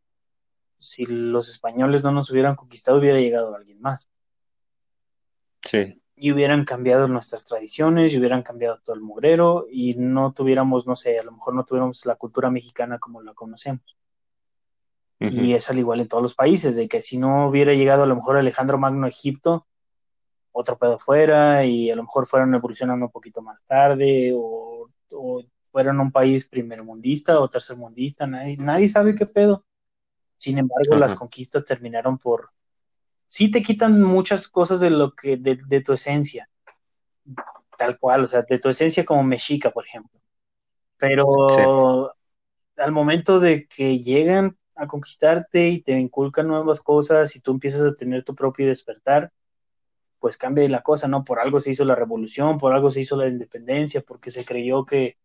si 0.78 1.04
los 1.04 1.48
españoles 1.48 2.02
no 2.02 2.12
nos 2.12 2.30
hubieran 2.30 2.56
conquistado, 2.56 2.98
hubiera 2.98 3.20
llegado 3.20 3.54
alguien 3.54 3.80
más. 3.80 4.08
Sí. 5.64 6.00
Y 6.16 6.32
hubieran 6.32 6.64
cambiado 6.64 7.08
nuestras 7.08 7.44
tradiciones, 7.44 8.14
y 8.14 8.18
hubieran 8.18 8.42
cambiado 8.42 8.80
todo 8.82 8.96
el 8.96 9.02
mugrero, 9.02 9.66
y 9.70 9.94
no 9.94 10.32
tuviéramos, 10.32 10.86
no 10.86 10.96
sé, 10.96 11.18
a 11.18 11.22
lo 11.22 11.32
mejor 11.32 11.54
no 11.54 11.64
tuviéramos 11.64 12.06
la 12.06 12.14
cultura 12.14 12.50
mexicana 12.50 12.98
como 12.98 13.20
la 13.22 13.34
conocemos. 13.34 13.96
Y 15.18 15.54
es 15.54 15.70
al 15.70 15.78
igual 15.78 16.00
en 16.00 16.08
todos 16.08 16.22
los 16.22 16.34
países, 16.34 16.76
de 16.76 16.88
que 16.88 17.00
si 17.00 17.16
no 17.16 17.48
hubiera 17.48 17.72
llegado 17.72 18.02
a 18.02 18.06
lo 18.06 18.16
mejor 18.16 18.36
Alejandro 18.36 18.76
Magno 18.76 19.06
a 19.06 19.08
Egipto, 19.08 19.66
otro 20.58 20.78
pedo 20.78 20.98
fuera, 20.98 21.64
y 21.64 21.90
a 21.90 21.96
lo 21.96 22.02
mejor 22.02 22.26
fueron 22.26 22.54
evolucionando 22.54 23.06
un 23.06 23.12
poquito 23.12 23.42
más 23.42 23.62
tarde, 23.64 24.32
o, 24.34 24.88
o 25.10 25.42
fueron 25.70 26.00
un 26.00 26.10
país 26.10 26.48
primermundista 26.48 27.38
o 27.38 27.48
tercermundista, 27.48 28.26
nadie, 28.26 28.56
nadie 28.56 28.88
sabe 28.88 29.14
qué 29.14 29.26
pedo. 29.26 29.64
Sin 30.38 30.58
embargo, 30.58 30.92
Ajá. 30.92 31.00
las 31.00 31.14
conquistas 31.14 31.64
terminaron 31.64 32.18
por... 32.18 32.50
Sí 33.28 33.50
te 33.50 33.60
quitan 33.60 34.02
muchas 34.02 34.48
cosas 34.48 34.80
de 34.80 34.90
lo 34.90 35.12
que, 35.12 35.36
de, 35.36 35.58
de 35.66 35.80
tu 35.82 35.92
esencia, 35.92 36.48
tal 37.76 37.98
cual, 37.98 38.24
o 38.24 38.28
sea, 38.28 38.42
de 38.42 38.58
tu 38.58 38.68
esencia 38.68 39.04
como 39.04 39.22
mexica, 39.22 39.70
por 39.70 39.84
ejemplo. 39.84 40.20
Pero 40.96 42.14
al 42.76 42.92
momento 42.92 43.40
de 43.40 43.66
que 43.66 43.98
llegan 43.98 44.56
a 44.74 44.86
conquistarte 44.86 45.68
y 45.68 45.82
te 45.82 45.92
inculcan 45.98 46.46
nuevas 46.46 46.80
cosas 46.80 47.34
y 47.36 47.40
tú 47.40 47.50
empiezas 47.50 47.82
a 47.82 47.94
tener 47.94 48.24
tu 48.24 48.34
propio 48.34 48.66
despertar, 48.66 49.32
pues 50.20 50.36
cambia 50.38 50.68
la 50.68 50.82
cosa, 50.82 51.08
¿no? 51.08 51.24
Por 51.24 51.40
algo 51.40 51.60
se 51.60 51.70
hizo 51.70 51.84
la 51.84 51.94
revolución, 51.94 52.58
por 52.58 52.72
algo 52.74 52.90
se 52.90 53.00
hizo 53.00 53.16
la 53.16 53.28
independencia, 53.28 54.02
porque 54.02 54.30
se 54.30 54.44
creyó 54.44 54.84
que, 54.86 55.18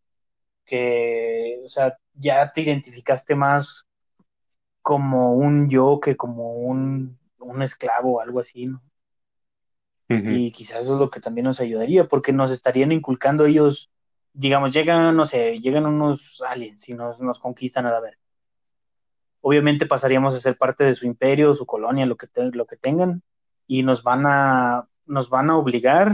que 0.66 1.62
o 1.66 1.70
sea, 1.70 1.98
ya 2.14 2.52
te 2.52 2.62
identificaste 2.62 3.36
más 3.36 3.88
como 4.82 5.34
un 5.36 5.70
yo 5.70 6.00
que 6.02 6.16
como 6.18 6.54
un, 6.56 7.20
un 7.40 7.62
esclavo 7.64 8.16
o 8.18 8.22
algo 8.22 8.40
así, 8.42 8.68
¿no? 8.68 8.82
Y 10.26 10.52
quizás 10.52 10.84
eso 10.84 10.94
es 10.96 11.00
lo 11.00 11.10
que 11.10 11.20
también 11.20 11.46
nos 11.46 11.60
ayudaría, 11.60 12.08
porque 12.08 12.32
nos 12.34 12.52
estarían 12.52 12.92
inculcando 12.92 13.46
ellos, 13.46 13.92
digamos, 14.34 14.72
llegan, 14.74 15.16
no 15.16 15.26
sé, 15.26 15.60
llegan 15.60 15.86
unos 15.86 16.42
aliens 16.48 16.88
y 16.90 16.94
nos, 16.94 17.20
nos 17.22 17.40
conquistan 17.40 17.86
a 17.88 17.92
la 17.92 18.00
vez. 18.02 18.18
Obviamente 19.42 19.86
pasaríamos 19.86 20.34
a 20.34 20.40
ser 20.40 20.58
parte 20.58 20.84
de 20.84 20.96
su 20.96 21.06
imperio, 21.06 21.54
su 21.54 21.66
colonia, 21.66 22.06
lo 22.06 22.16
que, 22.18 22.28
te- 22.28 22.52
lo 22.52 22.66
que 22.66 22.78
tengan, 22.78 23.22
y 23.68 23.84
nos 23.84 24.04
van 24.04 24.26
a, 24.26 24.88
nos 25.06 25.30
van 25.30 25.50
a 25.50 25.58
obligar 25.58 26.14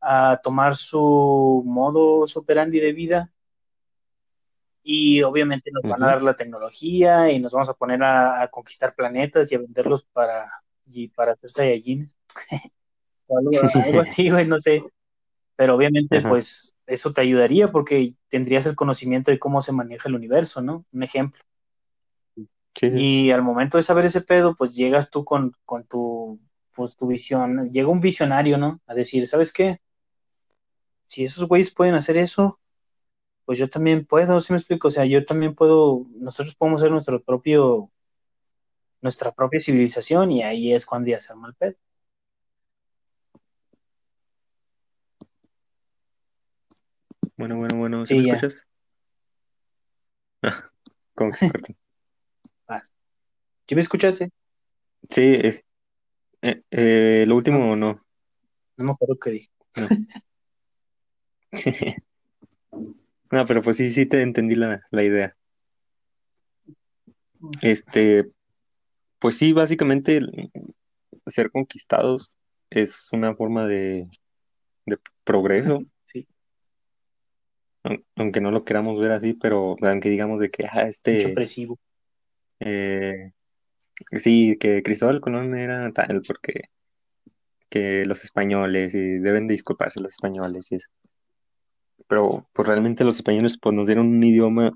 a 0.00 0.40
tomar 0.42 0.76
su 0.76 1.62
modo 1.66 2.24
operandi 2.34 2.80
de 2.80 2.92
vida 2.92 3.32
y 4.82 5.22
obviamente 5.22 5.70
nos 5.70 5.82
van 5.82 6.02
a 6.02 6.06
dar 6.06 6.22
la 6.22 6.34
tecnología 6.34 7.30
y 7.30 7.40
nos 7.40 7.52
vamos 7.52 7.68
a 7.68 7.74
poner 7.74 8.02
a, 8.02 8.40
a 8.42 8.48
conquistar 8.48 8.94
planetas 8.94 9.50
y 9.52 9.54
a 9.54 9.58
venderlos 9.58 10.04
para, 10.12 10.50
y 10.86 11.08
para 11.08 11.32
hacer 11.32 11.50
Saiyajines. 11.50 12.16
o 13.26 13.38
algo, 13.38 13.50
algo 13.84 14.00
así, 14.00 14.30
güey, 14.30 14.46
no 14.46 14.58
sé. 14.58 14.82
Pero 15.56 15.74
obviamente, 15.74 16.18
Ajá. 16.18 16.28
pues, 16.28 16.74
eso 16.86 17.12
te 17.12 17.20
ayudaría 17.20 17.70
porque 17.70 18.14
tendrías 18.28 18.66
el 18.66 18.76
conocimiento 18.76 19.30
de 19.30 19.38
cómo 19.38 19.60
se 19.60 19.72
maneja 19.72 20.08
el 20.08 20.14
universo, 20.14 20.62
¿no? 20.62 20.86
Un 20.92 21.02
ejemplo. 21.02 21.42
Sí, 22.74 22.90
sí. 22.90 22.98
Y 22.98 23.30
al 23.30 23.42
momento 23.42 23.76
de 23.76 23.82
saber 23.82 24.06
ese 24.06 24.20
pedo, 24.20 24.54
pues 24.54 24.74
llegas 24.74 25.10
tú 25.10 25.24
con, 25.24 25.52
con 25.64 25.84
tu, 25.84 26.40
pues 26.78 26.94
tu 26.94 27.08
visión, 27.08 27.70
llega 27.72 27.88
un 27.88 28.00
visionario, 28.00 28.56
¿no? 28.56 28.80
A 28.86 28.94
decir, 28.94 29.26
¿sabes 29.26 29.52
qué? 29.52 29.80
Si 31.08 31.24
esos 31.24 31.48
güeyes 31.48 31.72
pueden 31.72 31.96
hacer 31.96 32.16
eso, 32.16 32.60
pues 33.44 33.58
yo 33.58 33.68
también 33.68 34.06
puedo, 34.06 34.40
¿sí 34.40 34.52
me 34.52 34.60
explico? 34.60 34.86
O 34.86 34.90
sea, 34.92 35.04
yo 35.04 35.24
también 35.24 35.56
puedo, 35.56 36.06
nosotros 36.14 36.54
podemos 36.54 36.80
ser 36.80 36.92
nuestro 36.92 37.20
propio, 37.20 37.90
nuestra 39.00 39.32
propia 39.32 39.60
civilización 39.60 40.30
y 40.30 40.44
ahí 40.44 40.72
es 40.72 40.86
cuando 40.86 41.10
ya 41.10 41.20
se 41.20 41.32
arma 41.32 41.48
el 41.48 41.54
pedo. 41.56 41.74
Bueno, 47.36 47.56
bueno, 47.56 47.76
bueno, 47.76 48.06
¿sí, 48.06 48.14
me 48.20 48.30
escuchas? 48.30 48.64
Ah, 50.44 50.70
¿Cómo 51.16 51.32
que 51.32 51.36
se 51.38 51.50
ah. 52.68 52.82
me 53.74 53.80
escuchaste? 53.80 54.30
Sí, 55.10 55.36
es, 55.42 55.64
eh, 56.42 56.62
eh, 56.70 57.24
lo 57.26 57.34
No, 57.34 57.36
último 57.38 57.76
no, 57.76 58.04
no 58.76 58.84
me 58.84 58.92
acuerdo 58.92 59.18
qué 59.18 59.30
dije. 59.30 59.50
no. 59.76 59.88
No, 63.30 63.46
pero 63.46 63.62
pues 63.62 63.76
sí, 63.76 63.90
sí 63.90 64.06
te 64.06 64.22
entendí 64.22 64.54
la, 64.54 64.82
la 64.90 65.02
idea. 65.02 65.36
Este, 67.62 68.26
pues 69.18 69.36
sí, 69.36 69.52
básicamente 69.52 70.20
ser 71.26 71.50
conquistados 71.50 72.34
es 72.70 73.08
una 73.12 73.34
forma 73.34 73.66
de, 73.66 74.08
de 74.86 74.98
progreso, 75.24 75.80
Sí, 76.04 76.26
aun- 77.84 78.04
aunque 78.16 78.40
no 78.40 78.50
lo 78.50 78.64
queramos 78.64 78.98
ver 79.00 79.12
así, 79.12 79.34
pero 79.34 79.76
aunque 79.82 80.10
digamos 80.10 80.40
de 80.40 80.50
que, 80.50 80.66
ah, 80.66 80.84
mucho 80.84 80.88
este, 80.88 81.32
opresivo. 81.32 81.78
eh, 82.60 83.32
sí, 84.12 84.56
que 84.58 84.82
Cristóbal 84.82 85.20
Colón 85.20 85.56
era 85.56 85.90
tal, 85.92 86.22
porque 86.26 86.62
que 87.68 88.04
los 88.06 88.24
españoles 88.24 88.94
y 88.94 89.18
deben 89.18 89.46
de 89.46 89.52
disculparse 89.52 90.00
los 90.00 90.12
españoles. 90.12 90.68
Pero 92.08 92.48
pues 92.52 92.68
realmente 92.68 93.04
los 93.04 93.16
españoles 93.16 93.58
pues 93.58 93.74
nos 93.74 93.86
dieron 93.86 94.08
un 94.08 94.24
idioma 94.24 94.72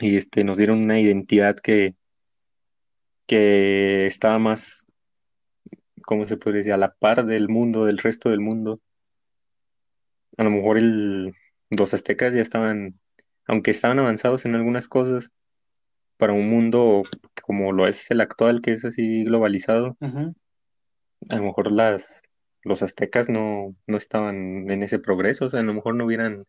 y 0.00 0.16
este 0.16 0.44
nos 0.44 0.58
dieron 0.58 0.82
una 0.82 1.00
identidad 1.00 1.56
que, 1.56 1.94
que 3.26 4.06
estaba 4.06 4.38
más, 4.38 4.84
¿cómo 6.02 6.26
se 6.26 6.36
podría 6.36 6.58
decir? 6.58 6.72
A 6.74 6.76
la 6.76 6.94
par 6.94 7.26
del 7.26 7.48
mundo, 7.48 7.84
del 7.86 7.98
resto 7.98 8.30
del 8.30 8.40
mundo. 8.40 8.80
A 10.36 10.44
lo 10.44 10.50
mejor 10.50 10.78
el, 10.78 11.34
los 11.70 11.94
aztecas 11.94 12.34
ya 12.34 12.40
estaban, 12.40 12.98
aunque 13.46 13.70
estaban 13.70 13.98
avanzados 13.98 14.44
en 14.44 14.54
algunas 14.54 14.88
cosas, 14.88 15.32
para 16.20 16.32
un 16.34 16.48
mundo 16.48 17.02
como 17.42 17.72
lo 17.72 17.88
es 17.88 18.08
el 18.12 18.20
actual, 18.20 18.62
que 18.62 18.72
es 18.72 18.84
así 18.84 19.24
globalizado, 19.24 19.96
a 20.00 21.36
lo 21.36 21.42
mejor 21.42 21.72
las, 21.72 22.22
los 22.62 22.82
aztecas 22.84 23.28
no, 23.28 23.74
no 23.88 23.96
estaban 23.96 24.70
en 24.70 24.82
ese 24.84 25.00
progreso, 25.00 25.46
o 25.46 25.48
sea, 25.48 25.60
a 25.60 25.64
lo 25.64 25.74
mejor 25.74 25.96
no 25.96 26.04
hubieran 26.04 26.44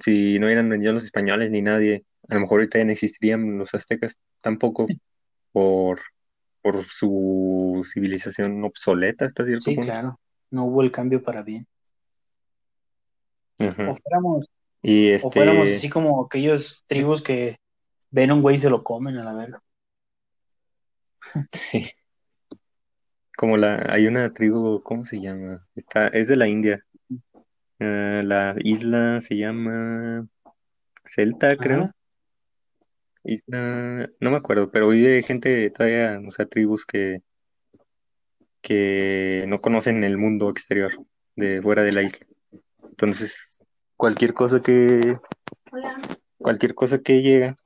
Si 0.00 0.38
no 0.38 0.46
hubieran 0.46 0.68
venido 0.68 0.92
los 0.92 1.04
españoles 1.04 1.50
ni 1.50 1.62
nadie, 1.62 2.04
a 2.28 2.34
lo 2.34 2.40
mejor 2.42 2.60
ahorita 2.60 2.78
ya 2.78 2.84
no 2.84 2.92
existirían 2.92 3.58
los 3.58 3.74
aztecas 3.74 4.20
tampoco 4.40 4.86
por, 5.50 6.00
por 6.60 6.84
su 6.84 7.84
civilización 7.92 8.62
obsoleta 8.64 9.24
hasta 9.24 9.44
cierto 9.44 9.64
Sí, 9.64 9.74
punto. 9.74 9.90
claro. 9.90 10.20
No 10.50 10.66
hubo 10.66 10.82
el 10.82 10.92
cambio 10.92 11.22
para 11.22 11.42
bien. 11.42 11.66
O 13.58 13.94
fuéramos, 13.96 14.46
Y 14.82 15.14
o 15.14 15.30
fuéramos 15.30 15.66
este, 15.66 15.76
así 15.76 15.88
como 15.88 16.24
aquellos 16.24 16.84
tribus 16.86 17.22
que 17.22 17.58
ven 18.12 18.30
a 18.30 18.34
un 18.34 18.42
güey 18.42 18.56
y 18.56 18.58
se 18.60 18.70
lo 18.70 18.84
comen 18.84 19.18
a 19.18 19.24
la 19.24 19.32
verga. 19.32 19.62
sí, 21.52 21.90
como 23.36 23.56
la, 23.56 23.86
hay 23.88 24.06
una 24.06 24.32
tribu, 24.32 24.82
¿cómo 24.82 25.04
se 25.04 25.20
llama? 25.20 25.66
Está, 25.74 26.06
es 26.08 26.28
de 26.28 26.36
la 26.36 26.46
India. 26.46 26.84
Eh, 27.80 28.22
la 28.24 28.54
isla 28.62 29.20
se 29.20 29.36
llama 29.36 30.28
Celta, 31.04 31.56
creo. 31.56 31.84
Ajá. 31.84 31.96
Isla, 33.24 34.08
no 34.20 34.30
me 34.30 34.36
acuerdo, 34.36 34.66
pero 34.66 34.88
vive 34.88 35.22
gente 35.22 35.70
todavía, 35.70 36.20
o 36.26 36.30
sea, 36.30 36.46
tribus 36.46 36.84
que, 36.84 37.22
que 38.60 39.44
no 39.48 39.58
conocen 39.58 40.04
el 40.04 40.18
mundo 40.18 40.50
exterior 40.50 40.92
de 41.36 41.62
fuera 41.62 41.82
de 41.82 41.92
la 41.92 42.02
isla. 42.02 42.26
Entonces, 42.84 43.62
cualquier 43.96 44.34
cosa 44.34 44.60
que, 44.60 45.18
cualquier 46.38 46.74
cosa 46.74 46.98
que 46.98 47.22
llega, 47.22 47.56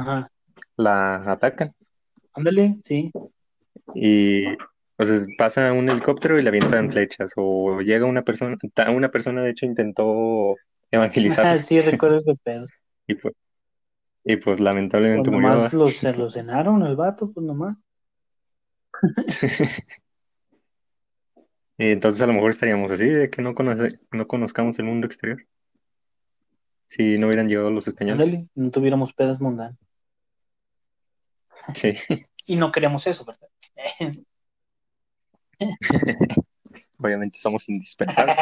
Ajá. 0.00 0.30
la 0.76 1.16
atacan. 1.32 1.72
Ándale, 2.34 2.78
sí. 2.82 3.10
Y 3.94 4.44
entonces 4.96 5.28
pasa 5.36 5.72
un 5.72 5.88
helicóptero 5.88 6.38
y 6.38 6.42
le 6.42 6.48
avientan 6.48 6.90
flechas. 6.90 7.32
O 7.36 7.80
llega 7.80 8.06
una 8.06 8.22
persona, 8.22 8.56
una 8.94 9.10
persona 9.10 9.42
de 9.42 9.50
hecho 9.50 9.66
intentó 9.66 10.54
evangelizarlos. 10.90 11.60
sí, 11.66 11.80
recuerdo 11.80 12.18
ese 12.20 12.34
pedo. 12.42 12.66
Y 13.06 13.14
pues, 13.14 13.34
y 14.24 14.36
pues 14.36 14.44
Pues 14.44 14.60
lamentablemente 14.60 15.30
murió. 15.30 15.48
nomás 15.48 15.72
los, 15.72 15.96
se 15.96 16.16
lo 16.16 16.28
cenaron 16.30 16.82
el 16.84 16.96
vato, 16.96 17.30
pues 17.32 17.44
nomás. 17.44 17.76
Y 21.80 21.92
entonces 21.92 22.20
a 22.22 22.26
lo 22.26 22.32
mejor 22.32 22.50
estaríamos 22.50 22.90
así, 22.90 23.06
de 23.06 23.30
que 23.30 23.40
no, 23.40 23.54
conoce- 23.54 24.00
no 24.10 24.26
conozcamos 24.26 24.76
el 24.80 24.86
mundo 24.86 25.06
exterior. 25.06 25.44
Si 26.88 27.16
no 27.18 27.28
hubieran 27.28 27.48
llegado 27.48 27.70
los 27.70 27.86
españoles. 27.86 28.26
Ándale, 28.26 28.48
no 28.56 28.70
tuviéramos 28.72 29.12
pedas 29.12 29.40
mundanas. 29.40 29.78
Sí, 31.74 31.94
Y 32.46 32.56
no 32.56 32.72
queremos 32.72 33.06
eso, 33.06 33.24
¿verdad? 33.24 33.48
obviamente 36.98 37.38
somos 37.38 37.68
indispensables. 37.68 38.36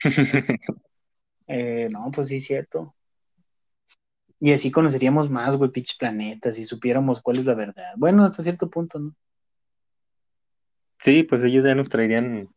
Eh, 1.46 1.88
no, 1.90 2.10
pues 2.10 2.28
sí, 2.28 2.40
cierto. 2.40 2.94
Y 4.40 4.54
así 4.54 4.70
conoceríamos 4.70 5.28
más, 5.28 5.56
güey, 5.56 5.70
pinches 5.70 5.98
planetas 5.98 6.56
y 6.56 6.64
supiéramos 6.64 7.20
cuál 7.20 7.36
es 7.36 7.44
la 7.44 7.54
verdad. 7.54 7.92
Bueno, 7.98 8.24
hasta 8.24 8.42
cierto 8.42 8.70
punto, 8.70 8.98
¿no? 8.98 9.14
Sí, 10.98 11.22
pues 11.22 11.42
ellos 11.42 11.64
ya 11.64 11.74
nos 11.74 11.90
traerían 11.90 12.48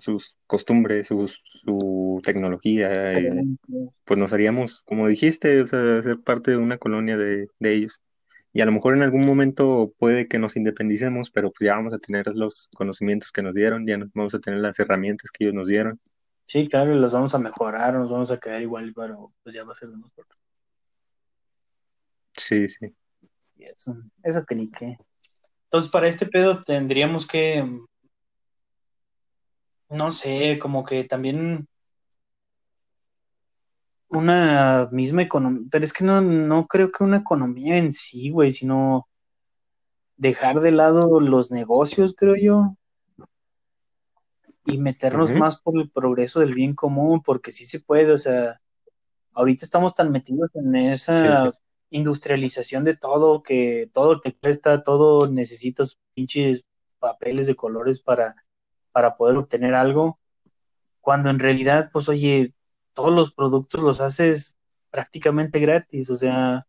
sus 0.00 0.36
costumbres, 0.46 1.08
sus, 1.08 1.40
su 1.44 2.20
tecnología, 2.24 3.18
y 3.20 3.58
pues 4.04 4.18
nos 4.18 4.32
haríamos, 4.32 4.82
como 4.84 5.06
dijiste, 5.08 5.60
o 5.60 5.66
sea, 5.66 6.02
ser 6.02 6.20
parte 6.20 6.52
de 6.52 6.56
una 6.56 6.78
colonia 6.78 7.16
de, 7.16 7.48
de 7.58 7.74
ellos. 7.74 8.00
Y 8.52 8.60
a 8.62 8.66
lo 8.66 8.72
mejor 8.72 8.94
en 8.96 9.02
algún 9.02 9.20
momento 9.22 9.92
puede 9.98 10.26
que 10.26 10.38
nos 10.38 10.56
independicemos, 10.56 11.30
pero 11.30 11.50
pues 11.50 11.66
ya 11.68 11.74
vamos 11.76 11.92
a 11.92 11.98
tener 11.98 12.26
los 12.34 12.68
conocimientos 12.76 13.30
que 13.32 13.42
nos 13.42 13.54
dieron, 13.54 13.86
ya 13.86 13.98
no- 13.98 14.10
vamos 14.14 14.34
a 14.34 14.40
tener 14.40 14.60
las 14.60 14.78
herramientas 14.78 15.30
que 15.30 15.44
ellos 15.44 15.54
nos 15.54 15.68
dieron. 15.68 16.00
Sí, 16.46 16.66
claro, 16.66 16.94
y 16.94 16.98
los 16.98 17.12
vamos 17.12 17.34
a 17.34 17.38
mejorar, 17.38 17.94
nos 17.94 18.10
vamos 18.10 18.30
a 18.30 18.38
quedar 18.40 18.62
igual, 18.62 18.92
pero 18.96 19.32
pues 19.42 19.54
ya 19.54 19.64
va 19.64 19.72
a 19.72 19.74
ser 19.74 19.90
de 19.90 19.98
nosotros. 19.98 20.38
Sí, 22.36 22.68
sí. 22.68 22.94
Eso, 23.58 23.96
eso 24.22 24.44
que 24.46 24.54
ni 24.54 24.70
qué. 24.70 24.96
Entonces, 25.64 25.90
para 25.90 26.08
este 26.08 26.24
pedo 26.26 26.62
tendríamos 26.62 27.26
que, 27.26 27.62
no 29.90 30.10
sé, 30.10 30.58
como 30.58 30.84
que 30.84 31.04
también 31.04 31.68
una 34.08 34.88
misma 34.92 35.22
economía, 35.22 35.66
pero 35.70 35.84
es 35.84 35.92
que 35.92 36.04
no, 36.04 36.20
no 36.20 36.66
creo 36.66 36.90
que 36.92 37.04
una 37.04 37.18
economía 37.18 37.76
en 37.78 37.92
sí, 37.92 38.30
güey, 38.30 38.52
sino 38.52 39.08
dejar 40.18 40.60
de 40.60 40.70
lado 40.70 41.18
los 41.18 41.50
negocios, 41.50 42.14
creo 42.14 42.36
yo, 42.36 42.76
y 44.64 44.78
meternos 44.78 45.34
más 45.34 45.56
por 45.60 45.78
el 45.80 45.90
progreso 45.90 46.40
del 46.40 46.54
bien 46.54 46.74
común, 46.74 47.22
porque 47.22 47.52
sí 47.52 47.64
se 47.64 47.80
puede, 47.80 48.12
o 48.12 48.18
sea, 48.18 48.60
ahorita 49.34 49.64
estamos 49.64 49.94
tan 49.94 50.10
metidos 50.12 50.50
en 50.54 50.74
esa 50.76 51.52
Sí, 51.52 51.54
industrialización 51.90 52.84
de 52.84 52.96
todo, 52.96 53.42
que 53.42 53.90
todo 53.94 54.20
te 54.20 54.36
cuesta, 54.36 54.82
todo 54.84 55.30
necesitas 55.30 55.98
pinches 56.14 56.64
papeles 57.00 57.46
de 57.46 57.56
colores 57.56 58.00
para, 58.00 58.36
para 58.92 59.16
poder 59.16 59.36
obtener 59.36 59.74
algo, 59.74 60.18
cuando 61.00 61.30
en 61.30 61.38
realidad, 61.38 61.90
pues 61.92 62.08
oye, 62.08 62.54
todos 62.92 63.12
los 63.14 63.32
productos 63.32 63.82
los 63.82 64.00
haces 64.00 64.58
prácticamente 64.90 65.60
gratis, 65.60 66.10
o 66.10 66.16
sea, 66.16 66.66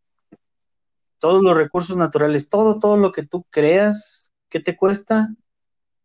todos 1.19 1.43
los 1.43 1.55
recursos 1.55 1.95
naturales, 1.97 2.49
todo, 2.49 2.79
todo 2.79 2.97
lo 2.97 3.11
que 3.11 3.25
tú 3.25 3.43
creas, 3.49 4.31
¿qué 4.49 4.59
te 4.59 4.75
cuesta? 4.75 5.29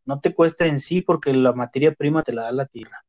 No 0.05 0.21
te 0.21 0.35
cuesta 0.35 0.67
en 0.67 0.81
sí 0.81 1.01
porque 1.01 1.33
la 1.33 1.53
materia 1.53 1.95
prima 1.95 2.23
te 2.23 2.33
la 2.33 2.43
da 2.43 2.53
la 2.53 2.67
tierra. 2.67 3.05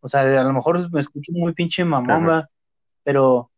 O 0.00 0.08
sea, 0.08 0.20
a 0.20 0.44
lo 0.44 0.52
mejor 0.52 0.92
me 0.92 1.00
escucho 1.00 1.32
muy 1.32 1.52
pinche 1.54 1.84
mamón, 1.84 2.28
Ajá. 2.28 2.50
pero 3.02 3.50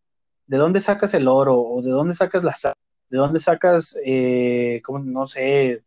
¿de 0.46 0.56
dónde 0.56 0.80
sacas 0.80 1.12
el 1.14 1.28
oro? 1.28 1.60
¿O 1.60 1.82
de 1.82 1.90
dónde 1.90 2.14
sacas 2.14 2.44
la 2.44 2.54
sal? 2.54 2.74
¿De 3.10 3.18
dónde 3.18 3.40
sacas, 3.40 3.98
eh, 4.04 4.80
como, 4.84 5.00
no 5.00 5.26
sé, 5.26 5.84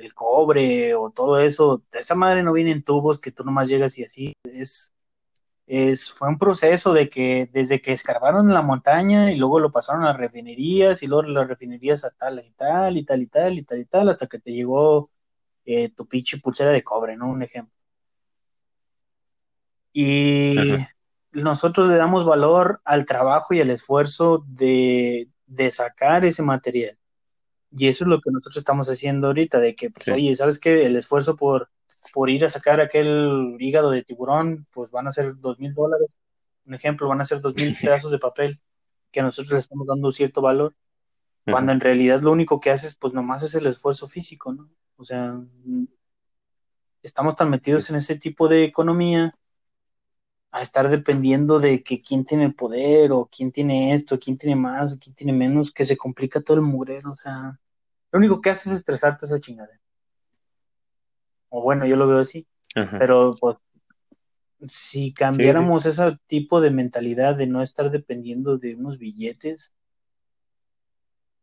el 0.00 0.14
cobre 0.14 0.94
o 0.94 1.10
todo 1.10 1.40
eso? 1.40 1.82
Esa 1.92 2.14
madre 2.14 2.42
no 2.42 2.52
viene 2.52 2.72
en 2.72 2.82
tubos 2.82 3.20
que 3.20 3.32
tú 3.32 3.44
nomás 3.44 3.68
llegas 3.68 3.98
y 3.98 4.04
así. 4.04 4.34
Es, 4.44 4.92
es, 5.66 6.10
fue 6.12 6.28
un 6.28 6.38
proceso 6.38 6.92
de 6.92 7.08
que 7.08 7.48
desde 7.52 7.80
que 7.80 7.92
escarbaron 7.92 8.48
en 8.48 8.54
la 8.54 8.62
montaña 8.62 9.32
y 9.32 9.36
luego 9.36 9.60
lo 9.60 9.72
pasaron 9.72 10.02
a 10.04 10.08
las 10.08 10.16
refinerías 10.16 11.02
y 11.02 11.06
luego 11.06 11.28
las 11.28 11.48
refinerías 11.48 12.04
a 12.04 12.10
tal 12.10 12.44
y 12.44 12.52
tal 12.52 12.96
y 12.96 13.04
tal 13.04 13.22
y 13.22 13.26
tal 13.26 13.58
y 13.58 13.62
tal 13.64 13.78
y 13.78 13.84
tal 13.84 14.08
hasta 14.08 14.26
que 14.26 14.38
te 14.40 14.52
llegó 14.52 15.10
eh, 15.64 15.90
tu 15.90 16.06
pinche 16.08 16.38
pulsera 16.38 16.70
de 16.72 16.82
cobre, 16.82 17.16
¿no? 17.16 17.28
Un 17.28 17.42
ejemplo. 17.42 17.74
Y 19.92 20.58
Ajá. 20.58 20.88
nosotros 21.32 21.88
le 21.88 21.96
damos 21.96 22.24
valor 22.24 22.80
al 22.84 23.04
trabajo 23.06 23.54
y 23.54 23.60
al 23.60 23.70
esfuerzo 23.70 24.44
de, 24.48 25.28
de 25.46 25.70
sacar 25.72 26.24
ese 26.24 26.42
material. 26.42 26.99
Y 27.72 27.88
eso 27.88 28.04
es 28.04 28.08
lo 28.10 28.20
que 28.20 28.30
nosotros 28.30 28.56
estamos 28.58 28.88
haciendo 28.88 29.28
ahorita, 29.28 29.60
de 29.60 29.74
que, 29.76 29.90
pues, 29.90 30.04
Sí. 30.06 30.10
oye, 30.12 30.34
¿sabes 30.36 30.58
qué? 30.58 30.86
El 30.86 30.96
esfuerzo 30.96 31.36
por, 31.36 31.70
por 32.12 32.28
ir 32.30 32.44
a 32.44 32.50
sacar 32.50 32.80
aquel 32.80 33.56
hígado 33.60 33.90
de 33.90 34.02
tiburón, 34.02 34.66
pues 34.72 34.90
van 34.90 35.06
a 35.06 35.12
ser 35.12 35.36
dos 35.38 35.58
mil 35.58 35.72
dólares. 35.74 36.08
Un 36.66 36.74
ejemplo, 36.74 37.08
van 37.08 37.20
a 37.20 37.24
ser 37.24 37.40
dos 37.40 37.54
mil 37.54 37.76
pedazos 38.04 38.10
de 38.10 38.18
papel 38.18 38.58
que 39.12 39.22
nosotros 39.22 39.52
le 39.52 39.58
estamos 39.60 39.86
dando 39.86 40.10
cierto 40.12 40.40
valor, 40.42 40.74
cuando 41.44 41.72
en 41.72 41.80
realidad 41.80 42.20
lo 42.22 42.30
único 42.32 42.60
que 42.60 42.70
haces, 42.70 42.94
pues 42.96 43.12
nomás 43.12 43.42
es 43.42 43.54
el 43.56 43.66
esfuerzo 43.66 44.06
físico, 44.06 44.52
¿no? 44.52 44.70
O 44.96 45.04
sea, 45.04 45.40
estamos 47.02 47.34
tan 47.36 47.50
metidos 47.50 47.84
Sí. 47.84 47.92
en 47.92 47.96
ese 47.96 48.16
tipo 48.16 48.46
de 48.48 48.64
economía 48.64 49.32
a 50.52 50.62
estar 50.62 50.88
dependiendo 50.88 51.60
de 51.60 51.82
que 51.82 52.02
quién 52.02 52.24
tiene 52.24 52.44
el 52.44 52.54
poder 52.54 53.12
o 53.12 53.28
quién 53.30 53.52
tiene 53.52 53.94
esto, 53.94 54.18
quién 54.18 54.36
tiene 54.36 54.56
más 54.56 54.92
o 54.92 54.98
quién 54.98 55.14
tiene 55.14 55.32
menos, 55.32 55.70
que 55.70 55.84
se 55.84 55.96
complica 55.96 56.40
todo 56.40 56.56
el 56.56 56.62
mugrero, 56.62 57.12
o 57.12 57.14
sea, 57.14 57.58
lo 58.10 58.18
único 58.18 58.40
que 58.40 58.50
haces 58.50 58.68
es 58.68 58.78
estresarte 58.78 59.26
esa 59.26 59.40
chingada. 59.40 59.78
O 61.48 61.62
bueno, 61.62 61.86
yo 61.86 61.96
lo 61.96 62.08
veo 62.08 62.18
así, 62.18 62.46
Ajá. 62.74 62.98
pero 62.98 63.36
pues 63.40 63.56
si 64.68 65.12
cambiáramos 65.12 65.86
ese 65.86 66.18
tipo 66.26 66.60
de 66.60 66.70
mentalidad 66.70 67.34
de 67.36 67.46
no 67.46 67.62
estar 67.62 67.90
dependiendo 67.90 68.58
de 68.58 68.74
unos 68.74 68.98
billetes, 68.98 69.72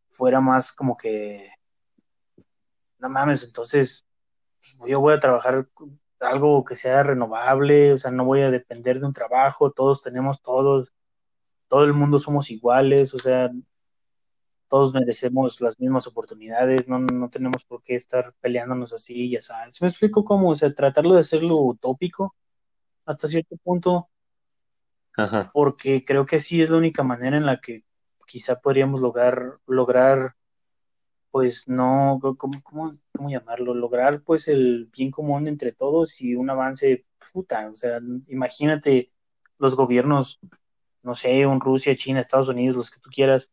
fuera 0.09 0.41
más 0.41 0.71
como 0.71 0.97
que, 0.97 1.49
no 2.99 3.09
mames, 3.09 3.43
entonces 3.43 4.05
pues, 4.77 4.91
yo 4.91 4.99
voy 4.99 5.13
a 5.13 5.19
trabajar 5.19 5.67
algo 6.19 6.63
que 6.65 6.75
sea 6.75 7.03
renovable, 7.03 7.93
o 7.93 7.97
sea, 7.97 8.11
no 8.11 8.25
voy 8.25 8.41
a 8.41 8.51
depender 8.51 8.99
de 8.99 9.05
un 9.07 9.13
trabajo, 9.13 9.71
todos 9.71 10.01
tenemos 10.01 10.41
todos, 10.41 10.93
todo 11.67 11.83
el 11.83 11.93
mundo 11.93 12.19
somos 12.19 12.49
iguales, 12.49 13.13
o 13.13 13.19
sea, 13.19 13.51
todos 14.67 14.93
merecemos 14.93 15.61
las 15.61 15.79
mismas 15.79 16.07
oportunidades, 16.07 16.87
no, 16.87 16.99
no 16.99 17.29
tenemos 17.29 17.63
por 17.63 17.83
qué 17.83 17.95
estar 17.95 18.33
peleándonos 18.41 18.93
así, 18.93 19.29
ya 19.29 19.41
sabes. 19.41 19.81
¿Me 19.81 19.87
explico 19.87 20.23
cómo? 20.25 20.49
O 20.49 20.55
sea, 20.55 20.73
tratarlo 20.73 21.13
de 21.13 21.21
hacerlo 21.21 21.57
utópico 21.57 22.35
hasta 23.05 23.27
cierto 23.27 23.55
punto, 23.63 24.09
Ajá. 25.15 25.49
porque 25.53 26.03
creo 26.05 26.25
que 26.25 26.39
sí 26.39 26.61
es 26.61 26.69
la 26.69 26.77
única 26.77 27.03
manera 27.03 27.37
en 27.37 27.45
la 27.45 27.61
que 27.61 27.85
quizá 28.25 28.59
podríamos 28.59 28.99
lograr, 28.99 29.59
lograr 29.65 30.35
pues 31.37 31.67
no, 31.67 32.19
¿cómo, 32.35 32.63
cómo, 32.63 32.97
cómo 33.15 33.29
llamarlo? 33.29 33.75
Lograr 33.75 34.23
pues 34.23 34.47
el 34.47 34.89
bien 34.91 35.11
común 35.11 35.47
entre 35.47 35.71
todos 35.71 36.19
y 36.19 36.33
un 36.33 36.49
avance, 36.49 37.05
puta, 37.31 37.69
o 37.69 37.75
sea, 37.75 37.99
imagínate 38.25 39.11
los 39.59 39.75
gobiernos, 39.75 40.39
no 41.03 41.13
sé, 41.13 41.45
un 41.45 41.61
Rusia, 41.61 41.95
China, 41.95 42.21
Estados 42.21 42.47
Unidos, 42.47 42.75
los 42.75 42.89
que 42.89 42.99
tú 42.99 43.11
quieras, 43.11 43.51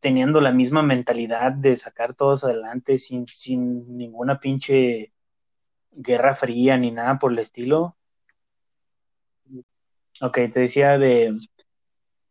teniendo 0.00 0.40
la 0.40 0.50
misma 0.50 0.82
mentalidad 0.82 1.52
de 1.52 1.76
sacar 1.76 2.14
todos 2.14 2.42
adelante 2.42 2.96
sin, 2.96 3.28
sin 3.28 3.98
ninguna 3.98 4.40
pinche 4.40 5.12
guerra 5.90 6.34
fría 6.34 6.78
ni 6.78 6.90
nada 6.90 7.18
por 7.18 7.32
el 7.32 7.38
estilo. 7.38 7.98
Ok, 10.22 10.36
te 10.50 10.60
decía 10.60 10.96
de 10.96 11.36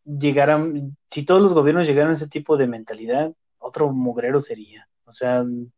llegar 0.03 0.49
a, 0.49 0.65
si 1.11 1.24
todos 1.26 1.43
los 1.43 1.53
gobiernos 1.53 1.86
llegaran 1.86 2.09
a 2.09 2.13
ese 2.15 2.28
tipo 2.28 2.57
de 2.57 2.65
mentalidad, 2.65 3.36
otro 3.74 3.91
mugrero 3.91 4.39
sería. 4.39 4.88
O 5.05 5.11
sea, 5.11 5.41
uh 5.41 5.71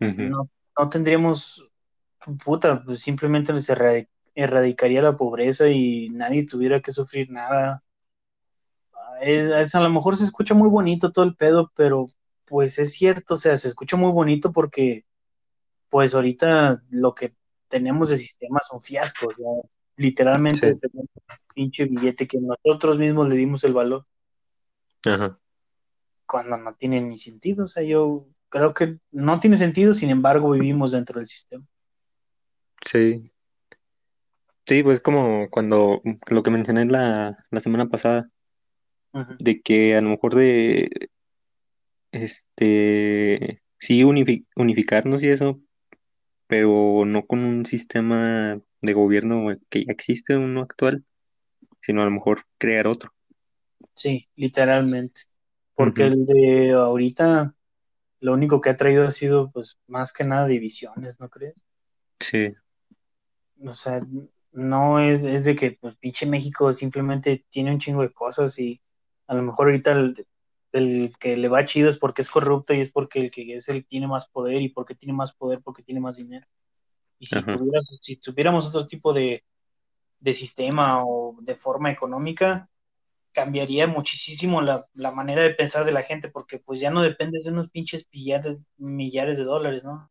-huh. 0.00 0.28
no, 0.28 0.50
no, 0.76 0.88
tendríamos, 0.88 1.70
puta, 2.44 2.82
pues 2.84 3.00
simplemente 3.00 3.60
se 3.62 4.08
erradicaría 4.34 5.00
la 5.00 5.16
pobreza 5.16 5.68
y 5.68 6.10
nadie 6.10 6.44
tuviera 6.44 6.80
que 6.80 6.90
sufrir 6.90 7.30
nada. 7.30 7.84
Es, 9.20 9.48
es, 9.48 9.74
a 9.74 9.80
lo 9.80 9.90
mejor 9.90 10.16
se 10.16 10.24
escucha 10.24 10.54
muy 10.54 10.68
bonito 10.68 11.12
todo 11.12 11.24
el 11.24 11.36
pedo, 11.36 11.70
pero 11.76 12.06
pues 12.44 12.78
es 12.78 12.92
cierto, 12.92 13.34
o 13.34 13.36
sea, 13.36 13.56
se 13.56 13.68
escucha 13.68 13.96
muy 13.96 14.10
bonito 14.10 14.52
porque 14.52 15.04
pues 15.88 16.14
ahorita 16.14 16.82
lo 16.90 17.14
que 17.14 17.34
tenemos 17.68 18.08
de 18.08 18.16
sistema 18.16 18.60
son 18.68 18.80
fiascos, 18.82 19.38
¿no? 19.38 19.62
literalmente 19.98 20.72
sí. 20.74 20.78
tenemos 20.78 21.10
un 21.14 21.36
pinche 21.54 21.84
billete 21.84 22.26
que 22.26 22.38
nosotros 22.40 22.98
mismos 22.98 23.28
le 23.28 23.36
dimos 23.36 23.64
el 23.64 23.74
valor. 23.74 24.06
Ajá. 25.04 25.38
Cuando 26.28 26.56
no 26.58 26.74
tiene 26.74 27.00
ni 27.00 27.18
sentido, 27.18 27.64
o 27.64 27.68
sea, 27.68 27.82
yo 27.82 28.26
creo 28.50 28.74
que 28.74 28.98
no 29.10 29.40
tiene 29.40 29.56
sentido, 29.56 29.94
sin 29.94 30.10
embargo, 30.10 30.50
vivimos 30.50 30.92
dentro 30.92 31.18
del 31.18 31.26
sistema. 31.26 31.64
Sí. 32.84 33.32
Sí, 34.66 34.82
pues 34.82 35.00
como 35.00 35.48
cuando 35.50 36.02
lo 36.28 36.42
que 36.42 36.50
mencioné 36.50 36.84
la, 36.84 37.36
la 37.50 37.60
semana 37.60 37.88
pasada, 37.88 38.30
uh 39.14 39.20
-huh. 39.20 39.36
de 39.38 39.62
que 39.62 39.96
a 39.96 40.02
lo 40.02 40.10
mejor 40.10 40.34
de 40.34 41.08
este 42.12 43.62
sí 43.78 44.04
unific 44.04 44.46
unificarnos 44.56 45.22
y 45.22 45.30
eso, 45.30 45.60
pero 46.46 47.04
no 47.06 47.26
con 47.26 47.40
un 47.40 47.64
sistema 47.64 48.60
de 48.82 48.92
gobierno 48.92 49.46
que 49.70 49.84
ya 49.86 49.92
existe, 49.92 50.36
uno 50.36 50.60
actual, 50.60 51.04
sino 51.80 52.02
a 52.02 52.04
lo 52.04 52.10
mejor 52.10 52.44
crear 52.58 52.86
otro. 52.86 53.12
Sí, 53.94 54.28
literalmente. 54.36 55.22
Porque 55.78 56.02
uh 56.02 56.06
-huh. 56.06 56.12
el 56.12 56.26
de 56.26 56.72
ahorita 56.72 57.54
lo 58.18 58.32
único 58.32 58.60
que 58.60 58.70
ha 58.70 58.76
traído 58.76 59.06
ha 59.06 59.12
sido, 59.12 59.52
pues, 59.52 59.78
más 59.86 60.12
que 60.12 60.24
nada 60.24 60.48
divisiones, 60.48 61.20
¿no 61.20 61.28
crees? 61.28 61.64
Sí. 62.18 62.52
O 63.64 63.72
sea, 63.72 64.02
no 64.50 64.98
es, 64.98 65.22
es 65.22 65.44
de 65.44 65.54
que, 65.54 65.78
pues, 65.80 65.94
pinche 65.94 66.26
México 66.26 66.72
simplemente 66.72 67.46
tiene 67.48 67.70
un 67.70 67.78
chingo 67.78 68.02
de 68.02 68.12
cosas 68.12 68.58
y 68.58 68.82
a 69.28 69.34
lo 69.34 69.42
mejor 69.44 69.68
ahorita 69.68 69.92
el, 69.92 70.26
el 70.72 71.12
que 71.16 71.36
le 71.36 71.48
va 71.48 71.64
chido 71.64 71.88
es 71.88 71.96
porque 71.96 72.22
es 72.22 72.28
corrupto 72.28 72.74
y 72.74 72.80
es 72.80 72.90
porque 72.90 73.20
el 73.20 73.30
que 73.30 73.56
es 73.56 73.68
el 73.68 73.86
tiene 73.86 74.08
más 74.08 74.28
poder 74.28 74.60
y 74.60 74.70
porque 74.70 74.96
tiene 74.96 75.12
más 75.12 75.32
poder 75.32 75.60
porque 75.62 75.84
tiene 75.84 76.00
más 76.00 76.16
dinero. 76.16 76.46
Y 77.20 77.26
si, 77.26 77.40
tuviera, 77.40 77.80
si 78.02 78.16
tuviéramos 78.16 78.66
otro 78.66 78.84
tipo 78.84 79.12
de, 79.12 79.44
de, 80.18 80.34
sistema 80.34 81.04
o 81.04 81.36
de 81.40 81.54
forma 81.54 81.92
económica, 81.92 82.68
cambiaría 83.32 83.86
muchísimo 83.86 84.60
la, 84.60 84.84
la, 84.94 85.10
manera 85.10 85.42
de 85.42 85.54
pensar 85.54 85.84
de 85.84 85.92
la 85.92 86.02
gente, 86.02 86.28
porque 86.28 86.58
pues 86.58 86.80
ya 86.80 86.90
no 86.90 87.02
depende 87.02 87.40
de 87.42 87.50
unos 87.50 87.70
pinches 87.70 88.04
pillares, 88.04 88.58
millares 88.76 89.38
de 89.38 89.44
dólares, 89.44 89.84
¿no? 89.84 90.10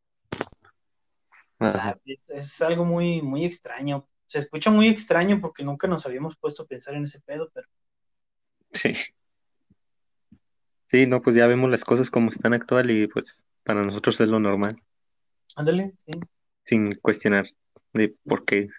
O 1.60 1.70
sea, 1.70 1.98
es 2.28 2.62
algo 2.62 2.86
muy, 2.86 3.22
muy 3.22 3.46
extraño. 3.46 4.08
Se 4.28 4.38
escucha 4.40 4.70
muy 4.70 4.88
extraño 4.88 5.42
porque 5.42 5.64
nunca 5.64 5.88
nos 5.88 6.06
habíamos 6.06 6.38
puesto 6.38 6.64
a 6.64 6.68
pensar 6.68 6.94
en 6.94 7.06
ese 7.06 7.20
pedo, 7.22 7.50
pero. 7.54 7.68
Sí. 8.72 8.94
Sí, 10.88 11.06
no, 11.06 11.22
pues 11.22 11.36
ya 11.36 11.48
vemos 11.48 11.70
las 11.70 11.84
cosas 11.84 12.10
como 12.10 12.30
están 12.30 12.54
actual 12.54 12.92
y 12.92 13.08
pues 13.08 13.44
para 13.64 13.84
nosotros 13.84 14.22
es 14.22 14.28
lo 14.28 14.40
normal. 14.40 14.76
Ándale, 15.56 15.94
sí. 16.06 16.12
Sin 16.64 16.96
cuestionar 16.96 17.48
de 17.94 18.16
por 18.24 18.46
qué, 18.46 18.70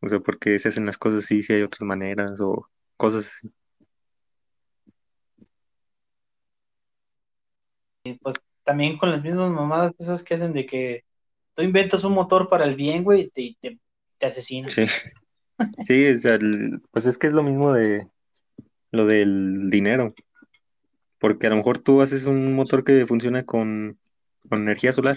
o 0.00 0.08
sea, 0.08 0.20
por 0.20 0.38
qué 0.38 0.58
se 0.58 0.68
hacen 0.68 0.86
las 0.86 0.98
cosas 0.98 1.24
así, 1.24 1.42
si 1.42 1.54
hay 1.54 1.62
otras 1.62 1.82
maneras 1.82 2.40
o 2.40 2.68
cosas 2.96 3.26
así. 3.26 3.52
Pues 8.14 8.36
también 8.64 8.98
con 8.98 9.10
las 9.10 9.22
mismas 9.22 9.50
mamadas 9.50 9.92
esas 9.98 10.22
que 10.22 10.34
hacen 10.34 10.52
de 10.52 10.66
que 10.66 11.04
tú 11.54 11.62
inventas 11.62 12.04
un 12.04 12.12
motor 12.12 12.48
para 12.48 12.64
el 12.64 12.74
bien, 12.74 13.04
güey, 13.04 13.22
y 13.22 13.30
te, 13.30 13.56
te, 13.60 13.78
te 14.18 14.26
asesinan. 14.26 14.70
Sí. 14.70 14.84
Sí, 15.84 16.06
o 16.06 16.18
sea, 16.18 16.34
el, 16.34 16.82
pues 16.90 17.06
es 17.06 17.16
que 17.16 17.28
es 17.28 17.32
lo 17.32 17.42
mismo 17.42 17.72
de 17.72 18.08
lo 18.90 19.06
del 19.06 19.70
dinero. 19.70 20.14
Porque 21.18 21.46
a 21.46 21.50
lo 21.50 21.56
mejor 21.56 21.78
tú 21.78 22.02
haces 22.02 22.26
un 22.26 22.54
motor 22.54 22.84
que 22.84 23.06
funciona 23.06 23.44
con, 23.44 23.98
con 24.48 24.62
energía 24.62 24.92
solar. 24.92 25.16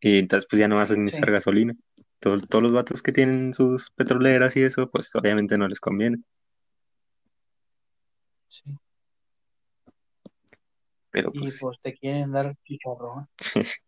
Y 0.00 0.18
entonces 0.18 0.46
pues 0.50 0.60
ya 0.60 0.68
no 0.68 0.76
vas 0.76 0.90
a 0.90 0.96
necesitar 0.96 1.30
sí. 1.30 1.32
gasolina. 1.32 1.74
Todo, 2.20 2.38
todos 2.38 2.62
los 2.62 2.72
vatos 2.72 3.02
que 3.02 3.12
tienen 3.12 3.54
sus 3.54 3.90
petroleras 3.90 4.56
y 4.56 4.62
eso, 4.62 4.90
pues 4.90 5.14
obviamente 5.14 5.56
no 5.56 5.66
les 5.66 5.80
conviene. 5.80 6.18
Sí. 8.48 8.62
Pero, 11.16 11.30
y 11.32 11.40
pues, 11.40 11.58
pues 11.62 11.80
te 11.80 11.94
quieren 11.94 12.30
dar 12.30 12.54
chicharrón. 12.64 13.26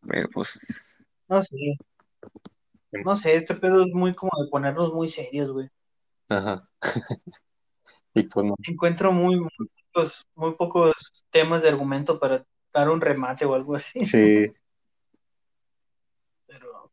Pero 0.00 0.28
pues. 0.34 1.00
No 1.28 1.44
sé. 1.44 1.76
No 2.90 3.16
sé, 3.16 3.36
este 3.36 3.54
pedo 3.54 3.84
es 3.84 3.94
muy 3.94 4.16
como 4.16 4.32
de 4.42 4.50
ponernos 4.50 4.92
muy 4.92 5.08
serios, 5.08 5.52
güey. 5.52 5.70
Ajá. 6.28 6.68
y 8.14 8.24
pues 8.24 8.46
no. 8.46 8.56
Encuentro 8.66 9.12
muy, 9.12 9.38
muy, 9.38 9.70
pocos, 9.92 10.26
muy 10.34 10.56
pocos 10.56 10.94
temas 11.30 11.62
de 11.62 11.68
argumento 11.68 12.18
para 12.18 12.44
dar 12.72 12.90
un 12.90 13.00
remate 13.00 13.44
o 13.44 13.54
algo 13.54 13.76
así. 13.76 14.04
Sí. 14.04 14.52
Pero, 16.48 16.90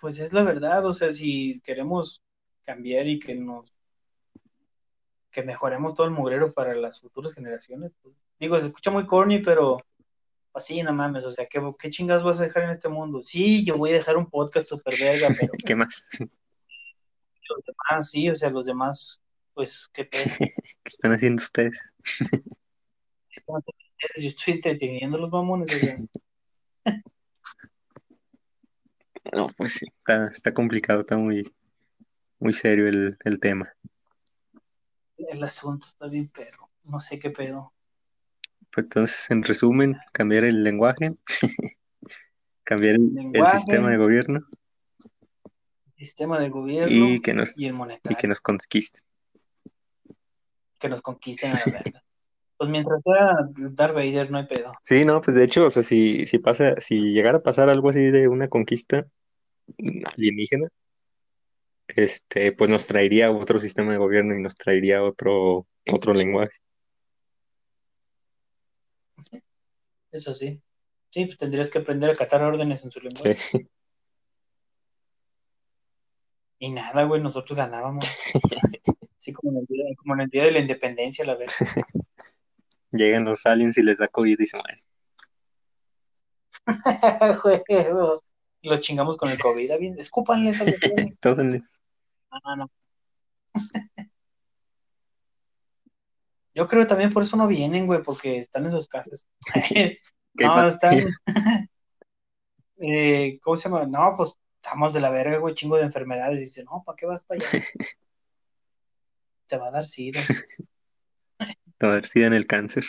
pues 0.00 0.18
es 0.18 0.32
la 0.32 0.44
verdad, 0.44 0.86
o 0.86 0.94
sea, 0.94 1.12
si 1.12 1.60
queremos 1.60 2.22
cambiar 2.64 3.06
y 3.06 3.20
que 3.20 3.34
nos 3.34 3.70
que 5.30 5.42
mejoremos 5.42 5.94
todo 5.94 6.06
el 6.06 6.12
mugrero 6.12 6.52
para 6.52 6.74
las 6.74 7.00
futuras 7.00 7.32
generaciones. 7.32 7.92
Pues. 8.02 8.14
Digo, 8.38 8.58
se 8.58 8.66
escucha 8.66 8.90
muy 8.90 9.06
corny, 9.06 9.38
pero 9.40 9.78
así, 10.52 10.82
no 10.82 10.92
mames, 10.92 11.24
o 11.24 11.30
sea, 11.30 11.46
¿qué, 11.46 11.60
¿qué 11.78 11.90
chingas 11.90 12.22
vas 12.22 12.40
a 12.40 12.44
dejar 12.44 12.64
en 12.64 12.70
este 12.70 12.88
mundo? 12.88 13.22
Sí, 13.22 13.64
yo 13.64 13.76
voy 13.76 13.90
a 13.90 13.94
dejar 13.94 14.16
un 14.16 14.28
podcast 14.28 14.68
super 14.68 14.94
verga, 14.98 15.28
pero... 15.40 15.52
¿Qué 15.64 15.74
más? 15.74 16.08
Los 16.18 17.64
demás, 17.64 18.10
sí, 18.10 18.30
o 18.30 18.36
sea, 18.36 18.50
los 18.50 18.66
demás, 18.66 19.20
pues, 19.54 19.88
¿qué 19.92 20.04
pedo? 20.04 20.24
¿Qué 20.38 20.54
están 20.84 21.12
haciendo 21.12 21.40
ustedes? 21.40 21.80
Yo 24.16 24.28
estoy 24.28 24.54
entreteniendo 24.54 25.18
los 25.18 25.30
mamones. 25.30 25.78
No, 29.32 29.48
pues 29.56 29.74
sí, 29.74 29.86
está, 29.98 30.28
está 30.28 30.54
complicado, 30.54 31.00
está 31.00 31.16
muy, 31.16 31.52
muy 32.38 32.52
serio 32.52 32.88
el, 32.88 33.16
el 33.24 33.38
tema. 33.38 33.72
El 35.28 35.42
asunto 35.42 35.86
está 35.86 36.06
bien 36.06 36.28
perro. 36.28 36.70
No 36.84 37.00
sé 37.00 37.18
qué 37.18 37.30
pedo. 37.30 37.72
Pues 38.72 38.84
entonces, 38.84 39.30
en 39.30 39.42
resumen, 39.42 39.96
cambiar 40.12 40.44
el 40.44 40.62
lenguaje, 40.62 41.10
cambiar 42.64 42.94
el, 42.96 43.46
sistema 43.50 43.90
de 43.90 43.96
gobierno 43.96 44.46
Sistema 45.96 46.38
de 46.38 46.48
gobierno 46.48 47.10
y 47.10 47.20
que 47.20 47.34
nos, 47.34 47.58
y 47.58 47.66
el 47.66 47.74
y 47.74 47.76
monetario. 47.76 48.16
que 48.18 48.28
nos 48.28 48.40
conquisten. 48.40 49.02
que 50.78 50.88
nos 50.88 51.02
conquisten 51.02 51.52
a 51.52 51.62
la 51.66 51.72
verga. 51.72 52.02
Pues 52.56 52.70
mientras 52.70 53.02
sea 53.02 53.48
Darth 53.72 53.94
Vader, 53.94 54.30
no 54.30 54.38
hay 54.38 54.46
pedo. 54.46 54.72
Sí, 54.82 55.04
no, 55.04 55.20
pues 55.20 55.36
de 55.36 55.44
hecho, 55.44 55.66
o 55.66 55.70
sea, 55.70 55.82
si, 55.82 56.24
si 56.26 56.38
pasa, 56.38 56.74
si 56.78 57.12
llegara 57.12 57.38
a 57.38 57.42
pasar 57.42 57.68
algo 57.68 57.90
así 57.90 58.02
de 58.10 58.28
una 58.28 58.48
conquista 58.48 59.06
alienígena, 60.14 60.68
este, 61.96 62.52
pues 62.52 62.70
nos 62.70 62.86
traería 62.86 63.30
otro 63.30 63.60
sistema 63.60 63.92
de 63.92 63.98
gobierno 63.98 64.36
y 64.36 64.42
nos 64.42 64.56
traería 64.56 65.02
otro, 65.02 65.66
otro 65.92 66.14
lenguaje. 66.14 66.52
Eso 70.12 70.32
sí. 70.32 70.60
Sí, 71.10 71.26
pues 71.26 71.38
tendrías 71.38 71.70
que 71.70 71.78
aprender 71.78 72.10
a 72.10 72.12
acatar 72.12 72.42
órdenes 72.42 72.84
en 72.84 72.90
su 72.90 73.00
lenguaje. 73.00 73.36
Sí. 73.36 73.68
Y 76.62 76.70
nada, 76.70 77.04
güey, 77.04 77.22
nosotros 77.22 77.56
ganábamos. 77.56 78.06
Sí, 79.20 79.34
como 79.34 79.52
en, 79.52 79.58
el 79.58 79.66
día, 79.66 79.84
como 79.98 80.14
en 80.14 80.20
el 80.22 80.30
día 80.30 80.44
de 80.44 80.50
la 80.50 80.60
independencia, 80.60 81.26
la 81.26 81.34
verdad. 81.34 81.54
Llegan 82.90 83.26
los 83.26 83.44
aliens 83.44 83.76
y 83.76 83.82
les 83.82 83.98
da 83.98 84.08
COVID 84.08 84.32
y 84.32 84.36
dicen, 84.36 84.62
bueno, 84.62 84.82
Juego. 87.42 88.22
Los 88.62 88.80
chingamos 88.80 89.16
con 89.16 89.30
el 89.30 89.38
COVID. 89.38 89.78
Bien, 89.78 89.98
escúpanles 89.98 90.60
a 90.60 90.64
los 90.64 90.74
No, 92.30 92.56
no. 92.56 92.70
Yo 96.54 96.66
creo 96.66 96.82
que 96.82 96.88
también 96.88 97.12
por 97.12 97.22
eso 97.22 97.36
no 97.36 97.46
vienen, 97.46 97.86
güey, 97.86 98.02
porque 98.02 98.38
están 98.38 98.66
en 98.66 98.72
sus 98.72 98.88
casas. 98.88 99.26
¿qué 99.70 99.98
no, 100.38 100.66
están. 100.66 101.06
eh, 102.78 103.38
¿Cómo 103.42 103.56
se 103.56 103.68
llama? 103.68 103.86
No, 103.86 104.14
pues 104.16 104.32
estamos 104.56 104.92
de 104.92 105.00
la 105.00 105.10
verga, 105.10 105.38
güey, 105.38 105.54
chingo 105.54 105.76
de 105.76 105.84
enfermedades. 105.84 106.40
dice, 106.40 106.64
no, 106.64 106.82
¿para 106.84 106.96
qué 106.96 107.06
vas 107.06 107.22
para 107.22 107.40
allá? 107.40 107.64
Te 109.46 109.56
va 109.56 109.68
a 109.68 109.72
dar 109.72 109.86
sida. 109.86 110.20
A 111.80 111.86
ver 111.86 112.06
si 112.06 112.20
dan 112.20 112.34
el 112.34 112.46
cáncer. 112.46 112.84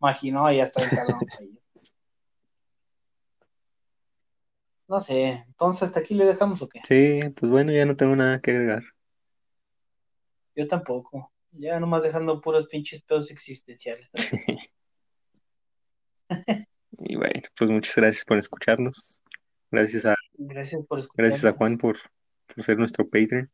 Imagino, 0.00 0.52
ya 0.52 0.64
está 0.64 0.82
el 0.82 0.90
cabrón. 0.90 1.20
ahí. 1.38 1.58
No 4.88 5.00
sé, 5.00 5.44
entonces 5.46 5.82
hasta 5.82 6.00
aquí 6.00 6.14
le 6.14 6.24
dejamos 6.24 6.62
o 6.62 6.68
qué? 6.68 6.80
Sí, 6.86 7.20
pues 7.30 7.50
bueno, 7.50 7.72
ya 7.72 7.84
no 7.84 7.96
tengo 7.96 8.14
nada 8.14 8.40
que 8.40 8.52
agregar. 8.52 8.84
Yo 10.54 10.66
tampoco. 10.66 11.32
Ya 11.50 11.80
nomás 11.80 12.02
dejando 12.02 12.40
puros 12.40 12.66
pinches 12.68 13.02
pedos 13.02 13.30
existenciales. 13.30 14.10
Y 16.98 17.16
bueno, 17.16 17.42
pues 17.58 17.70
muchas 17.70 17.94
gracias 17.96 18.24
por 18.24 18.38
escucharnos. 18.38 19.20
Gracias 19.70 20.06
a, 20.06 20.14
Gracias 20.38 20.84
por 20.86 21.06
gracias 21.14 21.44
a 21.44 21.52
Juan 21.52 21.76
por, 21.76 21.98
por 22.46 22.64
ser 22.64 22.78
nuestro 22.78 23.06
Patreon. 23.06 23.50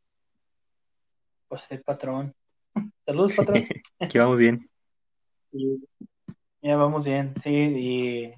Por 1.48 1.58
ser 1.58 1.82
patrón. 1.82 2.34
Saludos, 3.06 3.34
patrón. 3.36 3.64
Aquí 3.98 4.18
vamos 4.18 4.38
bien. 4.38 4.58
Y 5.52 5.80
ya 6.62 6.76
vamos 6.76 7.04
bien, 7.04 7.34
sí. 7.42 7.50
Y 7.50 8.32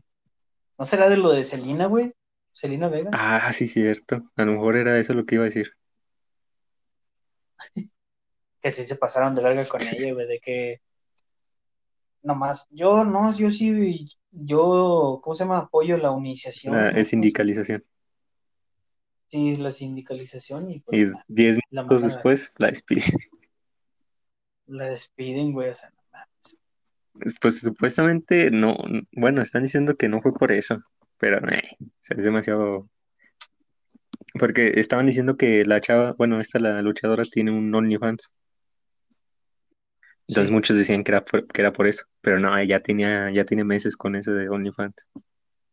¿no 0.78 0.84
será 0.84 1.08
de 1.08 1.16
lo 1.16 1.30
de 1.30 1.44
Celina, 1.44 1.86
güey? 1.86 2.12
Celina 2.54 2.88
Vega. 2.88 3.10
Ah, 3.12 3.52
sí, 3.52 3.66
cierto. 3.66 4.30
A 4.36 4.44
lo 4.44 4.52
mejor 4.52 4.76
era 4.76 4.96
eso 4.98 5.12
lo 5.12 5.26
que 5.26 5.34
iba 5.34 5.44
a 5.44 5.46
decir. 5.46 5.72
Que 8.62 8.70
sí 8.70 8.82
se 8.82 8.96
pasaron 8.96 9.34
de 9.34 9.42
verga 9.42 9.62
con 9.66 9.82
ella, 9.82 10.14
güey, 10.14 10.26
de 10.26 10.40
que 10.40 10.80
nomás, 12.22 12.66
yo 12.70 13.04
no, 13.04 13.36
yo 13.36 13.50
sí, 13.50 14.08
yo, 14.30 15.20
¿cómo 15.22 15.34
se 15.34 15.44
llama? 15.44 15.58
Apoyo 15.58 15.98
la 15.98 16.12
uniciación. 16.12 16.74
La 16.74 16.90
¿no? 16.90 16.98
es 16.98 17.08
sindicalización. 17.08 17.84
Sí, 19.28 19.54
la 19.56 19.70
sindicalización 19.70 20.70
y 20.70 20.80
pues 20.80 20.98
Y 20.98 21.12
10 21.28 21.58
la 21.68 21.82
minutos 21.82 22.04
después 22.04 22.54
la 22.58 22.68
despiden. 22.68 23.04
la 24.66 24.86
despiden, 24.86 25.52
güey, 25.52 25.68
o 25.68 25.74
sea, 25.74 25.90
no. 25.90 26.04
Pues 27.42 27.60
supuestamente 27.60 28.50
no, 28.50 28.78
bueno, 29.12 29.42
están 29.42 29.62
diciendo 29.62 29.94
que 29.96 30.08
no 30.08 30.22
fue 30.22 30.32
por 30.32 30.52
eso, 30.52 30.82
pero 31.18 31.46
eh, 31.48 31.70
es 31.80 32.24
demasiado. 32.24 32.88
Porque 34.38 34.72
estaban 34.76 35.06
diciendo 35.06 35.36
que 35.36 35.64
la 35.64 35.80
chava, 35.80 36.12
bueno, 36.18 36.40
esta 36.40 36.58
la 36.58 36.82
luchadora 36.82 37.24
tiene 37.24 37.50
un 37.50 37.74
OnlyFans. 37.74 38.32
Entonces 40.26 40.48
Sí. 40.48 40.54
muchos 40.54 40.76
decían 40.76 41.04
que 41.04 41.12
era 41.12 41.24
por, 41.24 41.46
que 41.46 41.60
era 41.60 41.72
por 41.72 41.86
eso, 41.86 42.06
pero 42.20 42.40
no, 42.40 42.60
ya 42.62 42.80
tenía, 42.80 43.30
ya 43.30 43.44
tiene 43.44 43.62
meses 43.64 43.96
con 43.96 44.16
ese 44.16 44.32
de 44.32 44.48
OnlyFans. 44.48 45.08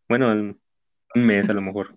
Bueno, 0.09 0.31
un 0.31 0.59
mes 1.15 1.49
a 1.49 1.53
lo 1.53 1.61
mejor. 1.61 1.89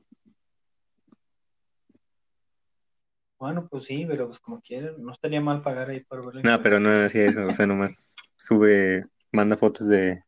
Bueno, 3.38 3.66
pues 3.68 3.84
sí, 3.84 4.06
pero 4.08 4.28
pues 4.28 4.38
como 4.38 4.60
quieran, 4.62 5.02
no 5.02 5.12
estaría 5.12 5.40
mal 5.40 5.60
pagar 5.60 5.90
ahí 5.90 6.00
por 6.00 6.24
verla. 6.24 6.42
No, 6.42 6.62
pero 6.62 6.80
no 6.80 7.04
hacía 7.04 7.26
eso, 7.26 7.44
o 7.44 7.52
sea, 7.52 7.66
nomás 7.66 8.14
sube, 8.36 9.02
manda 9.32 9.56
fotos 9.56 9.88
de, 9.88 10.22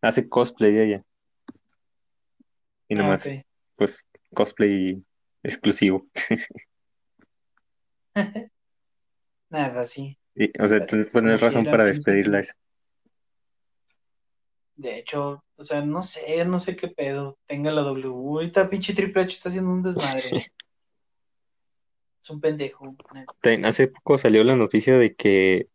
hace 0.00 0.28
cosplay 0.28 0.78
ella. 0.78 1.00
Y 2.88 2.94
Ah, 2.94 2.98
nomás, 2.98 3.26
ok. 3.26 3.44
pues, 3.76 4.04
cosplay 4.34 5.02
exclusivo. 5.42 6.06
Nada, 9.50 9.86
sí. 9.86 10.18
Y, 10.34 10.46
o 10.60 10.66
sea, 10.66 10.78
Pues, 10.78 10.82
entonces 10.82 11.08
pues 11.12 11.24
no 11.24 11.32
es 11.32 11.40
razón 11.40 11.64
para 11.64 11.84
pues, 11.84 11.96
despedirla 11.96 12.40
esa. 12.40 12.54
De 14.76 14.98
hecho, 14.98 15.42
o 15.56 15.64
sea, 15.64 15.80
no 15.80 16.02
sé, 16.02 16.44
no 16.44 16.58
sé 16.58 16.76
qué 16.76 16.88
pedo 16.88 17.38
tenga 17.46 17.72
la 17.72 17.82
W. 17.82 18.08
Ahorita 18.08 18.68
pinche 18.68 18.94
Triple 18.94 19.22
H 19.22 19.36
está 19.36 19.48
haciendo 19.48 19.70
un 19.70 19.82
desmadre. 19.82 20.30
es 22.22 22.30
un 22.30 22.40
pendejo. 22.40 22.96
Ten- 23.40 23.64
Hace 23.64 23.88
poco 23.88 24.18
salió 24.18 24.44
la 24.44 24.56
noticia 24.56 24.98
de 24.98 25.14
que, 25.14 25.68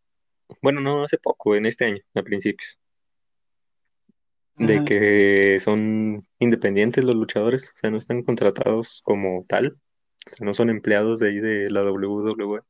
bueno, 0.61 0.81
no 0.81 1.03
hace 1.05 1.17
poco, 1.17 1.55
en 1.55 1.65
este 1.65 1.85
año, 1.85 2.01
a 2.15 2.21
principios, 2.23 2.77
de 4.67 4.75
Ajá. 4.75 4.85
que 4.85 5.57
son 5.59 6.27
independientes 6.37 7.03
los 7.03 7.15
luchadores, 7.15 7.71
o 7.75 7.77
sea, 7.77 7.89
no 7.89 7.97
están 7.97 8.21
contratados 8.21 9.01
como 9.03 9.43
tal, 9.47 9.79
o 10.25 10.29
sea, 10.29 10.45
no 10.45 10.53
son 10.53 10.69
empleados 10.69 11.19
de 11.19 11.29
ahí 11.29 11.39
de 11.39 11.69
la 11.71 11.83
WWE, 11.83 12.61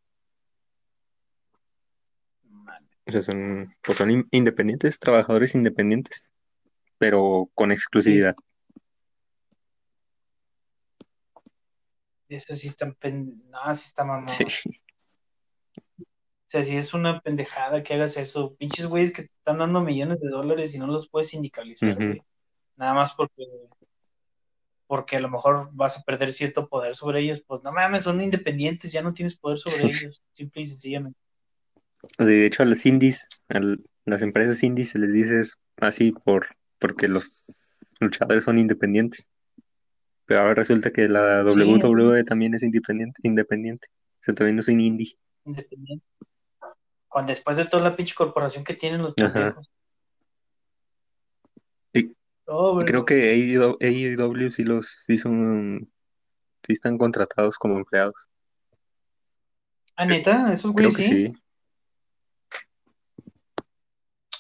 o 3.07 3.11
sea, 3.11 3.21
son, 3.21 3.75
pues 3.81 3.97
son 3.97 4.09
in- 4.11 4.27
independientes, 4.31 4.99
trabajadores 4.99 5.53
independientes, 5.53 6.31
pero 6.97 7.49
con 7.53 7.73
exclusividad. 7.73 8.35
Eso 12.29 12.53
sí 12.53 12.69
está 12.69 12.89
pen... 12.93 13.25
No, 13.49 13.75
sí 13.75 13.87
está 13.87 14.05
mamón. 14.05 14.29
Sí. 14.29 14.45
O 16.51 16.57
sea, 16.59 16.63
sí 16.63 16.75
es 16.75 16.93
una 16.93 17.21
pendejada 17.21 17.81
que 17.81 17.93
hagas 17.93 18.17
eso. 18.17 18.53
Pinches 18.55 18.85
güeyes 18.85 19.13
que 19.13 19.21
te 19.21 19.31
están 19.37 19.59
dando 19.59 19.79
millones 19.79 20.19
de 20.19 20.27
dólares 20.27 20.75
y 20.75 20.79
no 20.79 20.87
los 20.87 21.07
puedes 21.07 21.29
sindicalizar, 21.29 21.95
güey. 21.95 22.21
Nada 22.75 22.93
más 22.93 23.13
porque 23.13 23.47
porque 24.85 25.15
a 25.15 25.21
lo 25.21 25.29
mejor 25.29 25.69
vas 25.71 25.97
a 25.97 26.01
perder 26.01 26.33
cierto 26.33 26.67
poder 26.67 26.93
sobre 26.93 27.21
ellos. 27.21 27.41
Pues 27.47 27.63
no 27.63 27.71
mames, 27.71 28.03
son 28.03 28.19
independientes, 28.19 28.91
ya 28.91 29.01
no 29.01 29.13
tienes 29.13 29.37
poder 29.37 29.59
sobre 29.59 29.85
ellos. 29.85 30.21
Simple 30.33 30.63
y 30.63 30.65
sencillamente. 30.65 31.17
O 32.19 32.25
sea, 32.25 32.25
de 32.25 32.45
hecho 32.45 32.63
a 32.63 32.65
las 32.65 32.85
indies, 32.85 33.29
a 33.47 33.61
las 34.03 34.21
empresas 34.21 34.61
indies 34.61 34.89
se 34.89 34.99
les 34.99 35.13
dice 35.13 35.41
así 35.77 36.11
por, 36.11 36.47
porque 36.79 37.07
los 37.07 37.93
luchadores 38.01 38.43
son 38.43 38.57
independientes. 38.57 39.29
Pero 40.25 40.41
ahora 40.41 40.55
resulta 40.55 40.91
que 40.91 41.07
la 41.07 41.45
Sí. 41.49 41.61
WWE 41.61 42.25
también 42.25 42.53
es 42.55 42.63
independiente, 42.63 43.21
independiente. 43.23 43.87
O 43.89 44.23
sea, 44.23 44.33
también 44.33 44.57
no 44.57 44.63
soy 44.63 44.73
indie. 44.85 45.15
Independiente. 45.45 46.03
Cuando 47.11 47.31
después 47.31 47.57
de 47.57 47.65
toda 47.65 47.83
la 47.83 47.93
pinche 47.93 48.15
corporación 48.15 48.63
que 48.63 48.73
tienen 48.73 49.01
los 49.01 49.13
pendejos. 49.13 49.69
Oh, 52.45 52.73
güey. 52.73 52.85
creo 52.85 53.05
que 53.05 53.31
AEW, 53.31 53.77
AEW 53.79 54.51
sí 54.51 54.63
los 54.63 55.03
sí 55.05 55.17
son 55.17 55.91
sí 56.63 56.73
están 56.73 56.97
contratados 56.97 57.57
como 57.57 57.75
empleados. 57.75 58.15
Ah, 59.95 60.05
neta, 60.05 60.53
esos 60.53 60.73
Creo 60.73 60.89
güeyes 60.89 60.95
que 60.95 61.03
sí. 61.03 61.27
sí. 61.27 61.33